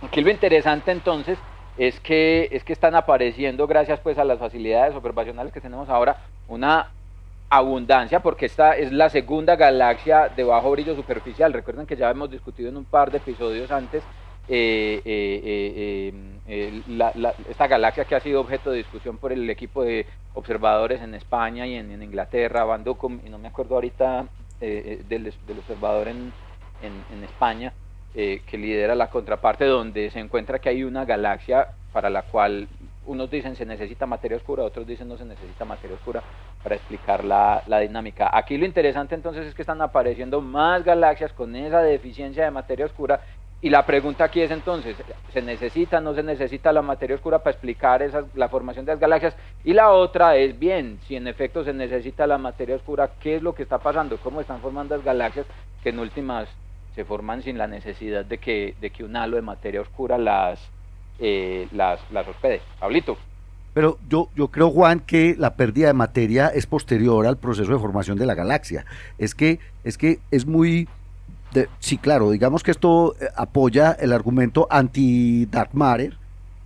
Aquí 0.03 0.21
lo 0.21 0.31
interesante 0.31 0.93
entonces 0.93 1.39
es 1.77 1.99
que, 2.01 2.49
es 2.53 2.63
que 2.63 2.73
están 2.73 2.95
apareciendo, 2.95 3.67
gracias 3.67 3.99
pues 4.01 4.19
a 4.19 4.25
las 4.25 4.39
facilidades 4.39 4.95
observacionales 4.95 5.53
que 5.53 5.61
tenemos 5.61 5.89
ahora, 5.89 6.19
una 6.47 6.91
abundancia, 7.51 8.21
porque 8.21 8.47
esta 8.47 8.77
es 8.77 8.93
la 8.93 9.11
segunda 9.11 9.57
galaxia 9.57 10.29
de 10.29 10.45
bajo 10.45 10.71
brillo 10.71 10.95
superficial. 10.95 11.53
Recuerden 11.53 11.85
que 11.85 11.97
ya 11.97 12.09
hemos 12.09 12.31
discutido 12.31 12.69
en 12.69 12.77
un 12.77 12.85
par 12.85 13.11
de 13.11 13.19
episodios 13.19 13.71
antes 13.73 14.05
eh, 14.53 15.01
eh, 15.05 15.41
eh, 15.45 16.13
eh, 16.49 16.83
eh, 16.89 17.33
esta 17.49 17.69
galaxia 17.69 18.05
que 18.05 18.17
ha 18.17 18.21
sido 18.21 18.41
objeto 18.41 18.71
de 18.71 18.79
discusión 18.79 19.17
por 19.19 19.33
el 19.33 19.49
equipo 19.49 19.85
de 19.85 20.07
observadores 20.35 21.03
en 21.03 21.15
España 21.15 21.67
y 21.67 21.75
en, 21.75 22.03
Inglaterra, 22.03 22.65
Van 22.65 22.85
y 22.85 23.31
no 23.31 23.39
me 23.39 23.49
acuerdo 23.49 23.77
ahorita 23.77 24.27
del, 24.61 25.33
observador 25.59 26.09
en, 26.09 26.33
España, 27.25 27.73
que 28.13 28.59
lidera 28.59 28.95
la 28.95 29.09
contraparte, 29.09 29.65
donde 29.67 30.11
se 30.11 30.19
encuentra 30.19 30.59
que 30.59 30.69
hay 30.69 30.83
una 30.83 31.05
galaxia 31.05 31.69
para 31.93 32.11
la 32.11 32.23
cual 32.23 32.69
unos 33.07 33.31
dicen 33.31 33.57
se 33.57 33.67
necesita 33.67 34.07
materia 34.07 34.37
oscura, 34.37 34.65
otros 34.65 34.87
dicen 34.87 35.09
no 35.09 35.17
se 35.17 35.25
necesita 35.25 35.65
materia 35.65 35.97
oscura 35.97 36.23
para 36.63 36.77
explicar 36.77 37.25
la, 37.25 37.63
dinámica. 37.81 38.31
Aquí 38.33 38.59
lo 38.59 38.67
interesante 38.67 39.15
entonces 39.15 39.47
es 39.47 39.55
que 39.55 39.63
están 39.63 39.81
apareciendo 39.81 40.41
más 40.41 40.85
galaxias 40.85 41.33
con 41.33 41.57
esa 41.57 41.81
deficiencia 41.83 42.45
de 42.45 42.51
materia 42.51 42.87
oscura 42.87 43.21
y 43.63 43.69
la 43.69 43.85
pregunta 43.85 44.25
aquí 44.25 44.41
es 44.41 44.51
entonces, 44.51 44.97
¿se 45.33 45.43
necesita 45.43 45.99
o 45.99 46.01
no 46.01 46.15
se 46.15 46.23
necesita 46.23 46.73
la 46.73 46.81
materia 46.81 47.17
oscura 47.17 47.41
para 47.41 47.53
explicar 47.53 48.03
esas, 48.03 48.25
la 48.35 48.49
formación 48.49 48.87
de 48.87 48.93
las 48.93 49.01
galaxias? 49.01 49.37
Y 49.65 49.75
la 49.75 49.91
otra 49.91 50.37
es, 50.37 50.59
bien, 50.59 50.99
si 51.07 51.17
en 51.17 51.29
efecto 51.29 51.63
se 51.63 51.75
necesita 51.75 52.27
la 52.27 52.39
materia 52.39 52.77
oscura, 52.77 53.11
¿qué 53.21 53.37
es 53.37 53.43
lo 53.43 53.55
que 53.55 53.63
está 53.63 53.79
pasando? 53.79 54.17
¿Cómo 54.19 54.41
están 54.41 54.61
formando 54.61 54.97
las 54.97 55.05
galaxias 55.05 55.47
que 55.83 55.91
en 55.91 55.99
últimas 55.99 56.49
se 56.95 57.05
forman 57.05 57.43
sin 57.43 57.59
la 57.59 57.67
necesidad 57.67 58.25
de 58.25 58.39
que, 58.39 58.75
de 58.81 58.91
que 58.91 59.05
un 59.05 59.15
halo 59.15 59.37
de 59.37 59.43
materia 59.43 59.83
oscura 59.83 60.17
las, 60.17 60.59
eh, 61.19 61.69
las, 61.73 62.01
las 62.11 62.27
hospede? 62.27 62.63
Pablito. 62.79 63.19
Pero 63.73 63.99
yo, 64.09 64.29
yo 64.35 64.49
creo, 64.49 64.71
Juan, 64.71 65.01
que 65.01 65.37
la 65.39 65.55
pérdida 65.55 65.87
de 65.89 65.93
materia 65.95 66.49
es 66.49 66.67
posterior 66.67 67.27
al 67.27 67.37
proceso 67.37 67.73
de 67.73 67.79
formación 67.79 68.19
de 68.19 68.27
la 68.27 68.35
galaxia. 68.35 68.85
Es 69.19 69.35
que 69.35 69.59
es, 69.85 69.97
que 69.97 70.19
es 70.31 70.47
muy... 70.47 70.89
de- 71.53 71.69
sí, 71.79 71.97
claro, 71.97 72.31
digamos 72.31 72.63
que 72.63 72.71
esto 72.73 73.15
eh, 73.21 73.27
apoya 73.37 73.93
el 73.93 74.13
argumento 74.13 74.67
anti-dark 74.71 75.71
matter, 75.73 76.17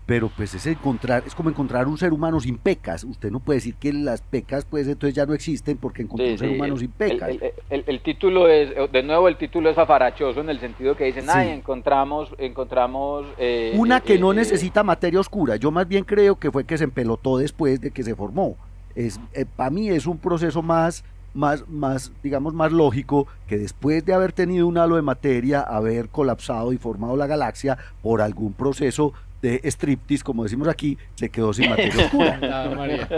pero 0.07 0.29
pues 0.37 0.55
es 0.55 0.67
encontrar, 0.67 1.23
es 1.27 1.35
como 1.35 1.49
encontrar 1.49 1.87
un 1.89 1.97
ser 1.97 2.13
humano 2.13 2.39
sin 2.39 2.59
pecas. 2.59 3.05
Usted 3.05 3.31
no 3.31 3.41
puede 3.41 3.57
decir 3.59 3.75
que 3.77 3.93
las 3.93 4.21
pecas 4.21 4.67
pues 4.67 4.87
entonces 4.87 5.15
ya 5.15 5.25
no 5.25 5.33
existen 5.33 5.79
porque 5.79 6.03
encontró 6.03 6.27
Sí, 6.27 6.33
un 6.33 6.39
ser 6.39 6.49
sí, 6.51 6.55
humano 6.57 6.75
el- 6.75 6.81
sin 6.81 6.91
pecas. 6.91 7.29
El, 7.31 7.43
el- 7.43 7.53
el- 7.71 7.85
el 7.87 8.01
título 8.03 8.49
es, 8.49 8.71
eh, 8.77 8.89
de 8.93 9.03
nuevo, 9.03 9.29
el 9.29 9.37
título 9.39 9.71
es 9.71 9.79
afarachoso 9.79 10.41
en 10.41 10.51
el 10.51 10.61
sentido 10.61 10.95
que 10.97 11.05
dicen, 11.05 11.25
Sí. 11.25 11.31
ay, 11.33 11.49
encontramos, 11.51 12.29
encontramos... 12.39 13.25
eh, 13.39 13.75
Una 13.79 13.99
eh, 13.99 14.03
que 14.03 14.19
no 14.19 14.33
eh, 14.33 14.37
necesita 14.37 14.83
materia 14.83 15.21
oscura. 15.21 15.57
Yo 15.57 15.71
más 15.71 15.89
bien 15.89 16.05
creo 16.05 16.37
que 16.39 16.51
fue 16.51 16.65
que 16.65 16.77
se 16.77 16.85
empelotó 16.85 17.39
después 17.39 17.81
de 17.81 17.91
que 17.91 18.03
se 18.03 18.15
formó. 18.15 18.57
Es, 18.95 19.19
para 19.57 19.71
mí 19.71 19.89
es 19.89 20.07
un 20.07 20.19
proceso 20.19 20.63
más, 20.63 21.03
más, 21.33 21.67
más, 21.69 22.13
digamos, 22.23 22.55
más 22.55 22.71
lógico 22.73 23.27
que 23.49 23.59
después 23.59 24.05
de 24.05 24.13
haber 24.15 24.33
tenido 24.33 24.69
un 24.69 24.79
halo 24.79 24.97
de 24.97 25.03
materia, 25.03 25.63
haber 25.63 26.09
colapsado 26.11 26.73
y 26.73 26.79
formado 26.79 27.17
la 27.17 27.27
galaxia 27.27 27.77
por 28.03 28.21
algún 28.21 28.53
proceso 28.53 29.13
de 29.45 29.61
striptease, 29.71 30.25
como 30.25 30.43
decimos 30.43 30.67
aquí, 30.69 30.97
se 31.15 31.29
quedó 31.29 31.53
sin 31.53 31.69
materia 31.71 32.05
oscura. 32.07 32.73
María. 32.77 33.09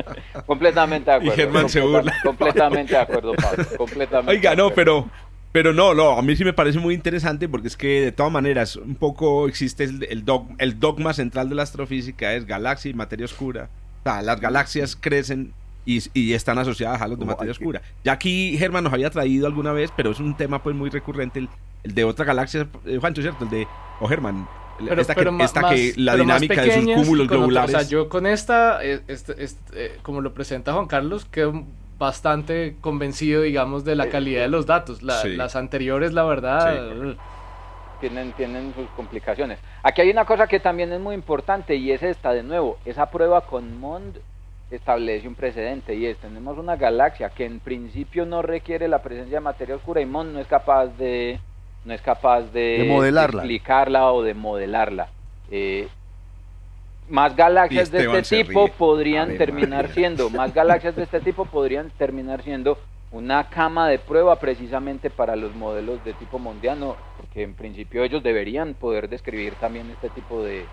Completamente 0.47 1.11
de 1.11 1.16
acuerdo. 1.16 1.37
Germán 1.37 1.68
se 1.68 1.81
burla. 1.81 2.12
Completamente 2.22 2.93
de 2.95 3.01
acuerdo, 3.01 3.33
Pablo. 3.35 3.64
Completamente. 3.77 4.33
Oiga, 4.33 4.51
de 4.51 4.57
no, 4.57 4.66
acuerdo. 4.66 5.07
pero, 5.07 5.27
pero 5.53 5.72
no, 5.72 5.95
no, 5.95 6.18
a 6.18 6.22
mí 6.22 6.37
sí 6.37 6.45
me 6.45 6.53
parece 6.53 6.79
muy 6.79 6.95
interesante 6.95 7.49
porque 7.49 7.68
es 7.68 7.77
que 7.77 8.01
de 8.03 8.12
todas 8.12 8.33
maneras 8.33 8.77
un 8.77 8.95
poco 8.97 9.49
existe 9.49 9.85
el, 9.85 10.05
el, 10.11 10.24
dog- 10.24 10.55
el 10.59 10.79
dogma 10.81 11.12
central 11.14 11.49
de 11.49 11.55
la 11.55 11.62
astrofísica 11.62 12.35
es 12.35 12.45
galaxia 12.47 12.91
y 12.91 12.95
materia 12.95 13.24
oscura. 13.24 13.70
O 14.05 14.11
sea, 14.11 14.22
las 14.22 14.41
galaxias 14.41 14.97
crecen 14.97 15.53
y, 15.85 16.03
y 16.14 16.33
están 16.35 16.59
asociadas 16.59 17.01
a 17.01 17.05
halos 17.05 17.18
de 17.18 17.24
No, 17.24 17.31
materia 17.33 17.53
oscura. 17.53 17.81
Ya 18.05 18.12
aquí 18.12 18.57
Germán 18.59 18.85
nos 18.85 18.93
había 18.93 19.11
traído 19.11 19.47
alguna 19.47 19.72
vez, 19.72 19.93
pero 19.97 20.11
es 20.11 20.20
un 20.20 20.37
tema 20.37 20.62
pues 20.62 20.74
muy 20.77 20.91
recurrente 20.91 21.39
el, 21.39 21.49
el 21.85 21.95
de 21.95 22.05
otra 22.05 22.24
galaxia, 22.24 22.66
eh, 22.85 22.99
Juancho, 23.01 23.22
¿cierto? 23.22 23.45
El 23.45 23.51
de, 23.51 23.68
o 24.01 24.09
Germán, 24.09 24.49
Pero, 24.79 25.01
esta, 25.01 25.14
pero 25.14 25.37
que, 25.37 25.45
esta 25.45 25.61
más- 25.62 25.72
que 25.74 25.93
la 25.97 26.16
dinámica 26.16 26.61
de 26.62 26.72
sus 26.72 26.95
cúmulos 26.95 27.29
globulares. 27.29 27.74
O 27.74 27.79
sea, 27.79 27.89
yo 27.89 28.09
con 28.09 28.27
esta, 28.27 28.85
eh, 28.85 29.01
este- 29.09 29.43
este, 29.43 29.87
eh, 29.87 29.99
como 30.03 30.20
lo 30.20 30.35
presenta 30.35 30.72
Juan 30.72 30.87
Carlos, 30.87 31.24
quedo 31.24 31.64
bastante 31.99 32.77
convencido, 32.83 33.43
digamos, 33.43 33.85
de 33.85 33.97
la 33.97 34.09
calidad 34.11 34.43
de 34.43 34.49
los 34.49 34.66
datos. 34.66 35.03
La- 35.03 35.20
Sí. 35.22 35.35
Las 35.35 35.57
anteriores, 35.57 36.12
la 36.12 36.24
verdad, 36.24 36.72
Sí, 36.74 36.79
eh, 37.09 37.16
tienen, 38.01 38.33
tienen 38.33 38.74
sus 38.74 38.87
complicaciones. 38.91 39.59
Aquí 39.83 40.03
hay 40.03 40.11
una 40.11 40.27
cosa 40.27 40.47
que 40.47 40.61
también 40.61 40.93
es 40.93 41.01
muy 41.01 41.14
importante 41.14 41.74
y 41.77 41.91
es 41.93 42.03
esta, 42.03 42.33
de 42.35 42.43
nuevo, 42.43 42.79
esa 42.85 43.11
prueba 43.11 43.41
con 43.41 43.81
MOND 43.81 44.16
establece 44.70 45.27
un 45.29 45.35
precedente 45.37 45.95
y 45.95 46.07
es, 46.07 46.18
tenemos 46.18 46.59
una 46.59 46.77
galaxia 46.77 47.31
que 47.31 47.47
en 47.47 47.61
principio 47.61 48.27
no 48.27 48.43
requiere 48.43 48.89
la 48.89 49.01
presencia 49.01 49.39
de 49.39 49.41
materia 49.41 49.77
oscura 49.77 50.01
y 50.01 50.07
MOND 50.07 50.33
no 50.35 50.41
es 50.41 50.47
capaz 50.49 50.87
de, 50.99 51.39
no 51.87 51.95
es 51.95 52.03
capaz 52.03 52.43
de, 52.53 52.78
De 52.80 52.84
modelarla. 52.84 53.43
explicarla 53.43 54.12
o 54.12 54.22
de 54.22 54.34
modelarla. 54.34 55.09
Eh, 55.51 55.89
más 57.09 57.37
galaxias 57.37 57.91
de 57.93 58.05
este 58.18 58.43
tipo 58.45 58.66
ríe. 58.66 58.74
podrían 58.76 59.39
terminar 59.39 59.82
María. 59.84 59.95
siendo, 59.95 60.28
más 60.30 60.53
galaxias 60.53 60.97
de 60.97 61.05
este 61.05 61.20
tipo 61.20 61.45
podrían 61.45 61.91
terminar 61.91 62.43
siendo 62.43 62.76
una 63.12 63.49
cama 63.49 63.89
de 63.89 64.01
prueba 64.01 64.37
precisamente 64.41 65.09
para 65.09 65.37
los 65.37 65.55
modelos 65.55 66.05
de 66.05 66.12
tipo 66.14 66.41
mondiano, 66.41 66.97
porque 67.16 67.45
en 67.45 67.55
principio 67.55 68.03
ellos 68.03 68.22
deberían 68.24 68.74
poder 68.74 69.09
describir 69.09 69.55
también 69.55 69.89
este 69.91 70.09
tipo 70.11 70.43
de 70.43 70.64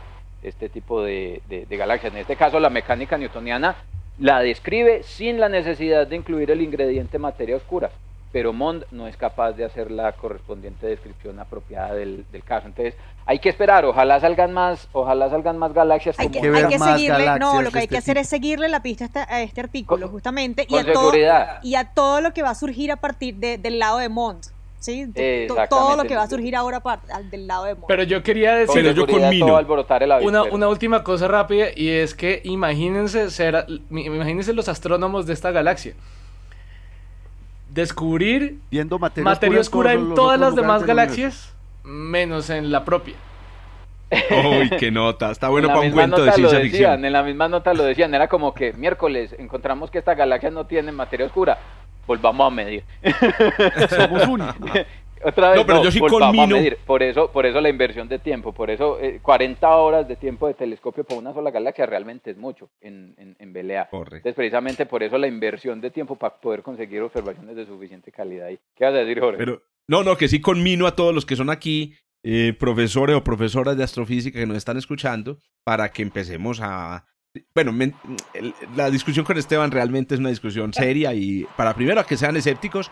este 0.42 0.68
tipo 0.68 1.02
de, 1.04 1.42
de- 1.48 1.66
de 1.68 1.78
galaxias. 1.78 2.12
En 2.14 2.20
este 2.20 2.36
caso, 2.36 2.60
la 2.60 2.70
mecánica 2.70 3.18
newtoniana 3.18 3.76
la 4.20 4.42
describe 4.42 5.04
sin 5.04 5.40
la 5.40 5.48
necesidad 5.48 6.06
de 6.08 6.16
incluir 6.18 6.50
el 6.52 6.62
ingrediente 6.62 7.18
materia 7.20 7.56
oscura, 7.56 7.92
pero 8.34 8.52
Mond 8.52 8.84
no 8.90 9.08
es 9.08 9.16
capaz 9.16 9.52
de 9.52 9.64
hacer 9.64 9.92
la 9.92 10.12
correspondiente 10.14 10.88
descripción 10.88 11.40
apropiada 11.40 11.94
del, 11.94 12.26
del 12.32 12.44
caso. 12.44 12.66
Entonces, 12.66 12.96
hay 13.28 13.38
que 13.38 13.48
esperar, 13.48 13.86
ojalá 13.86 14.20
salgan 14.20 14.52
más, 14.52 14.90
ojalá 14.92 15.30
salgan 15.30 15.60
más 15.60 15.72
galaxias 15.72 16.18
Hay 16.20 16.30
como 16.30 16.42
que, 16.42 16.48
hay 16.50 16.68
que 16.68 16.80
más 16.80 16.96
seguirle, 16.96 17.40
no, 17.40 17.62
lo 17.62 17.70
que 17.70 17.80
hay 17.80 17.88
que 17.88 18.00
hacer 18.00 18.16
tipo. 18.16 18.22
es 18.22 18.28
seguirle 18.28 18.70
la 18.70 18.82
pista 18.82 19.04
a 19.04 19.08
este, 19.08 19.20
a 19.20 19.42
este 19.44 19.62
artículo, 19.62 20.08
Con- 20.08 20.12
justamente, 20.14 20.64
y 20.64 20.74
con 20.74 20.90
a, 20.90 20.94
todo, 20.94 21.14
y 21.62 21.76
a 21.76 21.86
todo 21.94 22.22
lo 22.22 22.34
que 22.34 22.42
va 22.42 22.50
a 22.50 22.56
surgir 22.56 22.92
a 22.92 22.96
partir 22.96 23.36
de- 23.36 23.60
del 23.60 23.78
lado 23.78 24.00
de 24.00 24.10
Mont, 24.10 24.48
¿sí? 24.80 25.08
Todo 25.70 25.96
lo 25.96 26.04
que 26.06 26.16
va 26.16 26.24
a 26.24 26.28
surgir 26.28 26.56
ahora 26.56 26.82
del 27.30 27.46
lado 27.46 27.66
de 27.66 27.76
Mont. 27.76 27.86
Pero 27.88 28.02
yo 28.02 28.24
quería 28.24 28.56
decir 28.56 28.82
yo 28.96 29.06
el 29.06 30.26
una, 30.26 30.42
una 30.42 30.68
última 30.70 31.04
cosa 31.04 31.28
rápida 31.28 31.68
y 31.76 31.88
es 31.90 32.16
que 32.16 32.42
imagínense 32.46 33.30
ser, 33.30 33.68
imagínense 33.92 34.54
los 34.54 34.68
astrónomos 34.70 35.28
de 35.28 35.34
esta 35.34 35.52
galaxia. 35.52 35.94
Descubrir 37.74 38.60
Viendo 38.70 39.00
materia, 39.00 39.24
materia 39.24 39.60
oscura 39.60 39.94
en 39.94 40.14
todas 40.14 40.40
las 40.40 40.56
demás 40.56 40.84
galaxias, 40.84 41.56
menos 41.84 42.52
en 42.52 42.72
la 42.72 42.86
propia. 42.86 43.16
Uy, 44.12 44.70
qué 44.78 44.92
nota. 44.92 45.32
Está 45.32 45.50
bueno 45.50 45.70
para 45.70 45.80
un 45.80 45.92
cuento 45.92 46.24
de 46.24 46.32
ciencia 46.34 46.60
decían, 46.60 46.72
ficción. 46.72 47.06
en 47.06 47.14
la 47.14 47.24
misma 47.24 47.48
nota 47.48 47.74
lo 47.74 47.84
decían, 47.84 48.14
era 48.14 48.28
como 48.28 48.54
que 48.54 48.74
miércoles 48.74 49.36
encontramos 49.40 49.90
que 49.90 49.98
esta 49.98 50.14
galaxia 50.14 50.52
no 50.52 50.68
tiene 50.68 50.92
materia 50.92 51.26
oscura, 51.26 51.58
volvamos 52.06 52.46
a 52.46 52.50
medir. 52.52 52.84
Somos 53.90 54.28
únicos. 54.28 54.72
Otra 55.26 55.50
vez, 55.52 55.60
No, 55.60 55.66
pero 55.66 55.84
yo 55.84 55.92
sí 55.92 56.00
volvamos 56.00 56.36
culmino. 56.36 56.56
a 56.56 56.60
medir. 56.60 56.78
Por 56.86 57.02
eso, 57.04 57.32
por 57.32 57.46
eso 57.46 57.62
la 57.62 57.70
inversión 57.70 58.08
de 58.10 58.20
tiempo, 58.20 58.54
por 58.54 58.70
eso 58.70 59.00
eh, 59.00 59.20
40 59.22 59.68
horas 59.76 60.08
de 60.08 60.16
tiempo 60.16 60.48
de 60.48 60.54
telescopio 60.54 61.04
para 61.04 61.20
una 61.20 61.34
sola 61.34 61.52
galaxia 61.52 61.86
realmente 61.86 62.32
es 62.32 62.38
mucho 62.38 62.70
en, 62.82 63.14
en, 63.18 63.36
en 63.40 63.54
BLA. 63.54 63.88
Correcto. 63.90 64.16
Entonces, 64.18 64.36
precisamente 64.36 64.86
por 64.86 65.04
eso 65.04 65.18
la 65.18 65.28
inversión 65.28 65.80
de 65.82 65.92
tiempo 65.92 66.16
para 66.16 66.36
poder 66.36 66.62
conseguir 66.64 67.02
observaciones 67.02 67.56
de 67.56 67.66
suficiente 67.66 68.12
calidad. 68.12 68.48
ahí. 68.48 68.60
¿Qué 68.76 68.86
vas 68.86 68.94
a 68.94 68.98
decir, 68.98 69.20
Jorge? 69.20 69.38
Pero, 69.38 69.62
no, 69.88 70.04
no, 70.04 70.16
que 70.18 70.28
sí 70.28 70.40
conmino 70.42 70.88
a 70.88 70.96
todos 70.96 71.14
los 71.14 71.26
que 71.26 71.36
son 71.36 71.50
aquí 71.50 71.94
eh, 72.24 72.54
profesores 72.58 73.16
o 73.16 73.24
profesoras 73.24 73.76
de 73.78 73.84
astrofísica 73.84 74.40
que 74.40 74.46
nos 74.46 74.58
están 74.58 74.78
escuchando 74.78 75.38
para 75.64 75.92
que 75.92 76.02
empecemos 76.02 76.60
a... 76.62 77.06
Bueno, 77.56 77.72
el- 78.34 78.54
la 78.76 78.92
discusión 78.92 79.26
con 79.26 79.38
Esteban 79.38 79.72
realmente 79.72 80.14
es 80.14 80.20
una 80.20 80.30
discusión 80.30 80.72
seria 80.74 81.14
y 81.16 81.46
para 81.58 81.74
primero 81.74 82.00
a 82.00 82.06
que 82.06 82.16
sean 82.16 82.38
escépticos, 82.38 82.92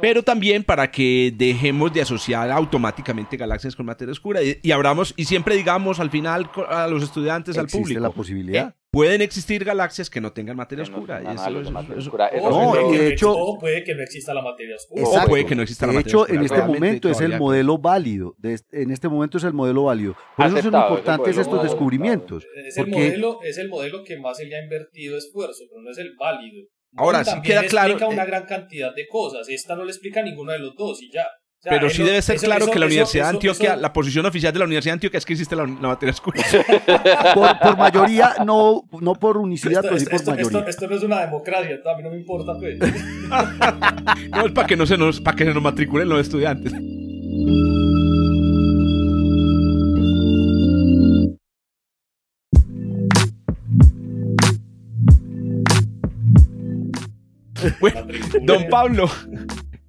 pero 0.00 0.22
también 0.22 0.64
para 0.64 0.90
que 0.90 1.32
dejemos 1.36 1.92
de 1.92 2.00
asociar 2.02 2.50
automáticamente 2.50 3.36
galaxias 3.36 3.76
con 3.76 3.86
materia 3.86 4.12
oscura 4.12 4.42
y, 4.42 4.58
y 4.62 4.72
abramos 4.72 5.14
y 5.16 5.24
siempre 5.26 5.54
digamos 5.56 6.00
al 6.00 6.10
final 6.10 6.50
a 6.68 6.86
los 6.88 7.02
estudiantes, 7.02 7.56
al 7.58 7.64
Existe 7.64 7.82
público, 7.82 8.00
la 8.00 8.10
posibilidad. 8.10 8.68
eh, 8.68 8.74
pueden 8.90 9.22
existir 9.22 9.64
galaxias 9.64 10.10
que 10.10 10.20
no 10.20 10.32
tengan 10.32 10.56
materia 10.56 10.84
no 10.84 10.94
oscura. 10.96 11.18
tengan 11.18 11.32
y 11.32 11.36
eso- 11.36 11.44
halos 11.44 11.58
de 11.60 11.64
eso- 11.64 11.72
materia 11.72 11.98
eso- 11.98 12.08
oscura. 12.10 12.26
Eso 12.28 12.44
O 12.44 12.50
No, 12.50 12.70
puede 12.72 12.82
y 12.82 12.90
que 12.90 12.98
de 12.98 13.04
no 13.08 13.14
hecho- 13.14 13.32
o 13.32 13.58
puede 13.58 13.84
que 13.84 13.94
no 13.94 14.02
exista 14.02 14.34
la 14.34 14.42
materia 14.42 14.76
oscura. 14.76 15.02
O 15.04 15.28
puede 15.28 15.46
que 15.46 15.54
no 15.54 15.62
exista 15.62 15.86
la 15.86 15.92
de 15.92 15.98
materia 15.98 16.10
hecho, 16.10 16.20
oscura, 16.22 16.38
en 16.38 16.44
este 16.44 16.62
momento 16.62 17.08
es 17.08 17.20
el 17.20 17.38
modelo 17.38 17.78
válido. 17.78 18.34
de 18.38 18.60
en 18.72 18.90
este 18.90 19.08
momento 19.08 19.38
es 19.38 19.44
el 19.44 19.52
modelo 19.52 19.84
válido. 19.84 20.16
Por 20.36 20.46
eso 20.46 20.56
son 20.62 20.74
importantes 20.74 21.38
estos 21.38 21.62
descubrimientos. 21.62 22.44
Es 22.66 22.76
el, 22.76 22.84
Porque 22.84 22.98
modelo, 22.98 23.38
es 23.42 23.56
el 23.58 23.68
modelo 23.68 24.04
que 24.04 24.18
más 24.18 24.36
se 24.36 24.44
le 24.46 24.56
ha 24.58 24.62
invertido 24.62 25.16
esfuerzo, 25.16 25.64
pero 25.70 25.80
no 25.82 25.90
es 25.90 25.98
el 25.98 26.14
válido. 26.18 26.66
Ahora, 26.96 27.24
sí 27.24 27.32
queda 27.42 27.64
claro, 27.64 27.92
explica 27.92 28.12
una 28.12 28.22
eh, 28.24 28.26
gran 28.26 28.44
cantidad 28.46 28.94
de 28.94 29.06
cosas. 29.08 29.48
Esta 29.48 29.74
no 29.76 29.84
le 29.84 29.90
explica 29.92 30.22
ninguno 30.22 30.52
de 30.52 30.58
los 30.58 30.74
dos 30.76 31.02
y 31.02 31.10
ya. 31.10 31.22
O 31.24 31.62
sea, 31.62 31.72
Pero 31.78 31.90
sí 31.90 32.02
debe 32.02 32.20
ser 32.20 32.36
eso- 32.36 32.44
claro 32.46 32.64
eso- 32.64 32.72
que 32.72 32.78
la 32.80 32.86
eso- 32.86 32.92
Universidad 32.92 33.22
de 33.24 33.28
eso- 33.28 33.36
Antioquia, 33.36 33.72
eso- 33.74 33.80
la 33.80 33.92
posición 33.92 34.26
oficial 34.26 34.52
de 34.52 34.58
la 34.58 34.64
Universidad 34.64 34.90
de 34.90 34.94
Antioquia 34.96 35.18
es 35.18 35.24
que 35.24 35.32
existe 35.34 35.54
la, 35.54 35.62
la 35.62 35.68
materia 35.88 36.12
oscura. 36.12 36.42
por, 37.34 37.58
por 37.60 37.76
mayoría, 37.78 38.34
no, 38.44 38.82
no 39.00 39.14
por 39.14 39.36
unicidad, 39.36 39.80
pero 39.82 39.96
sí 39.98 40.06
por 40.06 40.14
esto- 40.14 40.30
mayoría. 40.32 40.58
esto- 40.58 40.68
esto 40.70 40.88
no 40.88 40.96
es 40.96 41.02
una 41.04 41.20
democracia, 41.20 41.78
a 41.84 41.96
mí 41.96 42.02
no 42.02 42.10
me 42.10 42.16
importa, 42.18 42.54
pues. 42.58 42.78
No, 44.30 44.46
es 44.46 44.52
para 44.52 44.66
que 44.66 44.76
no 44.76 44.86
se 44.86 44.98
nos, 44.98 45.20
para 45.20 45.36
que 45.36 45.44
se 45.44 45.54
nos 45.54 45.62
matriculen 45.62 46.08
los 46.08 46.20
estudiantes. 46.20 46.72
Bueno, 57.80 58.06
don 58.42 58.68
Pablo, 58.68 59.06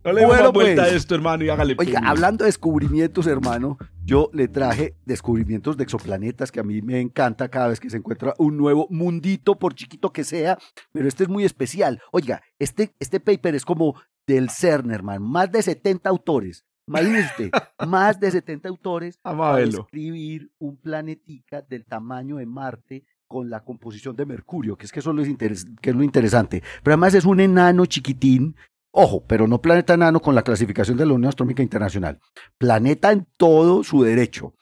no 0.03 0.11
le 0.13 0.25
Bueno, 0.25 0.43
más 0.43 0.51
vuelta 0.53 0.81
pues. 0.83 0.93
a 0.93 0.95
esto, 0.95 1.15
hermano, 1.15 1.43
y 1.45 1.49
hágale. 1.49 1.75
Oiga, 1.77 1.99
pues. 1.99 2.09
hablando 2.09 2.43
de 2.43 2.49
descubrimientos, 2.49 3.25
hermano, 3.27 3.77
yo 4.03 4.29
le 4.33 4.47
traje 4.47 4.95
descubrimientos 5.05 5.77
de 5.77 5.83
exoplanetas 5.83 6.51
que 6.51 6.59
a 6.59 6.63
mí 6.63 6.81
me 6.81 6.99
encanta 6.99 7.47
cada 7.49 7.69
vez 7.69 7.79
que 7.79 7.89
se 7.89 7.97
encuentra 7.97 8.33
un 8.37 8.57
nuevo 8.57 8.87
mundito, 8.89 9.57
por 9.57 9.75
chiquito 9.75 10.11
que 10.11 10.23
sea, 10.23 10.57
pero 10.91 11.07
este 11.07 11.23
es 11.23 11.29
muy 11.29 11.45
especial. 11.45 12.01
Oiga, 12.11 12.41
este, 12.59 12.93
este 12.99 13.19
paper 13.19 13.55
es 13.55 13.63
como 13.65 13.95
del 14.27 14.49
CERN, 14.49 14.91
hermano, 14.91 15.25
más 15.25 15.51
de 15.51 15.61
70 15.61 16.09
autores. 16.09 16.65
Imagínese 16.85 17.49
más 17.87 18.19
de 18.19 18.29
70 18.29 18.67
autores 18.67 19.19
Vamos 19.23 19.39
a 19.45 19.51
para 19.51 19.55
verlo. 19.55 19.77
describir 19.83 20.51
un 20.59 20.75
planetica 20.75 21.61
del 21.61 21.85
tamaño 21.85 22.37
de 22.37 22.45
Marte 22.45 23.05
con 23.33 23.49
la 23.49 23.63
composición 23.63 24.15
de 24.15 24.27
Mercurio, 24.27 24.77
que 24.77 24.85
es 24.85 24.91
que 24.91 24.99
eso 24.99 25.09
es 25.09 25.65
lo, 25.95 26.03
interesante. 26.03 26.61
Pero 26.83 26.93
además 26.93 27.15
es 27.15 27.25
un 27.25 27.39
enano 27.39 27.87
chiquitín, 27.87 28.55
ojo, 28.91 29.25
pero 29.25 29.47
no 29.47 29.59
planeta 29.59 29.95
enano 29.95 30.19
con 30.19 30.35
la 30.35 30.43
clasificación 30.43 30.97
de 30.97 31.07
la 31.07 31.13
Unión 31.13 31.29
Astronómica 31.29 31.63
Internacional. 31.63 32.19
Planeta 32.59 33.11
en 33.11 33.25
todo 33.37 33.83
su 33.83 34.03
derecho. 34.03 34.53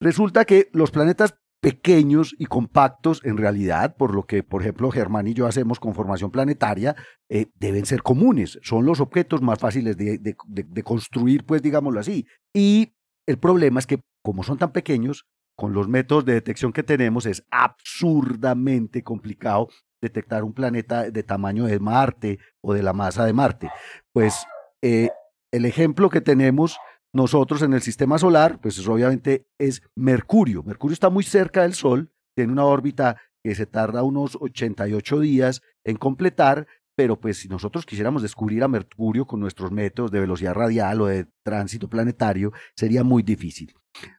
Resulta 0.00 0.44
que 0.44 0.68
los 0.74 0.90
planetas 0.90 1.34
pequeños 1.62 2.36
y 2.38 2.44
compactos 2.44 3.22
en 3.24 3.38
realidad, 3.38 3.96
por 3.96 4.14
lo 4.14 4.26
que, 4.26 4.42
por 4.42 4.60
ejemplo, 4.60 4.90
Germán 4.90 5.26
y 5.26 5.32
yo 5.32 5.46
hacemos 5.46 5.80
con 5.80 5.94
formación 5.94 6.30
planetaria, 6.30 6.94
eh, 7.30 7.46
deben 7.54 7.86
ser 7.86 8.02
comunes. 8.02 8.58
Son 8.62 8.84
los 8.84 9.00
objetos 9.00 9.40
más 9.40 9.58
fáciles 9.58 9.96
de 9.96 10.82
construir, 10.84 11.46
pues 11.46 11.62
digámoslo 11.62 12.00
así. 12.00 12.26
Y 12.52 12.92
el 13.26 13.38
problema 13.38 13.80
es 13.80 13.86
que, 13.86 14.02
como 14.22 14.42
son 14.42 14.58
tan 14.58 14.72
pequeños, 14.72 15.24
con 15.56 15.72
los 15.72 15.88
métodos 15.88 16.24
de 16.24 16.34
detección 16.34 16.72
que 16.72 16.82
tenemos, 16.82 17.26
es 17.26 17.44
absurdamente 17.50 19.02
complicado 19.02 19.68
detectar 20.00 20.44
un 20.44 20.52
planeta 20.52 21.10
de 21.10 21.22
tamaño 21.22 21.64
de 21.64 21.78
Marte 21.78 22.38
o 22.60 22.74
de 22.74 22.82
la 22.82 22.92
masa 22.92 23.24
de 23.24 23.32
Marte. 23.32 23.70
Pues 24.12 24.44
eh, 24.82 25.10
el 25.52 25.64
ejemplo 25.64 26.10
que 26.10 26.20
tenemos 26.20 26.78
nosotros 27.14 27.62
en 27.62 27.72
el 27.72 27.80
sistema 27.80 28.18
solar, 28.18 28.60
pues 28.60 28.76
es, 28.78 28.86
obviamente 28.88 29.46
es 29.58 29.82
Mercurio. 29.94 30.62
Mercurio 30.62 30.92
está 30.92 31.10
muy 31.10 31.24
cerca 31.24 31.62
del 31.62 31.74
Sol, 31.74 32.12
tiene 32.36 32.52
una 32.52 32.64
órbita 32.64 33.16
que 33.42 33.54
se 33.54 33.66
tarda 33.66 34.02
unos 34.02 34.36
88 34.40 35.20
días 35.20 35.62
en 35.84 35.96
completar, 35.96 36.66
pero 36.96 37.20
pues 37.20 37.38
si 37.38 37.48
nosotros 37.48 37.86
quisiéramos 37.86 38.22
descubrir 38.22 38.64
a 38.64 38.68
Mercurio 38.68 39.26
con 39.26 39.40
nuestros 39.40 39.70
métodos 39.70 40.10
de 40.10 40.20
velocidad 40.20 40.54
radial 40.54 41.00
o 41.00 41.06
de 41.06 41.26
tránsito 41.44 41.88
planetario, 41.88 42.52
sería 42.76 43.04
muy 43.04 43.22
difícil. 43.22 43.74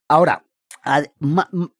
Ahora, 0.08 0.46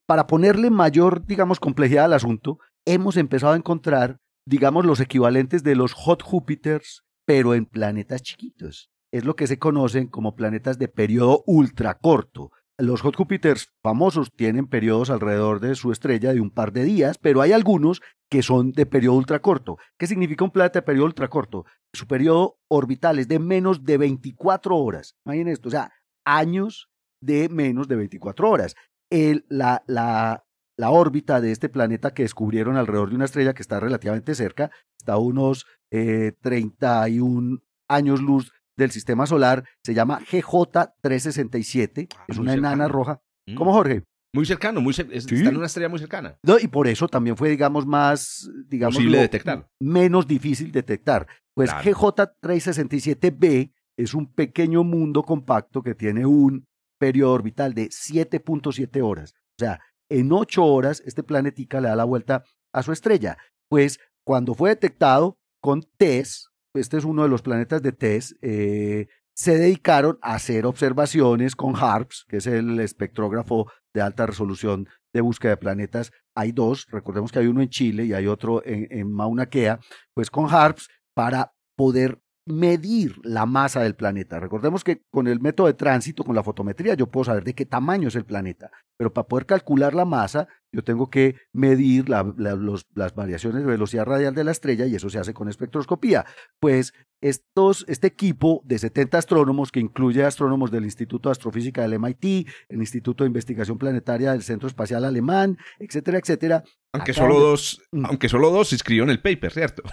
para 0.06 0.28
ponerle 0.28 0.70
mayor, 0.70 1.26
digamos, 1.26 1.60
complejidad 1.60 2.06
al 2.06 2.14
asunto, 2.14 2.60
hemos 2.86 3.18
empezado 3.18 3.54
a 3.54 3.58
encontrar, 3.58 4.20
digamos, 4.46 4.86
los 4.86 5.00
equivalentes 5.00 5.64
de 5.64 5.76
los 5.76 5.94
hot 5.94 6.24
Júpiters, 6.24 7.04
pero 7.26 7.54
en 7.54 7.66
planetas 7.66 8.22
chiquitos. 8.22 8.90
Es 9.12 9.24
lo 9.24 9.36
que 9.36 9.48
se 9.48 9.60
conocen 9.60 10.08
como 10.08 10.36
planetas 10.36 10.78
de 10.78 10.88
periodo 10.88 11.44
ultra 11.46 11.98
corto. 12.00 12.52
Los 12.78 13.02
hot 13.02 13.16
Júpiters 13.16 13.70
famosos 13.82 14.32
tienen 14.36 14.68
periodos 14.68 15.10
alrededor 15.10 15.62
de 15.62 15.76
su 15.76 15.92
estrella 15.92 16.34
de 16.34 16.42
un 16.42 16.52
par 16.52 16.74
de 16.74 16.84
días, 16.84 17.18
pero 17.18 17.42
hay 17.42 17.54
algunos 17.54 18.02
que 18.30 18.44
son 18.44 18.74
de 18.74 18.86
periodo 18.86 19.16
ultra 19.16 19.42
corto. 19.42 19.78
¿Qué 19.98 20.08
significa 20.08 20.44
un 20.44 20.52
planeta 20.52 20.80
de 20.80 20.86
periodo 20.86 21.06
ultra 21.06 21.30
corto? 21.30 21.66
Su 21.94 22.08
periodo 22.08 22.58
orbital 22.68 23.20
es 23.20 23.28
de 23.28 23.40
menos 23.40 23.86
de 23.86 23.98
24 23.98 24.76
horas. 24.76 25.16
Imaginen 25.26 25.54
esto, 25.54 25.70
o 25.70 25.72
sea, 25.72 25.92
años 26.26 26.90
de 27.22 27.48
menos 27.50 27.88
de 27.88 27.96
24 27.96 28.50
horas. 28.50 28.76
El, 29.10 29.46
la, 29.50 29.84
la, 29.88 30.46
la, 30.78 30.90
órbita 30.90 31.42
de 31.42 31.52
este 31.52 31.70
planeta 31.70 32.14
que 32.14 32.24
descubrieron 32.24 32.78
alrededor 32.78 33.10
de 33.10 33.16
una 33.16 33.26
estrella 33.26 33.54
que 33.54 33.62
está 33.62 33.80
relativamente 33.80 34.36
cerca, 34.36 34.72
está 34.98 35.14
a 35.14 35.18
unos 35.18 35.66
eh, 35.92 36.34
31 36.42 37.60
años 37.88 38.22
luz 38.22 38.52
del 38.78 38.92
sistema 38.92 39.26
solar, 39.26 39.64
se 39.84 39.94
llama 39.94 40.20
GJ367, 40.20 42.08
ah, 42.16 42.26
es 42.28 42.38
una 42.38 42.54
enana 42.54 42.88
roja. 42.88 43.22
Mm. 43.48 43.56
¿Cómo, 43.56 43.74
Jorge? 43.74 44.04
Muy 44.34 44.46
cercano, 44.46 44.82
muy 44.82 44.92
está 44.92 45.34
en 45.34 45.56
una 45.56 45.68
estrella 45.68 45.88
muy 45.88 46.00
cercana. 46.00 46.38
No, 46.44 46.60
y 46.60 46.68
por 46.68 46.90
eso 46.90 47.08
también 47.08 47.38
fue, 47.38 47.50
digamos, 47.50 47.86
más, 47.86 48.52
digamos, 48.68 48.96
posible 48.96 49.20
detectar. 49.20 49.70
Menos 49.80 50.28
difícil 50.28 50.74
detectar. 50.74 51.26
Pues 51.54 51.72
GJ367b 51.72 53.72
es 53.98 54.14
un 54.14 54.34
pequeño 54.34 54.84
mundo 54.84 55.24
compacto 55.24 55.82
que 55.82 55.96
tiene 55.96 56.26
un 56.26 56.68
periodo 56.98 57.34
orbital 57.34 57.74
de 57.74 57.90
7.7 57.90 59.02
horas. 59.04 59.34
O 59.58 59.60
sea, 59.60 59.80
en 60.10 60.32
8 60.32 60.64
horas 60.64 61.02
este 61.06 61.24
planetica 61.24 61.82
le 61.82 61.90
da 61.90 61.96
la 61.96 62.04
vuelta 62.04 62.44
a 62.74 62.84
su 62.84 62.92
estrella. 62.92 63.38
Pues 63.70 64.00
cuando 64.24 64.54
fue 64.54 64.70
detectado 64.70 65.38
con 65.62 65.82
TESS, 65.98 66.50
este 66.74 66.98
es 66.98 67.06
uno 67.06 67.24
de 67.24 67.30
los 67.30 67.42
planetas 67.42 67.82
de 67.82 67.92
TESS, 67.92 68.36
eh, 68.42 69.08
se 69.36 69.58
dedicaron 69.58 70.18
a 70.22 70.36
hacer 70.36 70.66
observaciones 70.66 71.56
con 71.56 71.76
HARPS, 71.76 72.26
que 72.28 72.38
es 72.38 72.48
el 72.48 72.80
espectrógrafo 72.80 73.70
de 73.94 74.02
alta 74.02 74.26
resolución 74.26 74.88
de 75.14 75.22
búsqueda 75.22 75.52
de 75.52 75.58
planetas. 75.58 76.12
Hay 76.36 76.52
dos, 76.52 76.88
recordemos 76.90 77.32
que 77.32 77.40
hay 77.40 77.48
uno 77.48 77.62
en 77.62 77.70
Chile 77.70 78.06
y 78.06 78.14
hay 78.14 78.28
otro 78.28 78.66
en, 78.66 78.88
en 78.90 79.12
Mauna 79.12 79.48
Kea, 79.48 79.80
pues 80.14 80.30
con 80.30 80.48
HARPS 80.50 80.90
para 81.14 81.54
poder 81.76 82.22
medir 82.46 83.20
la 83.24 83.46
masa 83.46 83.82
del 83.82 83.96
planeta. 83.96 84.40
Recordemos 84.40 84.84
que 84.84 85.02
con 85.10 85.28
el 85.28 85.40
método 85.40 85.68
de 85.68 85.74
tránsito, 85.74 86.24
con 86.24 86.36
la 86.36 86.44
fotometría, 86.44 86.94
yo 86.94 87.08
puedo 87.08 87.26
saber 87.26 87.44
de 87.44 87.56
qué 87.56 87.66
tamaño 87.66 88.08
es 88.08 88.16
el 88.16 88.26
planeta, 88.26 88.70
pero 88.98 89.12
para 89.12 89.28
poder 89.28 89.46
calcular 89.46 89.94
la 89.96 90.06
masa, 90.06 90.48
yo 90.72 90.84
tengo 90.84 91.10
que 91.10 91.36
medir 91.54 92.10
las 92.10 93.16
variaciones 93.16 93.64
de 93.64 93.68
velocidad 93.68 94.06
radial 94.06 94.36
de 94.36 94.44
la 94.44 94.52
estrella 94.52 94.86
y 94.86 94.96
eso 94.96 95.10
se 95.10 95.18
hace 95.18 95.34
con 95.34 95.48
espectroscopía. 95.48 96.26
Pues 96.60 96.94
estos, 97.22 97.86
este 97.88 98.08
equipo 98.08 98.62
de 98.66 98.78
70 98.78 99.18
astrónomos, 99.18 99.72
que 99.72 99.80
incluye 99.80 100.24
astrónomos 100.24 100.70
del 100.70 100.84
Instituto 100.84 101.30
de 101.30 101.32
Astrofísica 101.32 101.82
del 101.82 101.98
MIT, 102.00 102.48
el 102.70 102.80
Instituto 102.80 103.24
de 103.24 103.30
Investigación 103.30 103.78
Planetaria 103.78 104.34
del 104.34 104.44
Centro 104.44 104.68
Espacial 104.68 105.06
Alemán, 105.06 105.58
etcétera, 105.80 106.20
etcétera. 106.20 106.64
Aunque 106.92 107.14
solo, 107.14 107.40
dos, 107.40 107.82
aunque 108.04 108.30
solo 108.30 108.52
dos 108.52 108.72
inscribieron 108.74 109.10
el 109.10 109.22
paper, 109.22 109.52
¿cierto? 109.52 109.84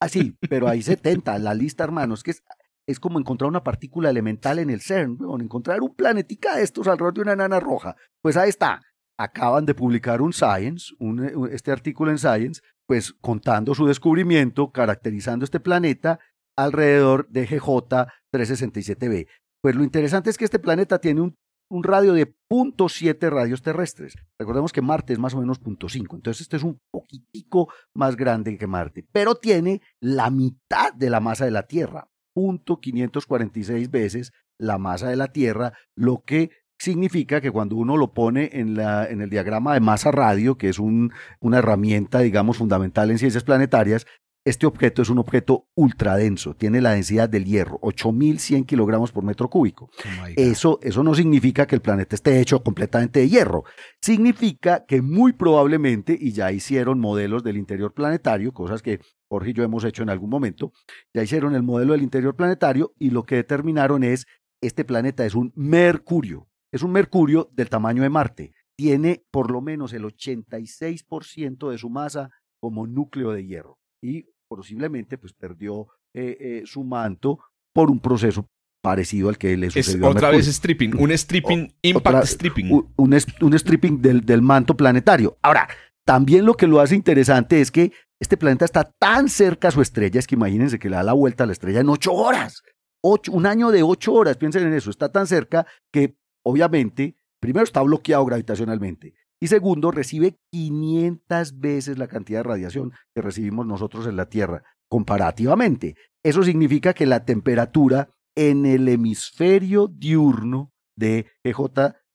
Ah, 0.00 0.08
sí, 0.08 0.36
pero 0.48 0.68
hay 0.68 0.82
70, 0.82 1.38
la 1.38 1.54
lista, 1.54 1.84
hermanos, 1.84 2.22
que 2.22 2.30
es, 2.30 2.42
es 2.86 3.00
como 3.00 3.18
encontrar 3.18 3.48
una 3.48 3.64
partícula 3.64 4.10
elemental 4.10 4.58
en 4.58 4.70
el 4.70 4.80
CERN, 4.80 5.18
encontrar 5.40 5.80
un 5.80 5.94
planetica 5.94 6.56
de 6.56 6.62
estos 6.62 6.86
alrededor 6.86 7.14
de 7.14 7.20
una 7.22 7.32
enana 7.32 7.60
roja. 7.60 7.96
Pues 8.22 8.36
ahí 8.36 8.48
está. 8.48 8.80
Acaban 9.18 9.66
de 9.66 9.74
publicar 9.74 10.22
un 10.22 10.32
Science, 10.32 10.94
un, 11.00 11.48
este 11.50 11.72
artículo 11.72 12.12
en 12.12 12.18
Science, 12.18 12.62
pues 12.86 13.12
contando 13.12 13.74
su 13.74 13.86
descubrimiento, 13.86 14.70
caracterizando 14.70 15.44
este 15.44 15.60
planeta 15.60 16.20
alrededor 16.56 17.28
de 17.28 17.46
GJ 17.46 18.06
367b. 18.32 19.26
Pues 19.60 19.74
lo 19.74 19.82
interesante 19.82 20.30
es 20.30 20.38
que 20.38 20.44
este 20.44 20.60
planeta 20.60 20.98
tiene 21.00 21.20
un 21.20 21.36
un 21.70 21.84
radio 21.84 22.12
de 22.12 22.34
0.7 22.50 23.30
radios 23.30 23.62
terrestres. 23.62 24.14
Recordemos 24.38 24.72
que 24.72 24.82
Marte 24.82 25.12
es 25.12 25.18
más 25.18 25.34
o 25.34 25.40
menos 25.40 25.60
0.5, 25.60 26.14
entonces 26.14 26.42
este 26.42 26.56
es 26.56 26.62
un 26.62 26.80
poquitico 26.90 27.72
más 27.94 28.16
grande 28.16 28.56
que 28.56 28.66
Marte, 28.66 29.06
pero 29.12 29.34
tiene 29.34 29.82
la 30.00 30.30
mitad 30.30 30.92
de 30.94 31.10
la 31.10 31.20
masa 31.20 31.44
de 31.44 31.50
la 31.50 31.64
Tierra, 31.64 32.08
0.546 32.34 33.90
veces 33.90 34.32
la 34.58 34.78
masa 34.78 35.08
de 35.08 35.16
la 35.16 35.28
Tierra, 35.28 35.72
lo 35.94 36.24
que 36.24 36.50
significa 36.78 37.40
que 37.40 37.50
cuando 37.50 37.76
uno 37.76 37.96
lo 37.96 38.12
pone 38.12 38.50
en, 38.52 38.74
la, 38.74 39.06
en 39.06 39.20
el 39.20 39.30
diagrama 39.30 39.74
de 39.74 39.80
masa 39.80 40.10
radio, 40.10 40.56
que 40.56 40.68
es 40.68 40.78
un, 40.78 41.12
una 41.40 41.58
herramienta, 41.58 42.20
digamos, 42.20 42.56
fundamental 42.56 43.10
en 43.10 43.18
ciencias 43.18 43.44
planetarias, 43.44 44.06
este 44.48 44.66
objeto 44.66 45.02
es 45.02 45.10
un 45.10 45.18
objeto 45.18 45.68
ultradenso, 45.74 46.54
tiene 46.54 46.80
la 46.80 46.92
densidad 46.92 47.28
del 47.28 47.44
hierro, 47.44 47.78
8100 47.82 48.64
kilogramos 48.64 49.12
por 49.12 49.22
metro 49.22 49.50
cúbico. 49.50 49.90
Oh 50.04 50.26
eso, 50.36 50.78
eso 50.82 51.02
no 51.02 51.14
significa 51.14 51.66
que 51.66 51.74
el 51.74 51.82
planeta 51.82 52.14
esté 52.14 52.40
hecho 52.40 52.62
completamente 52.62 53.20
de 53.20 53.28
hierro. 53.28 53.64
Significa 54.00 54.86
que 54.86 55.02
muy 55.02 55.34
probablemente, 55.34 56.16
y 56.18 56.32
ya 56.32 56.50
hicieron 56.50 56.98
modelos 56.98 57.44
del 57.44 57.58
interior 57.58 57.92
planetario, 57.92 58.52
cosas 58.52 58.80
que 58.80 59.00
Jorge 59.28 59.50
y 59.50 59.52
yo 59.52 59.64
hemos 59.64 59.84
hecho 59.84 60.02
en 60.02 60.10
algún 60.10 60.30
momento, 60.30 60.72
ya 61.12 61.22
hicieron 61.22 61.54
el 61.54 61.62
modelo 61.62 61.92
del 61.92 62.02
interior 62.02 62.34
planetario 62.34 62.94
y 62.98 63.10
lo 63.10 63.24
que 63.24 63.36
determinaron 63.36 64.02
es, 64.02 64.26
este 64.62 64.84
planeta 64.84 65.26
es 65.26 65.34
un 65.34 65.52
mercurio, 65.54 66.48
es 66.72 66.82
un 66.82 66.92
mercurio 66.92 67.50
del 67.52 67.68
tamaño 67.68 68.02
de 68.02 68.08
Marte. 68.08 68.52
Tiene 68.76 69.24
por 69.30 69.50
lo 69.50 69.60
menos 69.60 69.92
el 69.92 70.04
86% 70.04 71.70
de 71.70 71.78
su 71.78 71.90
masa 71.90 72.30
como 72.60 72.86
núcleo 72.86 73.32
de 73.32 73.44
hierro. 73.44 73.78
Y 74.00 74.26
posiblemente 74.48 75.18
pues 75.18 75.32
perdió 75.32 75.88
eh, 76.14 76.36
eh, 76.40 76.62
su 76.64 76.82
manto 76.82 77.38
por 77.72 77.90
un 77.90 78.00
proceso 78.00 78.48
parecido 78.82 79.28
al 79.28 79.38
que 79.38 79.56
le 79.56 79.70
sucedió 79.70 80.08
es, 80.08 80.16
otra 80.16 80.30
vez 80.30 80.46
stripping, 80.46 80.96
un 80.98 81.10
stripping, 81.10 81.74
impact 81.82 82.24
stripping. 82.26 82.72
Un, 82.72 83.14
un, 83.40 83.58
stripping 83.58 84.00
del, 84.00 84.24
del, 84.24 84.40
manto 84.40 84.76
planetario. 84.76 85.36
Ahora, 85.42 85.68
también 86.04 86.46
lo 86.46 86.54
que 86.54 86.66
lo 86.66 86.80
hace 86.80 86.94
interesante 86.94 87.60
es 87.60 87.70
que 87.70 87.92
este 88.20 88.36
planeta 88.36 88.64
está 88.64 88.90
tan 88.98 89.28
cerca 89.28 89.68
a 89.68 89.70
su 89.70 89.82
estrella, 89.82 90.18
es 90.18 90.26
que 90.26 90.34
imagínense 90.34 90.78
que 90.78 90.88
le 90.88 90.96
da 90.96 91.02
la 91.02 91.12
vuelta 91.12 91.44
a 91.44 91.46
la 91.46 91.52
estrella 91.52 91.80
en 91.80 91.88
ocho 91.88 92.12
horas. 92.12 92.62
Ocho, 93.00 93.30
un 93.32 93.46
año 93.46 93.70
de 93.70 93.82
ocho 93.82 94.12
horas, 94.12 94.36
piensen 94.36 94.66
en 94.66 94.74
eso, 94.74 94.90
está 94.90 95.12
tan 95.12 95.26
cerca 95.26 95.66
que 95.92 96.16
obviamente, 96.42 97.16
primero 97.40 97.64
está 97.64 97.82
bloqueado 97.82 98.24
gravitacionalmente 98.24 99.14
y 99.40 99.46
segundo, 99.46 99.90
recibe 99.90 100.36
500 100.52 101.58
veces 101.58 101.98
la 101.98 102.08
cantidad 102.08 102.40
de 102.40 102.48
radiación 102.48 102.92
que 103.14 103.22
recibimos 103.22 103.66
nosotros 103.66 104.06
en 104.06 104.16
la 104.16 104.28
Tierra, 104.28 104.62
comparativamente. 104.88 105.94
Eso 106.24 106.42
significa 106.42 106.92
que 106.92 107.06
la 107.06 107.24
temperatura 107.24 108.10
en 108.36 108.66
el 108.66 108.88
hemisferio 108.88 109.88
diurno 109.88 110.72
de 110.96 111.26
EJ 111.44 111.58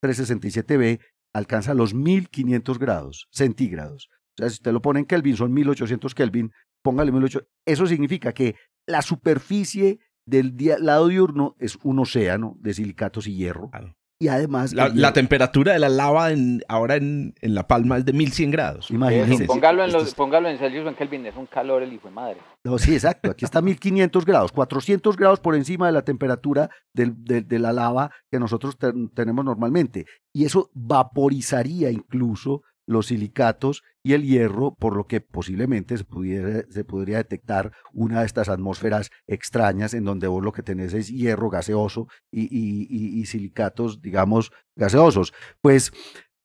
367b 0.01 0.99
alcanza 1.33 1.73
los 1.73 1.93
1500 1.93 2.77
grados 2.77 3.27
centígrados. 3.31 4.09
O 4.11 4.41
sea, 4.41 4.49
si 4.49 4.55
usted 4.55 4.71
lo 4.71 4.81
pone 4.81 4.99
en 4.99 5.05
Kelvin, 5.05 5.37
son 5.37 5.53
1800 5.53 6.13
Kelvin, 6.13 6.51
póngale 6.83 7.11
1800. 7.11 7.49
Eso 7.65 7.87
significa 7.87 8.33
que 8.33 8.55
la 8.85 9.01
superficie 9.01 9.99
del 10.25 10.55
lado 10.79 11.07
diurno 11.07 11.55
es 11.59 11.77
un 11.83 11.99
océano 11.99 12.55
de 12.59 12.73
silicatos 12.73 13.27
y 13.27 13.35
hierro 13.35 13.69
y 14.23 14.29
además... 14.29 14.73
La, 14.73 15.11
temperatura 15.11 15.73
de 15.73 15.79
la 15.79 15.89
lava 15.89 16.31
en, 16.31 16.61
ahora 16.69 16.95
en, 16.95 17.35
en, 17.41 17.53
La 17.53 17.67
Palma 17.67 17.97
es 17.97 18.05
de 18.05 18.13
1100 18.13 18.51
grados. 18.51 18.89
Imagínense. 18.89 19.45
Póngalo 19.45 19.83
en, 19.83 19.91
los, 19.91 20.15
póngalo 20.15 20.47
en 20.47 20.57
Celsius 20.57 20.85
o 20.85 20.89
en 20.89 20.95
Kelvin, 20.95 21.25
es 21.25 21.35
un 21.35 21.45
calor 21.45 21.83
el 21.83 21.91
hijo 21.91 22.07
de 22.07 22.13
madre. 22.13 22.37
No, 22.63 22.77
sí, 22.77 22.93
exacto. 22.93 23.31
Aquí 23.31 23.43
está 23.43 23.61
1500 23.61 24.25
grados, 24.25 24.53
400 24.53 25.17
grados 25.17 25.41
por 25.41 25.55
encima 25.55 25.87
de 25.87 25.91
la 25.91 26.03
temperatura 26.03 26.69
del, 26.93 27.13
de, 27.17 27.59
la 27.59 27.73
lava 27.73 28.11
que 28.31 28.39
nosotros 28.39 28.77
tenemos 29.13 29.43
normalmente. 29.43 30.05
Y 30.31 30.45
eso 30.45 30.69
vaporizaría 30.73 31.91
incluso 31.91 32.61
los 32.85 33.07
silicatos 33.07 33.83
y 34.03 34.13
el 34.13 34.23
hierro, 34.23 34.75
por 34.75 34.95
lo 34.95 35.07
que 35.07 35.21
posiblemente 35.21 35.97
se, 35.97 36.03
pudiera, 36.03 36.63
se 36.69 36.83
podría 36.83 37.17
detectar 37.17 37.71
una 37.93 38.21
de 38.21 38.25
estas 38.25 38.49
atmósferas 38.49 39.09
extrañas 39.27 39.93
en 39.93 40.03
donde 40.03 40.27
vos 40.27 40.43
lo 40.43 40.51
que 40.51 40.63
tenés 40.63 40.93
es 40.93 41.09
hierro 41.09 41.49
gaseoso 41.49 42.07
y, 42.31 42.47
y, 42.51 43.25
silicatos, 43.25 44.01
digamos, 44.01 44.51
gaseosos. 44.75 45.33
Pues 45.61 45.91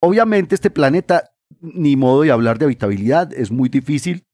obviamente 0.01 0.55
este 0.55 0.71
planeta, 0.71 1.31
ni 1.61 1.97
modo 1.97 2.23
de 2.23 2.31
hablar 2.31 2.59
de 2.59 2.67
habitabilidad, 2.67 3.33
es 3.33 3.51
muy 3.51 3.69
difícil. 3.69 4.27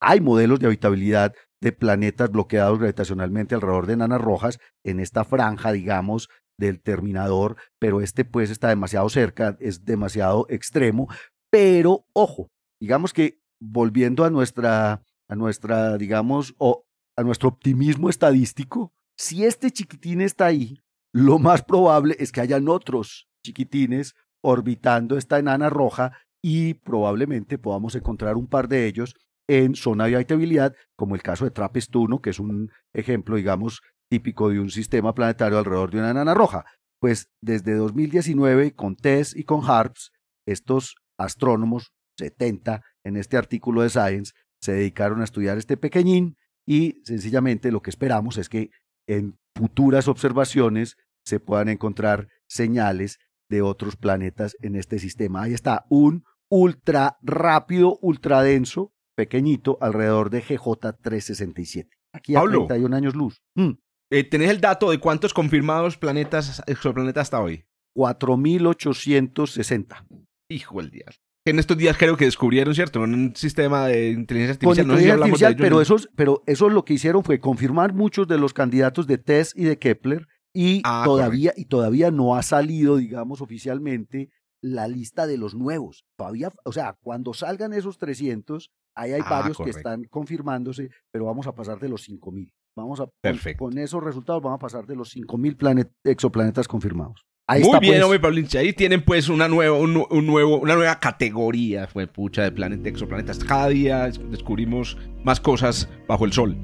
Hay 0.00 0.20
modelos 0.20 0.60
de 0.60 0.66
habitabilidad 0.66 1.32
de 1.60 1.72
planetas 1.72 2.30
bloqueados 2.30 2.78
gravitacionalmente 2.78 3.54
alrededor 3.54 3.86
de 3.86 3.94
enanas 3.94 4.20
rojas 4.20 4.58
en 4.84 5.00
esta 5.00 5.24
franja, 5.24 5.72
digamos, 5.72 6.28
del 6.58 6.80
terminador, 6.80 7.56
pero 7.78 8.00
este 8.00 8.24
pues 8.24 8.50
está 8.50 8.68
demasiado 8.68 9.08
cerca, 9.08 9.56
es 9.60 9.84
demasiado 9.84 10.46
extremo, 10.48 11.08
pero 11.50 12.06
ojo, 12.12 12.48
digamos 12.80 13.12
que 13.12 13.40
volviendo 13.60 14.24
a 14.24 14.30
nuestra, 14.30 15.02
a 15.28 15.34
nuestra, 15.34 15.96
digamos, 15.96 16.54
o 16.58 16.84
a 17.16 17.22
nuestro 17.22 17.48
optimismo 17.48 18.10
estadístico, 18.10 18.92
si 19.16 19.44
este 19.44 19.70
chiquitín 19.70 20.20
está 20.20 20.46
ahí, 20.46 20.78
lo 21.12 21.38
más 21.38 21.62
probable 21.62 22.16
es 22.18 22.32
que 22.32 22.40
hayan 22.40 22.68
otros 22.68 23.28
chiquitines 23.44 24.14
orbitando 24.42 25.16
esta 25.16 25.38
enana 25.38 25.70
roja 25.70 26.12
y 26.42 26.74
probablemente 26.74 27.56
podamos 27.56 27.94
encontrar 27.94 28.36
un 28.36 28.48
par 28.48 28.68
de 28.68 28.86
ellos 28.86 29.14
en 29.48 29.74
zona 29.74 30.06
de 30.06 30.16
habitabilidad, 30.16 30.74
como 30.96 31.14
el 31.14 31.22
caso 31.22 31.44
de 31.44 31.50
TRAPPIST 31.50 31.94
1, 31.94 32.20
que 32.20 32.30
es 32.30 32.38
un 32.38 32.70
ejemplo, 32.92 33.36
digamos, 33.36 33.80
típico 34.10 34.48
de 34.50 34.60
un 34.60 34.70
sistema 34.70 35.14
planetario 35.14 35.58
alrededor 35.58 35.90
de 35.90 35.98
una 35.98 36.10
enana 36.10 36.34
roja. 36.34 36.64
Pues 37.00 37.28
desde 37.40 37.74
2019, 37.74 38.74
con 38.74 38.96
TESS 38.96 39.36
y 39.36 39.44
con 39.44 39.60
HARPS, 39.64 40.12
estos 40.46 40.96
astrónomos, 41.18 41.92
70 42.18 42.82
en 43.04 43.16
este 43.16 43.36
artículo 43.36 43.82
de 43.82 43.90
Science, 43.90 44.32
se 44.60 44.72
dedicaron 44.72 45.20
a 45.20 45.24
estudiar 45.24 45.58
este 45.58 45.76
pequeñín 45.76 46.36
y 46.66 47.02
sencillamente 47.04 47.70
lo 47.70 47.82
que 47.82 47.90
esperamos 47.90 48.38
es 48.38 48.48
que 48.48 48.70
en 49.06 49.38
futuras 49.54 50.08
observaciones 50.08 50.96
se 51.24 51.40
puedan 51.40 51.68
encontrar 51.68 52.28
señales 52.48 53.18
de 53.50 53.62
otros 53.62 53.96
planetas 53.96 54.56
en 54.60 54.76
este 54.76 54.98
sistema. 54.98 55.42
Ahí 55.42 55.54
está, 55.54 55.84
un 55.88 56.24
ultra 56.50 57.18
rápido, 57.22 57.98
ultra 58.00 58.42
denso, 58.42 58.92
pequeñito, 59.14 59.78
alrededor 59.80 60.30
de 60.30 60.40
GJ 60.40 60.92
367. 61.02 61.90
Aquí 62.12 62.34
a 62.34 62.40
Pablo. 62.40 62.66
31 62.66 62.96
años 62.96 63.14
luz. 63.14 63.42
Mm, 63.54 63.72
Eh, 64.14 64.22
¿Tenés 64.22 64.50
el 64.50 64.60
dato 64.60 64.92
de 64.92 64.98
cuántos 64.98 65.34
confirmados 65.34 65.96
planetas, 65.96 66.62
exoplanetas 66.68 67.22
hasta 67.22 67.40
hoy? 67.40 67.64
4860. 67.94 70.06
Hijo 70.48 70.80
del 70.80 70.90
día. 70.90 71.06
En 71.44 71.58
estos 71.58 71.76
días 71.76 71.96
creo 71.98 72.16
que 72.16 72.24
descubrieron, 72.24 72.74
¿cierto? 72.76 73.02
En 73.04 73.12
un 73.12 73.34
sistema 73.36 73.86
de 73.88 74.10
inteligencia 74.10 74.56
Con 74.60 74.68
artificial. 74.78 74.86
no 74.86 74.96
de 74.96 75.10
artificial, 75.24 75.52
ello 75.54 75.62
pero, 75.62 75.80
esos, 75.80 76.08
pero 76.14 76.42
eso 76.46 76.68
lo 76.70 76.84
que 76.84 76.94
hicieron 76.94 77.24
fue 77.24 77.40
confirmar 77.40 77.92
muchos 77.92 78.28
de 78.28 78.38
los 78.38 78.54
candidatos 78.54 79.08
de 79.08 79.18
TESS 79.18 79.54
y 79.56 79.64
de 79.64 79.78
Kepler 79.80 80.28
y 80.54 80.80
Ah, 80.84 81.02
todavía 81.04 81.52
y 81.56 81.64
todavía 81.64 82.12
no 82.12 82.36
ha 82.36 82.42
salido, 82.44 82.96
digamos, 82.98 83.40
oficialmente 83.40 84.30
la 84.62 84.86
lista 84.86 85.26
de 85.26 85.38
los 85.38 85.56
nuevos. 85.56 86.04
Todavía, 86.16 86.52
o 86.64 86.72
sea, 86.72 86.96
cuando 87.02 87.34
salgan 87.34 87.72
esos 87.74 87.98
300, 87.98 88.70
ahí 88.94 89.10
hay 89.12 89.22
Ah, 89.24 89.28
varios 89.28 89.56
correcto. 89.56 89.74
que 89.74 89.78
están 89.80 90.04
confirmándose, 90.04 90.90
pero 91.10 91.24
vamos 91.24 91.48
a 91.48 91.54
pasar 91.56 91.80
de 91.80 91.88
los 91.88 92.02
5000. 92.04 92.52
Vamos 92.76 93.00
a 93.00 93.04
con- 93.04 93.12
Perfecto. 93.20 93.64
con 93.64 93.78
esos 93.78 94.02
resultados 94.02 94.42
vamos 94.42 94.56
a 94.56 94.60
pasar 94.60 94.86
de 94.86 94.96
los 94.96 95.10
5000 95.10 95.56
planet- 95.56 95.92
exoplanetas 96.04 96.66
confirmados. 96.66 97.24
Ahí 97.46 97.60
Muy 97.60 97.68
está, 97.68 97.78
bien, 97.80 97.94
pues. 97.94 98.04
hombre, 98.04 98.20
Paulinche. 98.20 98.58
Ahí 98.58 98.72
tienen 98.72 99.04
pues 99.04 99.28
una 99.28 99.48
nueva, 99.48 99.76
un, 99.78 99.92
nu- 99.94 100.06
un 100.10 100.26
nuevo, 100.26 100.58
una 100.58 100.74
nueva 100.74 100.98
categoría, 100.98 101.86
fue 101.86 102.06
pucha, 102.06 102.42
de 102.42 102.52
planeta 102.52 102.88
exoplanetas. 102.88 103.38
Cada 103.44 103.68
día 103.68 104.04
des- 104.06 104.30
descubrimos 104.30 104.96
más 105.24 105.40
cosas 105.40 105.88
bajo 106.08 106.24
el 106.24 106.32
sol. 106.32 106.56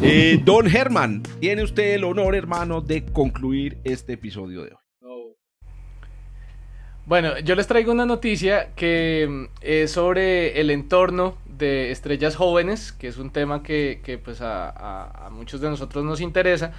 Eh, 0.00 0.40
don 0.44 0.66
Germán, 0.66 1.22
tiene 1.40 1.62
usted 1.62 1.94
el 1.94 2.04
honor, 2.04 2.34
hermano, 2.34 2.80
de 2.80 3.04
concluir 3.04 3.78
este 3.84 4.14
episodio 4.14 4.62
de 4.64 4.72
hoy. 4.72 4.81
No. 7.04 7.08
Bueno, 7.08 7.38
yo 7.40 7.54
les 7.54 7.66
traigo 7.66 7.92
una 7.92 8.06
noticia 8.06 8.70
que 8.76 9.26
mm, 9.28 9.44
es 9.60 9.92
sobre 9.92 10.60
el 10.60 10.70
entorno 10.70 11.36
de 11.46 11.90
estrellas 11.90 12.36
jóvenes, 12.36 12.92
que 12.92 13.08
es 13.08 13.18
un 13.18 13.30
tema 13.30 13.62
que, 13.62 14.20
pues 14.24 14.38
a, 14.40 15.28
muchos 15.32 15.60
de 15.60 15.68
nosotros 15.68 16.04
nos 16.04 16.20
interesa. 16.20 16.72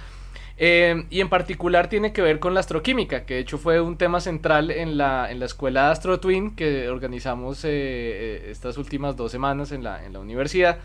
Eh, 0.56 1.06
y 1.10 1.20
en 1.20 1.28
particular 1.28 1.88
tiene 1.88 2.12
que 2.12 2.22
ver 2.22 2.38
con 2.38 2.54
la 2.54 2.60
astroquímica, 2.60 3.24
que 3.24 3.34
de 3.34 3.40
hecho 3.40 3.58
fue 3.58 3.80
un 3.80 3.96
tema 3.96 4.20
central 4.20 4.70
en 4.70 4.96
la, 4.96 5.30
en 5.30 5.40
la 5.40 5.46
escuela 5.46 5.86
de 5.86 5.92
AstroTwin 5.92 6.54
que 6.54 6.88
organizamos 6.88 7.64
eh, 7.64 7.68
eh, 7.70 8.46
estas 8.50 8.78
últimas 8.78 9.16
dos 9.16 9.32
semanas 9.32 9.72
en 9.72 9.82
la, 9.82 10.04
en 10.04 10.12
la 10.12 10.20
universidad. 10.20 10.78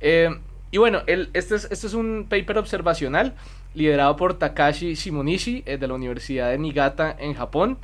Eh, 0.00 0.30
y 0.72 0.78
bueno, 0.78 1.02
este, 1.06 1.56
es, 1.56 1.68
este 1.70 1.86
es 1.86 1.94
un 1.94 2.26
paper 2.28 2.58
observacional 2.58 3.34
liderado 3.74 4.16
por 4.16 4.34
Takashi 4.34 4.94
Shimonishi 4.94 5.62
eh, 5.66 5.78
de 5.78 5.88
la 5.88 5.94
Universidad 5.94 6.50
de 6.50 6.58
Niigata 6.58 7.16
en 7.18 7.34
Japón. 7.34 7.78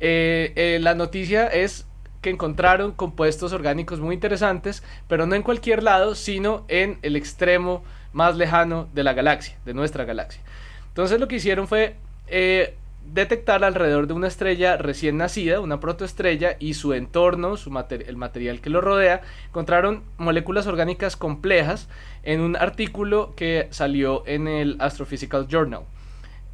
Eh, 0.00 0.52
eh, 0.56 0.78
la 0.80 0.94
noticia 0.94 1.46
es 1.46 1.86
que 2.20 2.30
encontraron 2.30 2.92
compuestos 2.92 3.52
orgánicos 3.52 4.00
muy 4.00 4.14
interesantes, 4.14 4.82
pero 5.08 5.26
no 5.26 5.34
en 5.34 5.42
cualquier 5.42 5.82
lado, 5.82 6.14
sino 6.14 6.64
en 6.68 6.98
el 7.02 7.16
extremo 7.16 7.84
más 8.12 8.36
lejano 8.36 8.88
de 8.92 9.04
la 9.04 9.12
galaxia, 9.12 9.56
de 9.64 9.74
nuestra 9.74 10.04
galaxia. 10.04 10.42
Entonces 10.88 11.20
lo 11.20 11.28
que 11.28 11.36
hicieron 11.36 11.68
fue 11.68 11.94
eh, 12.26 12.74
detectar 13.12 13.62
alrededor 13.62 14.08
de 14.08 14.14
una 14.14 14.26
estrella 14.26 14.76
recién 14.76 15.16
nacida, 15.16 15.60
una 15.60 15.78
protoestrella 15.80 16.56
y 16.58 16.74
su 16.74 16.92
entorno, 16.92 17.54
el 17.90 18.16
material 18.16 18.60
que 18.60 18.70
lo 18.70 18.80
rodea, 18.80 19.22
encontraron 19.48 20.02
moléculas 20.16 20.66
orgánicas 20.66 21.16
complejas 21.16 21.88
en 22.24 22.40
un 22.40 22.56
artículo 22.56 23.34
que 23.36 23.68
salió 23.70 24.24
en 24.26 24.48
el 24.48 24.76
Astrophysical 24.80 25.46
Journal. 25.46 25.82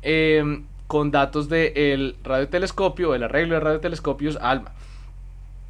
eh, 0.03 0.62
con 0.95 1.11
datos 1.11 1.49
del 1.49 2.14
radiotelescopio, 2.22 3.16
el 3.16 3.24
arreglo 3.24 3.55
de 3.55 3.61
radiotelescopios 3.61 4.38
ALMA. 4.40 4.70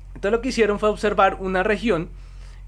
Entonces 0.08 0.32
lo 0.32 0.42
que 0.42 0.50
hicieron 0.50 0.78
fue 0.78 0.90
observar 0.90 1.38
una 1.40 1.62
región 1.62 2.10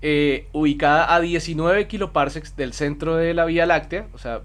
eh, 0.01 0.47
ubicada 0.55 1.15
a 1.15 1.21
19 1.21 1.87
kiloparsecs 1.87 2.57
del 2.57 2.73
centro 2.73 3.17
de 3.17 3.35
la 3.35 3.45
Vía 3.45 3.67
Láctea, 3.67 4.07
o 4.15 4.19
sea, 4.19 4.41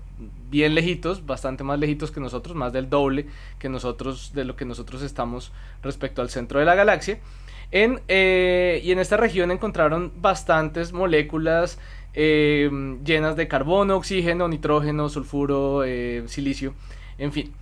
bien 0.49 0.75
lejitos, 0.75 1.25
bastante 1.25 1.63
más 1.63 1.79
lejitos 1.79 2.11
que 2.11 2.19
nosotros, 2.19 2.53
más 2.53 2.73
del 2.73 2.89
doble 2.89 3.27
que 3.59 3.69
nosotros, 3.69 4.33
de 4.33 4.43
lo 4.43 4.57
que 4.57 4.65
nosotros 4.65 5.03
estamos 5.03 5.53
respecto 5.81 6.21
al 6.21 6.29
centro 6.29 6.59
de 6.59 6.65
la 6.65 6.75
galaxia. 6.75 7.17
Eh, 7.71 8.81
y 8.83 8.91
en 8.91 8.99
esta 8.99 9.15
región 9.15 9.51
encontraron 9.51 10.11
bastantes 10.17 10.91
moléculas 10.91 11.79
eh, 12.13 12.69
llenas 13.05 13.37
de 13.37 13.47
carbono, 13.47 13.95
oxígeno, 13.95 14.49
nitrógeno, 14.49 15.07
sulfuro, 15.07 15.85
silicio, 16.27 16.73
en 17.17 17.31
fin. 17.31 17.60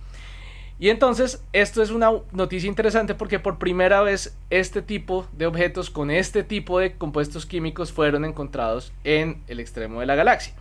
Y 0.80 0.88
entonces, 0.88 1.44
esto 1.52 1.82
es 1.82 1.90
una 1.90 2.10
noticia 2.32 2.66
interesante 2.66 3.14
porque 3.14 3.38
por 3.38 3.58
primera 3.58 4.00
vez 4.00 4.34
este 4.48 4.80
tipo 4.80 5.26
de 5.32 5.44
objetos 5.44 5.90
con 5.90 6.10
este 6.10 6.42
tipo 6.42 6.78
de 6.78 6.94
compuestos 6.94 7.44
químicos 7.44 7.92
fueron 7.92 8.24
encontrados 8.24 8.90
en 9.04 9.42
el 9.46 9.60
extremo 9.60 10.00
de 10.00 10.06
la 10.06 10.14
galaxia. 10.14 10.54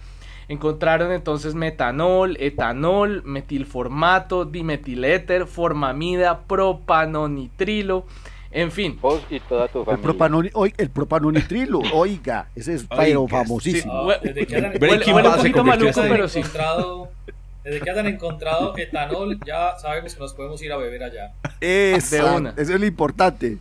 Encontraron 0.49 1.13
entonces 1.13 1.55
metanol, 1.55 2.36
etanol, 2.41 3.24
metilformato, 3.24 4.43
dimetiléter, 4.43 5.47
formamida, 5.47 6.41
propanonitrilo, 6.41 8.05
en 8.51 8.74
fin. 8.74 8.99
Vos 9.01 9.22
y 9.30 9.39
toda 9.39 9.70
tu 9.70 9.86
El, 9.89 10.89
propanonitrilo, 10.89 11.80
oiga, 11.93 12.49
ese 12.55 12.74
es 12.74 12.88
pero 12.93 13.26
famosísimo. 13.26 14.11
Desde 14.22 14.45
que 14.45 14.55
Huele, 14.82 15.13
huele 15.13 15.30
un 15.30 15.36
poquito 15.36 15.63
maluco, 15.63 16.01
pero 16.01 16.28
sí. 16.28 16.39
encontrado, 16.39 17.09
desde 17.64 17.82
que 17.82 17.89
hayan 17.91 18.07
encontrado 18.07 18.76
etanol, 18.78 19.39
ya 19.45 19.78
sabemos 19.80 20.14
que 20.14 20.20
nos 20.20 20.34
podemos 20.34 20.62
ir 20.62 20.72
a 20.72 20.78
beber 20.78 21.03
allá. 21.03 21.34
Exacto, 21.62 22.36
una. 22.38 22.49
Eso 22.57 22.74
es 22.74 22.80
lo 22.80 22.86
importante, 22.86 23.57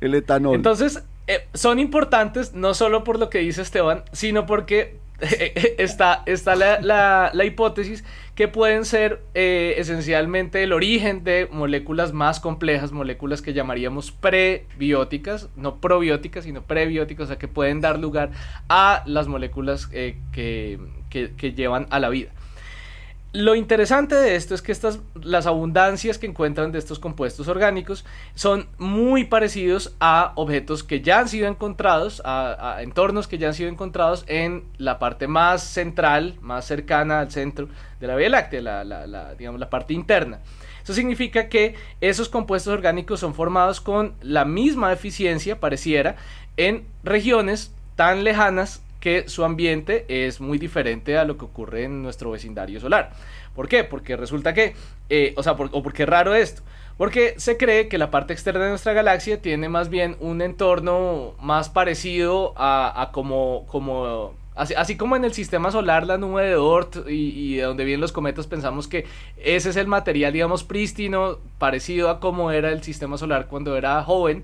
el 0.00 0.14
etanol. 0.14 0.54
Entonces, 0.54 1.02
eh, 1.26 1.46
son 1.54 1.78
importantes 1.78 2.54
no 2.54 2.74
solo 2.74 3.04
por 3.04 3.18
lo 3.18 3.30
que 3.30 3.38
dice 3.38 3.62
Esteban, 3.62 4.02
sino 4.12 4.46
porque 4.46 4.96
está, 5.78 6.22
está 6.26 6.54
la, 6.56 6.80
la- 6.80 7.30
la 7.32 7.44
hipótesis 7.44 8.04
que 8.34 8.46
pueden 8.46 8.84
ser 8.84 9.20
eh, 9.34 9.74
esencialmente 9.78 10.62
el 10.62 10.72
origen 10.72 11.24
de 11.24 11.48
moléculas 11.50 12.12
más 12.12 12.38
complejas, 12.38 12.92
moléculas 12.92 13.42
que 13.42 13.52
llamaríamos 13.52 14.12
prebióticas, 14.12 15.48
no 15.56 15.80
probióticas, 15.80 16.44
sino 16.44 16.62
prebióticas, 16.62 17.24
o 17.24 17.26
sea, 17.28 17.38
que 17.38 17.48
pueden 17.48 17.80
dar 17.80 17.98
lugar 17.98 18.30
a 18.68 19.02
las 19.06 19.26
moléculas 19.26 19.88
eh, 19.92 20.18
que, 20.32 20.78
que- 21.10 21.34
que 21.34 21.52
llevan 21.52 21.86
a 21.90 21.98
la 21.98 22.08
vida. 22.10 22.30
Lo 23.32 23.54
interesante 23.54 24.14
de 24.14 24.36
esto 24.36 24.54
es 24.54 24.62
que 24.62 24.72
estas, 24.72 25.00
las 25.22 25.46
abundancias 25.46 26.16
que 26.16 26.26
encuentran 26.26 26.72
de 26.72 26.78
estos 26.78 26.98
compuestos 26.98 27.46
orgánicos 27.46 28.06
son 28.34 28.68
muy 28.78 29.24
parecidos 29.24 29.94
a 30.00 30.32
objetos 30.36 30.82
que 30.82 31.02
ya 31.02 31.18
han 31.20 31.28
sido 31.28 31.46
encontrados, 31.46 32.22
a, 32.24 32.78
entornos 32.80 33.28
que 33.28 33.36
ya 33.36 33.48
han 33.48 33.54
sido 33.54 33.68
encontrados 33.68 34.24
en 34.28 34.64
la 34.78 34.98
parte 34.98 35.28
más 35.28 35.62
central, 35.62 36.36
más 36.40 36.64
cercana 36.64 37.20
al 37.20 37.30
centro 37.30 37.68
de 38.00 38.06
la 38.06 38.16
Vía 38.16 38.30
Láctea, 38.30 38.62
la- 38.62 38.84
la, 38.84 39.34
digamos, 39.34 39.60
la 39.60 39.68
parte 39.68 39.92
interna. 39.92 40.40
Eso 40.82 40.94
significa 40.94 41.50
que 41.50 41.74
esos 42.00 42.30
compuestos 42.30 42.72
orgánicos 42.72 43.20
son 43.20 43.34
formados 43.34 43.82
con 43.82 44.14
la 44.22 44.46
misma 44.46 44.90
eficiencia, 44.90 45.60
pareciera, 45.60 46.16
en 46.56 46.86
regiones 47.04 47.74
tan 47.94 48.24
lejanas 48.24 48.82
que 49.00 49.28
su 49.28 49.44
ambiente 49.44 50.04
es 50.08 50.40
muy 50.40 50.58
diferente 50.58 51.16
a 51.18 51.24
lo 51.24 51.38
que 51.38 51.44
ocurre 51.44 51.84
en 51.84 52.02
nuestro 52.02 52.30
vecindario 52.32 52.80
solar. 52.80 53.12
¿Por 53.54 53.68
qué? 53.68 53.84
Porque 53.84 54.16
resulta 54.16 54.54
que, 54.54 54.74
eh, 55.08 55.34
o 55.36 55.42
sea, 55.42 55.56
por- 55.56 55.70
o 55.72 55.82
porque 55.82 56.02
es 56.04 56.08
raro 56.08 56.34
esto. 56.34 56.62
Porque 56.96 57.34
se 57.36 57.56
cree 57.56 57.88
que 57.88 57.96
la 57.98 58.10
parte 58.10 58.32
externa 58.32 58.64
de 58.64 58.70
nuestra 58.70 58.92
galaxia 58.92 59.40
tiene 59.40 59.68
más 59.68 59.88
bien 59.88 60.16
un 60.20 60.42
entorno 60.42 61.34
más 61.40 61.68
parecido 61.68 62.54
a, 62.56 63.10
como, 63.12 63.66
como 63.68 64.34
así, 64.56 64.74
así 64.74 64.96
como 64.96 65.14
en 65.14 65.24
el 65.24 65.32
sistema 65.32 65.70
solar 65.70 66.04
la 66.06 66.18
nube 66.18 66.44
de 66.44 66.56
Oort 66.56 67.08
y, 67.08 67.12
y 67.30 67.56
de 67.56 67.62
donde 67.62 67.84
vienen 67.84 68.00
los 68.00 68.10
cometas 68.10 68.48
pensamos 68.48 68.88
que 68.88 69.06
ese 69.36 69.70
es 69.70 69.76
el 69.76 69.86
material, 69.86 70.32
digamos, 70.32 70.64
prístino, 70.64 71.38
parecido 71.58 72.10
a 72.10 72.18
como 72.18 72.50
era 72.50 72.70
el 72.72 72.82
sistema 72.82 73.16
solar 73.16 73.46
cuando 73.46 73.76
era 73.76 74.02
joven. 74.02 74.42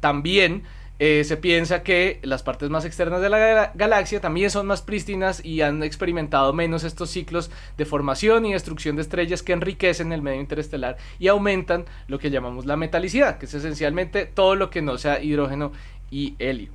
También 0.00 0.64
eh, 0.98 1.24
se 1.24 1.36
piensa 1.36 1.82
que 1.82 2.20
las 2.22 2.42
partes 2.42 2.70
más 2.70 2.84
externas 2.84 3.20
de 3.20 3.28
la 3.28 3.72
galaxia 3.74 4.20
también 4.20 4.50
son 4.50 4.66
más 4.66 4.82
prístinas 4.82 5.44
y 5.44 5.62
han 5.62 5.82
experimentado 5.82 6.52
menos 6.52 6.84
estos 6.84 7.10
ciclos 7.10 7.50
de 7.76 7.84
formación 7.84 8.46
y 8.46 8.52
destrucción 8.52 8.96
de 8.96 9.02
estrellas 9.02 9.42
que 9.42 9.52
enriquecen 9.52 10.12
el 10.12 10.22
medio 10.22 10.40
interestelar 10.40 10.98
y 11.18 11.28
aumentan 11.28 11.86
lo 12.06 12.18
que 12.18 12.30
llamamos 12.30 12.66
la 12.66 12.76
metalicidad, 12.76 13.38
que 13.38 13.46
es 13.46 13.54
esencialmente 13.54 14.26
todo 14.26 14.54
lo 14.54 14.70
que 14.70 14.82
no 14.82 14.96
sea 14.98 15.20
hidrógeno 15.22 15.72
y 16.10 16.36
helio. 16.38 16.70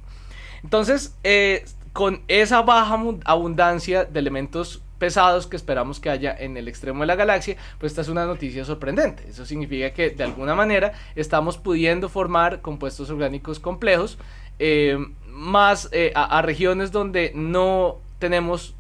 Entonces, 0.64 1.16
eh, 1.24 1.64
con 1.94 2.22
esa 2.28 2.62
baja 2.64 3.02
abundancia 3.26 4.04
de 4.04 4.20
elementos 4.20 4.82
pesados 4.98 5.48
que 5.48 5.56
esperamos 5.56 6.00
que 6.00 6.10
haya 6.10 6.36
en 6.38 6.58
el 6.58 6.68
extremo 6.68 7.02
de 7.02 7.08
la 7.08 7.16
galaxia, 7.16 7.56
pues 7.80 7.92
esta 7.92 8.02
es 8.02 8.10
una 8.10 8.26
noticia 8.26 8.66
sorprendente. 8.66 9.26
Eso 9.30 9.46
significa 9.46 9.92
que 9.92 10.10
de 10.10 10.24
alguna 10.24 10.56
manera 10.56 10.94
estamos 11.16 11.58
pudiendo 11.58 12.10
formar 12.10 12.62
compuestos 12.62 13.10
orgánicos 13.10 13.60
complejos 13.60 14.18
eh, 14.60 14.98
más 15.28 15.90
eh, 15.92 16.12
a, 16.16 16.42
regiones 16.42 16.92
donde 16.92 17.32
no 17.36 18.00
tenemos 18.20 18.76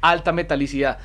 alta 0.00 0.32
metalicidad. 0.32 0.98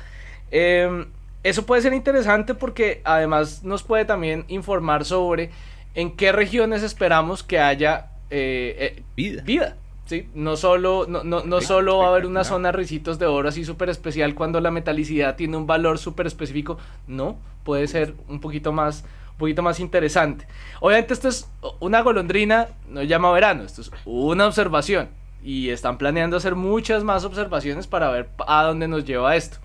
Em, 0.50 1.06
eso 1.42 1.66
puede 1.66 1.82
ser 1.82 1.92
interesante 1.92 2.54
porque 2.54 3.00
además 3.04 3.64
nos 3.64 3.82
puede 3.82 4.04
también 4.04 4.44
informar 4.48 5.04
sobre 5.04 5.50
en 5.94 6.16
qué 6.16 6.30
regiones 6.32 6.82
esperamos 6.82 7.42
que 7.42 7.58
haya 7.58 8.10
eh, 8.30 9.02
vida. 9.16 9.42
vida. 9.42 9.76
Sí, 10.08 10.26
no 10.34 10.56
solo, 10.56 11.04
no, 11.06 11.22
no, 11.22 11.44
no 11.44 11.60
solo 11.60 11.98
va 11.98 12.06
a 12.06 12.08
haber 12.08 12.24
una 12.24 12.42
zona 12.42 12.72
ricitos 12.72 13.18
de 13.18 13.26
oro 13.26 13.50
así 13.50 13.62
súper 13.66 13.90
especial 13.90 14.34
cuando 14.34 14.58
la 14.58 14.70
metalicidad 14.70 15.36
tiene 15.36 15.58
un 15.58 15.66
valor 15.66 15.98
súper 15.98 16.26
específico, 16.26 16.78
no, 17.06 17.36
puede 17.62 17.86
ser 17.88 18.14
un 18.26 18.40
poquito 18.40 18.72
más, 18.72 19.04
un 19.32 19.36
poquito 19.36 19.62
más 19.62 19.80
interesante. 19.80 20.48
Obviamente 20.80 21.12
esto 21.12 21.28
es 21.28 21.50
una 21.78 22.00
golondrina, 22.00 22.68
no 22.88 23.02
llama 23.02 23.30
verano, 23.32 23.64
esto 23.64 23.82
es 23.82 23.90
una 24.06 24.46
observación 24.46 25.10
y 25.44 25.68
están 25.68 25.98
planeando 25.98 26.38
hacer 26.38 26.54
muchas 26.54 27.04
más 27.04 27.26
observaciones 27.26 27.86
para 27.86 28.08
ver 28.08 28.30
a 28.46 28.62
dónde 28.62 28.88
nos 28.88 29.04
lleva 29.04 29.36
esto. 29.36 29.58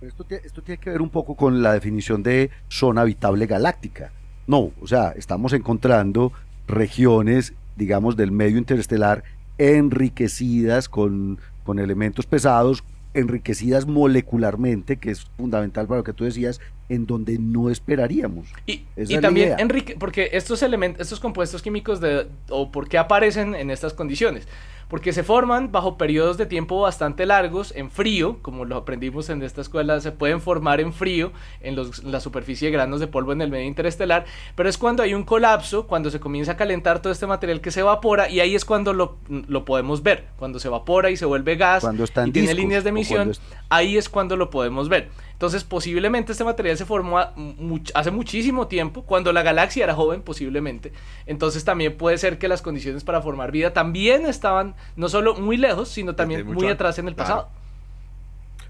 Esto, 0.00 0.24
esto 0.42 0.62
tiene 0.62 0.80
que 0.80 0.88
ver 0.88 1.02
un 1.02 1.10
poco 1.10 1.34
con 1.34 1.62
la 1.62 1.74
definición 1.74 2.22
de 2.22 2.50
zona 2.70 3.02
habitable 3.02 3.44
galáctica. 3.44 4.10
No, 4.46 4.72
o 4.80 4.86
sea, 4.86 5.10
estamos 5.10 5.52
encontrando 5.52 6.32
regiones 6.66 7.52
digamos, 7.76 8.16
del 8.16 8.32
medio 8.32 8.58
interestelar 8.58 9.24
enriquecidas 9.58 10.88
con, 10.88 11.38
con 11.64 11.78
elementos 11.78 12.26
pesados, 12.26 12.84
enriquecidas 13.14 13.86
molecularmente, 13.86 14.96
que 14.96 15.10
es 15.10 15.24
fundamental 15.36 15.86
para 15.86 15.98
lo 15.98 16.04
que 16.04 16.12
tú 16.12 16.24
decías, 16.24 16.60
en 16.88 17.06
donde 17.06 17.38
no 17.38 17.70
esperaríamos. 17.70 18.46
Y, 18.66 18.84
también, 19.20 19.54
Enrique, 19.58 19.96
porque 19.98 20.30
estos 20.32 20.62
elementos, 20.62 21.00
estos 21.00 21.20
compuestos 21.20 21.62
químicos 21.62 22.00
de, 22.00 22.28
o 22.48 22.70
por 22.70 22.88
qué 22.88 22.98
aparecen 22.98 23.54
en 23.54 23.70
estas 23.70 23.94
condiciones 23.94 24.46
porque 24.88 25.12
se 25.12 25.22
forman 25.22 25.72
bajo 25.72 25.96
periodos 25.96 26.36
de 26.36 26.46
tiempo 26.46 26.80
bastante 26.80 27.26
largos, 27.26 27.72
en 27.74 27.90
frío, 27.90 28.38
como 28.42 28.64
lo 28.64 28.76
aprendimos 28.76 29.28
en 29.28 29.42
esta 29.42 29.60
escuela, 29.60 30.00
se 30.00 30.12
pueden 30.12 30.40
formar 30.40 30.80
en 30.80 30.92
frío 30.92 31.32
en, 31.60 31.76
la 32.04 32.20
superficie 32.20 32.68
de 32.68 32.72
granos 32.72 33.00
de 33.00 33.06
polvo 33.06 33.32
en 33.32 33.40
el 33.40 33.50
medio 33.50 33.66
interestelar, 33.66 34.24
pero 34.54 34.68
es 34.68 34.78
cuando 34.78 35.02
hay 35.02 35.14
un 35.14 35.24
colapso, 35.24 35.86
cuando 35.86 36.10
se 36.10 36.20
comienza 36.20 36.52
a 36.52 36.56
calentar 36.56 37.00
todo 37.00 37.12
este 37.12 37.26
material 37.26 37.60
que 37.60 37.70
se 37.70 37.80
evapora 37.80 38.28
y 38.28 38.40
ahí 38.40 38.54
es 38.54 38.64
cuando 38.64 38.92
lo, 38.92 39.18
podemos 39.64 40.02
ver, 40.02 40.26
cuando 40.38 40.58
se 40.58 40.68
evapora 40.68 41.10
y 41.10 41.16
se 41.16 41.24
vuelve 41.24 41.56
gas 41.56 41.82
cuando 41.82 42.04
y 42.04 42.30
tiene 42.30 42.54
líneas 42.54 42.84
de 42.84 42.90
emisión, 42.90 43.32
ahí 43.70 43.96
es 43.96 44.08
cuando 44.08 44.36
lo 44.36 44.50
podemos 44.50 44.88
ver. 44.88 45.08
Entonces, 45.44 45.62
posiblemente 45.62 46.32
este 46.32 46.42
material 46.42 46.78
se 46.78 46.86
formó 46.86 47.18
hace 47.18 48.10
muchísimo 48.10 48.66
tiempo, 48.66 49.02
cuando 49.02 49.30
la 49.30 49.42
galaxia 49.42 49.84
era 49.84 49.94
joven, 49.94 50.22
posiblemente. 50.22 50.90
Entonces, 51.26 51.66
también 51.66 51.98
puede 51.98 52.16
ser 52.16 52.38
que 52.38 52.48
las 52.48 52.62
condiciones 52.62 53.04
para 53.04 53.20
formar 53.20 53.52
vida 53.52 53.74
también 53.74 54.24
estaban 54.24 54.74
no 54.96 55.10
solo 55.10 55.34
muy 55.34 55.58
lejos, 55.58 55.90
sino 55.90 56.14
también 56.14 56.46
muy 56.46 56.68
atrás 56.68 56.98
en 56.98 57.08
el 57.08 57.14
pasado. 57.14 57.50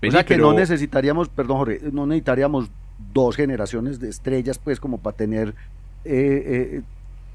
O 0.04 0.10
sea 0.10 0.24
que 0.24 0.36
no 0.36 0.52
necesitaríamos, 0.52 1.28
perdón 1.28 1.58
Jorge, 1.58 1.80
no 1.92 2.06
necesitaríamos 2.06 2.68
dos 3.12 3.36
generaciones 3.36 4.00
de 4.00 4.10
estrellas, 4.10 4.58
pues, 4.58 4.80
como 4.80 4.98
para 4.98 5.16
tener 5.16 5.50
eh, 6.04 6.74
eh, 6.74 6.82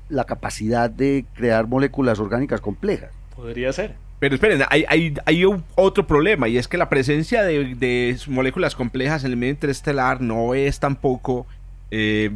la 0.10 0.26
capacidad 0.26 0.90
de 0.90 1.24
crear 1.34 1.66
moléculas 1.66 2.20
orgánicas 2.20 2.60
complejas. 2.60 3.12
Podría 3.38 3.72
ser. 3.72 3.96
Pero 4.20 4.36
esperen, 4.36 4.64
hay, 4.70 4.84
hay, 4.90 5.14
hay, 5.26 5.44
otro 5.76 6.06
problema 6.06 6.50
y 6.50 6.58
es 6.58 6.68
que 6.68 6.78
la 6.78 6.90
presencia 6.90 7.42
de, 7.42 8.18
moléculas 8.28 8.76
complejas 8.76 9.24
en 9.24 9.32
el 9.32 9.38
medio 9.38 9.52
interestelar 9.52 10.20
no 10.20 10.54
es 10.54 10.80
tampoco, 10.80 11.48
eh, 11.92 12.32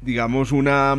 digamos, 0.00 0.52
una... 0.52 0.94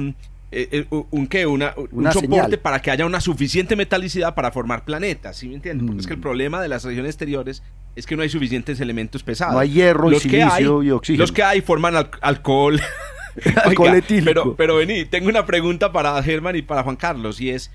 Eh, 0.50 0.70
eh, 0.72 1.04
un 1.12 1.28
qué, 1.28 1.46
una, 1.46 1.74
un 1.92 2.10
soporte 2.12 2.58
para 2.58 2.82
que 2.82 2.90
haya 2.90 3.06
una 3.06 3.20
suficiente 3.20 3.76
metalicidad 3.76 4.34
para 4.34 4.50
formar 4.52 4.86
planetas, 4.86 5.36
¿sí 5.36 5.50
me 5.50 5.56
entienden? 5.56 5.86
Porque 5.86 6.02
es 6.02 6.08
que 6.08 6.14
el 6.14 6.20
mm. 6.20 6.22
problema 6.22 6.62
de 6.62 6.70
las 6.70 6.86
regiones 6.86 7.10
exteriores 7.10 7.64
es 7.98 8.06
que 8.06 8.16
no 8.16 8.22
hay 8.22 8.30
suficientes 8.30 8.80
elementos 8.80 9.24
pesados. 9.24 9.56
No 9.56 9.60
hay 9.60 9.72
hierro, 9.72 10.10
los 10.10 10.22
silicio 10.22 10.84
y 10.84 10.92
oxígeno. 10.92 11.24
Los 11.24 11.32
que 11.32 11.44
hay 11.44 11.62
forman 11.62 11.96
alcohol. 12.22 12.80
alcohol 13.66 13.96
etílico. 13.96 14.26
Pero, 14.26 14.56
pero 14.56 14.76
vení, 14.76 15.06
tengo 15.06 15.30
una 15.30 15.46
pregunta 15.46 15.92
para 15.92 16.22
Germán 16.24 16.56
y 16.56 16.62
para 16.62 16.84
Juan 16.84 16.96
Carlos 16.96 17.42
y 17.42 17.50
es, 17.50 17.72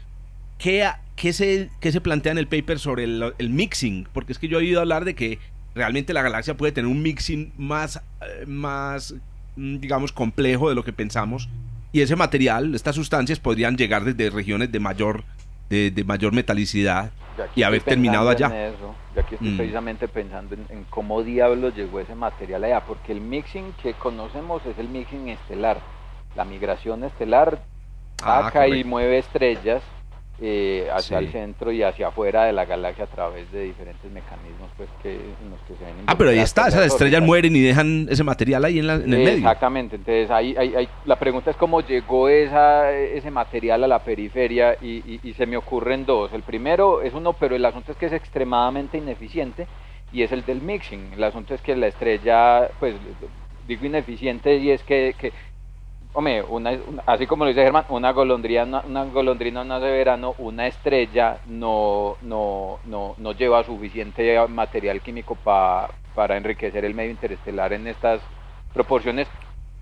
¿qué, 0.62 0.88
¿qué 1.16 1.32
se, 1.32 1.70
se 1.80 2.00
plantea 2.00 2.32
en 2.32 2.38
el 2.38 2.46
paper 2.46 2.78
sobre 2.78 3.04
el, 3.04 3.50
mixing? 3.50 4.08
Porque 4.12 4.32
es 4.32 4.38
que 4.38 4.48
yo 4.48 4.58
he 4.58 4.62
oído 4.62 4.80
hablar 4.80 5.04
de 5.04 5.14
que 5.14 5.38
realmente 5.74 6.14
la 6.14 6.22
galaxia 6.22 6.56
puede 6.56 6.72
tener 6.72 6.90
un 6.90 7.02
mixing 7.02 7.52
más, 7.58 7.96
eh, 7.96 8.46
más 8.46 9.14
mm, 9.56 9.78
digamos, 9.78 10.12
complejo 10.12 10.68
de 10.68 10.74
lo 10.74 10.84
que 10.84 10.92
pensamos. 10.92 11.48
Y 11.90 12.00
ese 12.00 12.16
material, 12.16 12.74
estas 12.74 12.94
sustancias 12.94 13.40
podrían 13.40 13.76
llegar 13.76 14.04
desde 14.04 14.30
regiones 14.30 14.70
de 14.72 14.80
mayor, 14.80 15.24
de, 15.68 16.04
mayor 16.06 16.32
metalicidad 16.32 17.10
y 17.54 17.64
haber 17.64 17.82
terminado 17.82 18.30
allá. 18.30 18.48
Yo 19.14 19.20
aquí 19.20 19.34
estoy 19.34 19.50
mm. 19.50 19.56
precisamente 19.56 20.08
pensando 20.08 20.54
en, 20.54 20.84
cómo 20.88 21.22
diablos 21.22 21.74
llegó 21.74 22.00
ese 22.00 22.14
material 22.14 22.64
allá, 22.64 22.80
porque 22.86 23.12
el 23.12 23.20
mixing 23.20 23.74
que 23.82 23.92
conocemos 23.94 24.64
es 24.64 24.78
el 24.78 24.88
mixing 24.88 25.28
estelar. 25.28 25.80
La 26.34 26.46
migración 26.46 27.04
estelar 27.04 27.62
ah, 28.22 28.44
saca 28.44 28.68
y 28.68 28.84
mueve 28.84 29.18
estrellas 29.18 29.82
eh, 30.40 30.88
hacia 30.92 31.18
el 31.18 31.30
centro 31.30 31.70
y 31.70 31.82
hacia 31.82 32.08
afuera 32.08 32.44
de 32.44 32.52
la 32.52 32.64
galaxia 32.64 33.04
a 33.04 33.06
través 33.06 33.50
de 33.52 33.64
diferentes 33.64 34.10
mecanismos 34.10 34.70
pues 34.76 34.88
que, 35.02 35.14
en 35.14 35.50
los 35.50 35.60
que 35.60 35.74
se 35.74 35.84
ven 35.84 36.04
Ah, 36.06 36.16
pero 36.16 36.30
ahí 36.30 36.40
está, 36.40 36.68
esas 36.68 36.86
estrellas 36.86 37.22
mueren 37.22 37.54
y 37.54 37.60
dejan 37.60 38.08
ese 38.10 38.24
material 38.24 38.64
ahí 38.64 38.78
en, 38.78 38.90
el 38.90 39.06
medio. 39.06 39.34
Exactamente, 39.34 39.96
entonces 39.96 40.30
ahí, 40.30 40.56
ahí, 40.56 40.88
la 41.04 41.16
pregunta 41.16 41.50
es 41.50 41.56
cómo 41.56 41.80
llegó 41.80 42.28
esa, 42.28 42.90
ese 42.92 43.30
material 43.30 43.84
a 43.84 43.86
la 43.86 44.00
periferia 44.00 44.76
y, 44.80 45.20
y, 45.22 45.32
se 45.34 45.46
me 45.46 45.56
ocurren 45.56 46.06
dos. 46.06 46.32
El 46.32 46.42
primero 46.42 47.02
es 47.02 47.14
uno, 47.14 47.34
pero 47.34 47.54
el 47.54 47.64
asunto 47.64 47.92
es 47.92 47.98
que 47.98 48.06
es 48.06 48.12
extremadamente 48.12 48.98
ineficiente 48.98 49.66
y 50.12 50.22
es 50.22 50.32
el 50.32 50.44
del 50.44 50.60
mixing. 50.60 51.12
El 51.14 51.24
asunto 51.24 51.54
es 51.54 51.60
que 51.62 51.76
la 51.76 51.86
estrella, 51.86 52.68
pues 52.80 52.94
digo 53.66 53.86
ineficiente 53.86 54.56
y 54.56 54.70
es 54.70 54.82
que, 54.82 55.14
que 55.18 55.32
hombre, 56.14 56.42
una, 56.42 56.78
así 57.06 57.26
como 57.26 57.44
lo 57.44 57.48
dice 57.48 57.62
Germán, 57.62 57.84
una 57.88 58.12
golondrina, 58.12 58.82
una 58.86 59.04
golondrina 59.04 59.64
no 59.64 59.80
de 59.80 59.90
verano, 59.90 60.34
una 60.38 60.66
estrella 60.66 61.38
no, 61.46 62.16
no, 62.22 62.78
no, 62.84 63.14
no 63.18 63.32
lleva 63.32 63.64
suficiente 63.64 64.38
material 64.48 65.00
químico 65.00 65.36
para 65.36 66.36
enriquecer 66.36 66.84
el 66.84 66.94
medio 66.94 67.10
interestelar 67.10 67.72
en 67.72 67.86
estas 67.86 68.20
proporciones. 68.72 69.28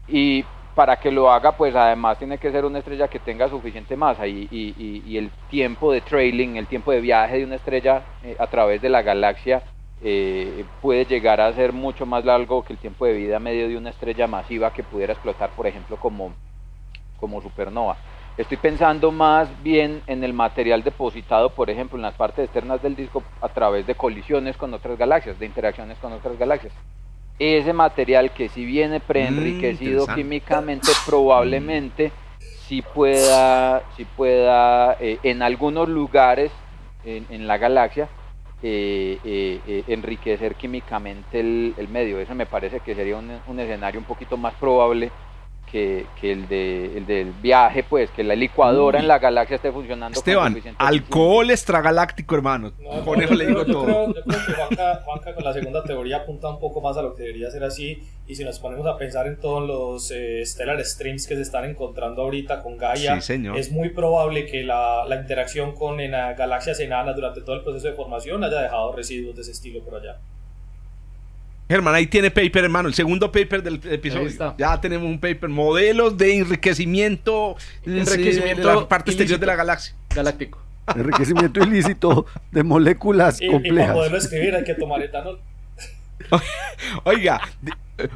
Y 0.09 0.45
para 0.75 0.97
que 0.97 1.11
lo 1.11 1.31
haga, 1.31 1.53
pues 1.53 1.75
además 1.75 2.19
tiene 2.19 2.39
que 2.39 2.51
ser 2.51 2.65
una 2.65 2.79
estrella 2.79 3.09
que 3.09 3.19
tenga 3.19 3.49
suficiente 3.49 3.97
masa 3.97 4.27
y, 4.27 4.49
y, 4.51 5.03
y, 5.05 5.19
el 5.19 5.31
tiempo 5.51 5.93
de 5.93 6.01
trailing, 6.01 6.57
el 6.57 6.67
tiempo 6.67 6.93
de 6.93 7.01
viaje 7.01 7.39
de 7.39 7.45
una 7.45 7.57
estrella 7.57 8.03
eh, 8.23 8.37
a 8.39 8.47
través 8.47 8.81
de 8.81 8.89
la 8.89 9.03
galaxia 9.03 9.63
eh, 10.03 10.65
puede 10.81 11.05
llegar 11.05 11.41
a 11.41 11.53
ser 11.53 11.73
mucho 11.73 12.07
más 12.07 12.25
largo 12.25 12.65
que 12.65 12.73
el 12.73 12.79
tiempo 12.79 13.05
de 13.05 13.13
vida 13.13 13.39
medio 13.39 13.69
de 13.69 13.77
una 13.77 13.91
estrella 13.91 14.27
masiva 14.27 14.73
que 14.73 14.83
pudiera 14.83 15.13
explotar, 15.13 15.51
por 15.51 15.67
ejemplo, 15.67 15.97
como, 15.97 16.33
como 17.19 17.43
supernova. 17.43 17.97
Estoy 18.39 18.57
pensando 18.57 19.13
más 19.13 19.49
bien 19.63 20.01
en 20.07 20.25
el 20.25 20.33
material 20.33 20.83
depositado, 20.83 21.51
por 21.51 21.69
ejemplo, 21.69 21.99
en 21.99 22.03
las 22.03 22.15
partes 22.15 22.45
externas 22.45 22.81
del 22.81 22.97
disco 22.97 23.23
a 23.43 23.49
través 23.49 23.87
de 23.87 23.95
colisiones 23.95 24.57
con 24.57 24.73
otras 24.73 24.97
galaxias, 24.97 25.39
de 25.39 25.45
interacciones 25.45 25.99
con 25.99 26.13
otras 26.15 26.39
galaxias. 26.39 26.73
Ese 27.39 27.73
material 27.75 28.31
que 28.31 28.49
si 28.49 28.65
viene 28.65 29.01
preenriquecido 29.01 30.07
mm, 30.07 30.15
químicamente, 30.15 30.89
probablemente 31.05 32.13
si 32.39 32.81
pueda, 32.81 33.83
si 33.97 34.07
pueda 34.07 34.97
eh, 35.01 35.19
en 35.23 35.43
algunos 35.43 35.89
lugares 35.89 36.51
en, 37.05 37.27
en 37.29 37.47
la 37.47 37.59
galaxia 37.59 38.09
eh, 38.63 39.19
eh, 39.25 39.61
eh, 39.67 39.85
enriquecer 39.89 40.55
químicamente 40.55 41.41
el, 41.41 41.89
medio. 41.91 42.19
Eso 42.21 42.35
me 42.35 42.47
parece 42.47 42.81
que 42.81 42.95
sería 42.95 43.17
un, 43.17 43.59
escenario 43.59 44.01
un 44.01 44.07
poquito 44.07 44.37
más 44.37 44.55
probable 44.55 45.11
que, 45.71 46.05
que 46.21 46.33
el, 46.33 46.49
de, 46.49 46.99
el 46.99 47.07
del 47.07 47.33
viaje, 47.41 47.85
pues, 47.85 48.11
que 48.11 48.25
la 48.25 48.35
licuadora 48.35 48.99
Uy. 48.99 49.03
en 49.03 49.09
la 49.09 49.19
galaxia 49.19 49.57
esté 49.57 49.71
funcionando. 49.71 50.19
Esteban, 50.19 50.57
alcohol 50.79 51.51
extragaláctico, 51.51 52.35
hermano. 52.35 52.73
No, 52.81 53.05
Con 53.05 53.19
yo 53.21 53.27
eso 53.27 53.35
le 53.35 53.45
creo- 53.47 53.65
digo 53.65 53.67
yo 53.67 53.73
todo. 53.73 53.85
Creo, 53.85 54.07
yo 54.15 54.23
creo 54.25 54.47
que 54.47 54.53
Juanca, 54.53 55.01
Juanca 55.05 55.35
con 55.35 55.45
la 55.45 55.53
segunda 55.53 55.85
teoría 55.85 56.17
apunta 56.19 56.49
un 56.49 56.59
poco 56.59 56.81
más 56.81 56.97
a 56.97 57.03
lo 57.03 57.15
que 57.15 57.23
debería 57.23 57.51
ser 57.51 57.65
así. 57.65 58.03
Y 58.31 58.37
si 58.37 58.45
nos 58.45 58.61
ponemos 58.61 58.87
a 58.87 58.97
pensar 58.97 59.27
en 59.27 59.41
todos 59.41 59.67
los 59.67 60.11
eh, 60.13 60.43
Stellar 60.47 60.81
Streams 60.85 61.27
que 61.27 61.35
se 61.35 61.43
están 61.43 61.65
encontrando 61.65 62.23
ahorita 62.23 62.63
con 62.63 62.77
Gaia, 62.79 63.17
Sí, 63.21 63.27
señor. 63.27 63.59
es 63.59 63.73
muy 63.73 63.89
probable 63.89 64.47
que 64.47 64.63
la, 64.63 65.05
la 65.09 65.17
interacción 65.17 65.75
con 65.75 65.99
ena- 65.99 66.35
galaxias 66.35 66.79
enanas 66.79 67.17
durante 67.17 67.41
todo 67.41 67.57
el 67.57 67.63
proceso 67.65 67.89
de 67.89 67.95
formación 67.95 68.45
haya 68.45 68.61
dejado 68.63 68.93
residuos 68.95 69.35
de 69.35 69.43
ese 69.43 69.51
estilo 69.51 69.83
por 69.83 69.97
allá. 70.01 70.19
Germán, 71.69 71.95
ahí 71.97 72.07
tiene 72.07 72.31
paper, 72.31 72.65
hermano. 72.65 72.89
El 72.89 72.95
segundo 72.95 73.33
paper 73.33 73.65
del 73.65 73.81
episodio. 73.93 74.23
Ahí 74.23 74.29
está. 74.29 74.55
Ya 74.59 74.81
tenemos 74.81 75.07
un 75.09 75.19
paper. 75.19 75.49
Modelos 75.49 76.17
de 76.17 76.37
enriquecimiento, 76.39 77.57
Enriquecimiento 77.85 78.69
de 78.69 78.75
la 78.77 78.89
parte 78.89 79.11
exterior 79.11 79.31
ilícito. 79.31 79.41
de 79.41 79.47
la 79.47 79.57
galaxia. 79.57 79.95
Galáctico. 80.15 80.63
Enriquecimiento 80.97 81.61
ilícito 81.65 82.27
de 82.53 82.63
moléculas 82.63 83.41
Y, 83.41 83.45
y 83.45 83.49
para 83.49 83.63
complejas. 83.63 83.93
poderlo 83.95 84.19
escribir 84.19 84.55
hay 84.55 84.63
que 84.65 84.75
tomar 84.75 85.03
etanol. 85.03 85.41
Oiga, 87.05 87.41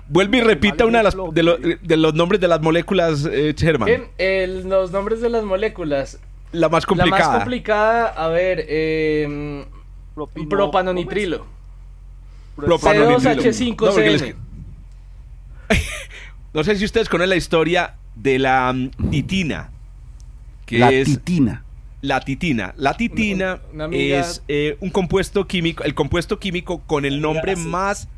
vuelve 0.09 0.39
y 0.39 0.41
repita 0.41 0.85
una 0.87 0.99
de, 0.99 1.05
las, 1.05 1.17
de, 1.33 1.43
lo- 1.43 1.57
de 1.59 1.97
los 1.97 2.15
nombres 2.15 2.41
de 2.41 2.49
las 2.49 2.61
moléculas, 2.61 3.29
eh, 3.31 3.55
Germán. 3.57 3.87
Bien, 3.87 4.05
el- 4.19 4.69
los 4.69 4.91
nombres 4.93 5.21
de 5.21 5.29
las 5.31 5.45
moléculas. 5.45 6.19
La 6.53 6.69
más 6.69 6.85
La 6.85 6.87
complicada. 6.87 7.29
más 7.29 7.37
complicada, 7.39 8.07
a 8.09 8.29
ver, 8.29 8.65
eh, 8.69 9.65
Propino- 10.15 10.49
propanonitrilo. 10.49 11.47
Propanonitrilo. 12.57 13.43
C2H5CN. 13.43 13.77
No, 13.87 13.93
porque 13.93 14.11
les- 14.11 14.35
No 16.55 16.63
sé 16.63 16.77
si 16.77 16.85
ustedes 16.85 17.09
conocen 17.09 17.31
la 17.31 17.37
historia 17.37 17.95
de 18.15 18.39
la 18.39 18.73
mm, 18.73 19.11
titina. 19.11 19.71
Que 20.67 20.79
La 20.79 20.91
es 20.93 21.07
titina. 21.07 21.65
la 22.01 22.21
titina. 22.21 22.73
La 22.77 22.97
titina 22.97 23.55
Una- 23.55 23.73
una 23.73 23.85
amiga- 23.87 24.21
es 24.21 24.43
eh, 24.49 24.77
un 24.81 24.91
compuesto 24.91 25.47
químico, 25.47 25.83
el 25.85 25.95
compuesto 25.95 26.39
químico 26.39 26.81
con 26.87 27.05
el 27.05 27.21
nombre 27.21 27.57
más 27.57 28.09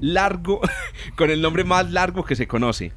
largo, 0.00 0.60
con 1.16 1.30
el 1.30 1.40
nombre 1.42 1.64
más 1.64 1.90
largo 1.90 2.24
que 2.24 2.36
se 2.36 2.46
conoce. 2.46 2.92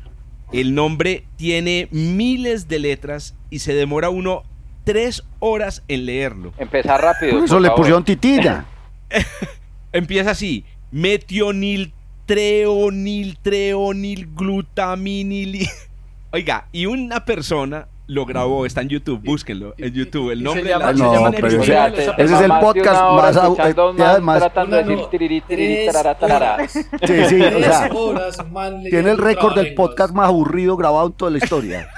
El 0.54 0.74
nombre 0.76 1.26
tiene 1.36 1.90
miles 1.92 2.68
de 2.68 2.80
letras 2.80 3.36
y 3.50 3.60
se 3.60 3.74
demora 3.74 4.10
uno 4.10 4.44
tres 4.86 5.24
horas 5.40 5.84
en 5.90 6.06
leerlo. 6.06 6.54
Empezar 6.58 7.02
rápido. 7.02 7.34
Por 7.34 7.44
eso 7.44 7.56
por 7.56 7.62
le 7.62 7.68
favor. 7.68 7.82
pusieron 7.82 8.06
titina. 8.06 8.66
Empieza 9.92 10.32
así: 10.32 10.64
metionil, 10.92 11.94
treonil, 12.26 13.38
treonil, 13.42 14.30
glutaminil. 14.34 15.68
Oiga, 16.32 16.68
y 16.72 16.86
una 16.86 17.26
persona 17.26 17.88
lo 18.08 18.26
grabó, 18.26 18.66
está 18.66 18.82
en 18.82 18.88
YouTube, 18.90 19.22
búsquenlo 19.24 19.74
en 19.78 19.94
YouTube. 19.94 20.32
El 20.32 20.42
nombre 20.44 20.64
de 20.64 20.70
llama- 20.70 20.86
la 20.86 20.94
No, 20.94 21.32
pero 21.32 21.48
el 21.48 21.56
ese- 21.62 21.92
te- 22.16 22.24
es 22.24 22.32
el 22.32 22.52
podcast 22.60 23.02
más 23.02 23.36
eh, 23.36 23.40
a 23.40 23.50
un 23.50 23.98
man 23.98 24.08
además- 24.08 24.40
tratando 24.40 24.76
de 24.78 24.82
No, 24.84 24.88
decir 24.90 25.04
no, 25.04 25.10
tiriri, 25.10 25.42
tiriri, 25.42 25.74
tres 25.84 25.94
tarara, 25.94 26.18
tarara. 26.18 26.54
horas. 26.56 26.72
Sí, 26.72 26.86
sí, 27.30 27.42
o 27.42 27.50
Tres 27.50 27.66
sea, 27.66 27.90
horas, 27.94 28.52
man, 28.52 28.82
tiene 28.84 29.12
el 29.12 29.18
récord 29.18 29.56
del 29.56 29.74
podcast 29.74 30.14
más 30.14 30.28
aburrido 30.30 30.78
grabado 30.78 31.08
en 31.08 31.14
toda 31.14 31.32
la 31.32 31.38
historia. 31.38 31.90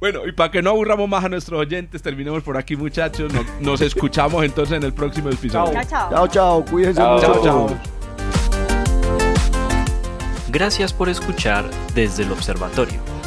Bueno, 0.00 0.26
y 0.26 0.32
para 0.32 0.50
que 0.50 0.60
no 0.62 0.70
aburramos 0.70 1.08
más 1.08 1.24
a 1.24 1.28
nuestros 1.28 1.58
oyentes, 1.60 2.02
terminemos 2.02 2.42
por 2.42 2.56
aquí, 2.56 2.76
muchachos. 2.76 3.32
Nos, 3.32 3.44
nos 3.60 3.80
escuchamos 3.80 4.44
entonces 4.44 4.76
en 4.76 4.82
el 4.82 4.92
próximo 4.92 5.30
episodio. 5.30 5.72
Chao, 5.72 5.82
chao. 5.88 6.10
Chao, 6.10 6.28
chao, 6.28 6.64
cuídense 6.64 7.00
Chao, 7.00 7.14
mucho. 7.14 7.40
chao. 7.44 7.70
Gracias 10.50 10.92
por 10.92 11.08
escuchar 11.08 11.64
desde 11.94 12.24
el 12.24 12.32
observatorio. 12.32 13.15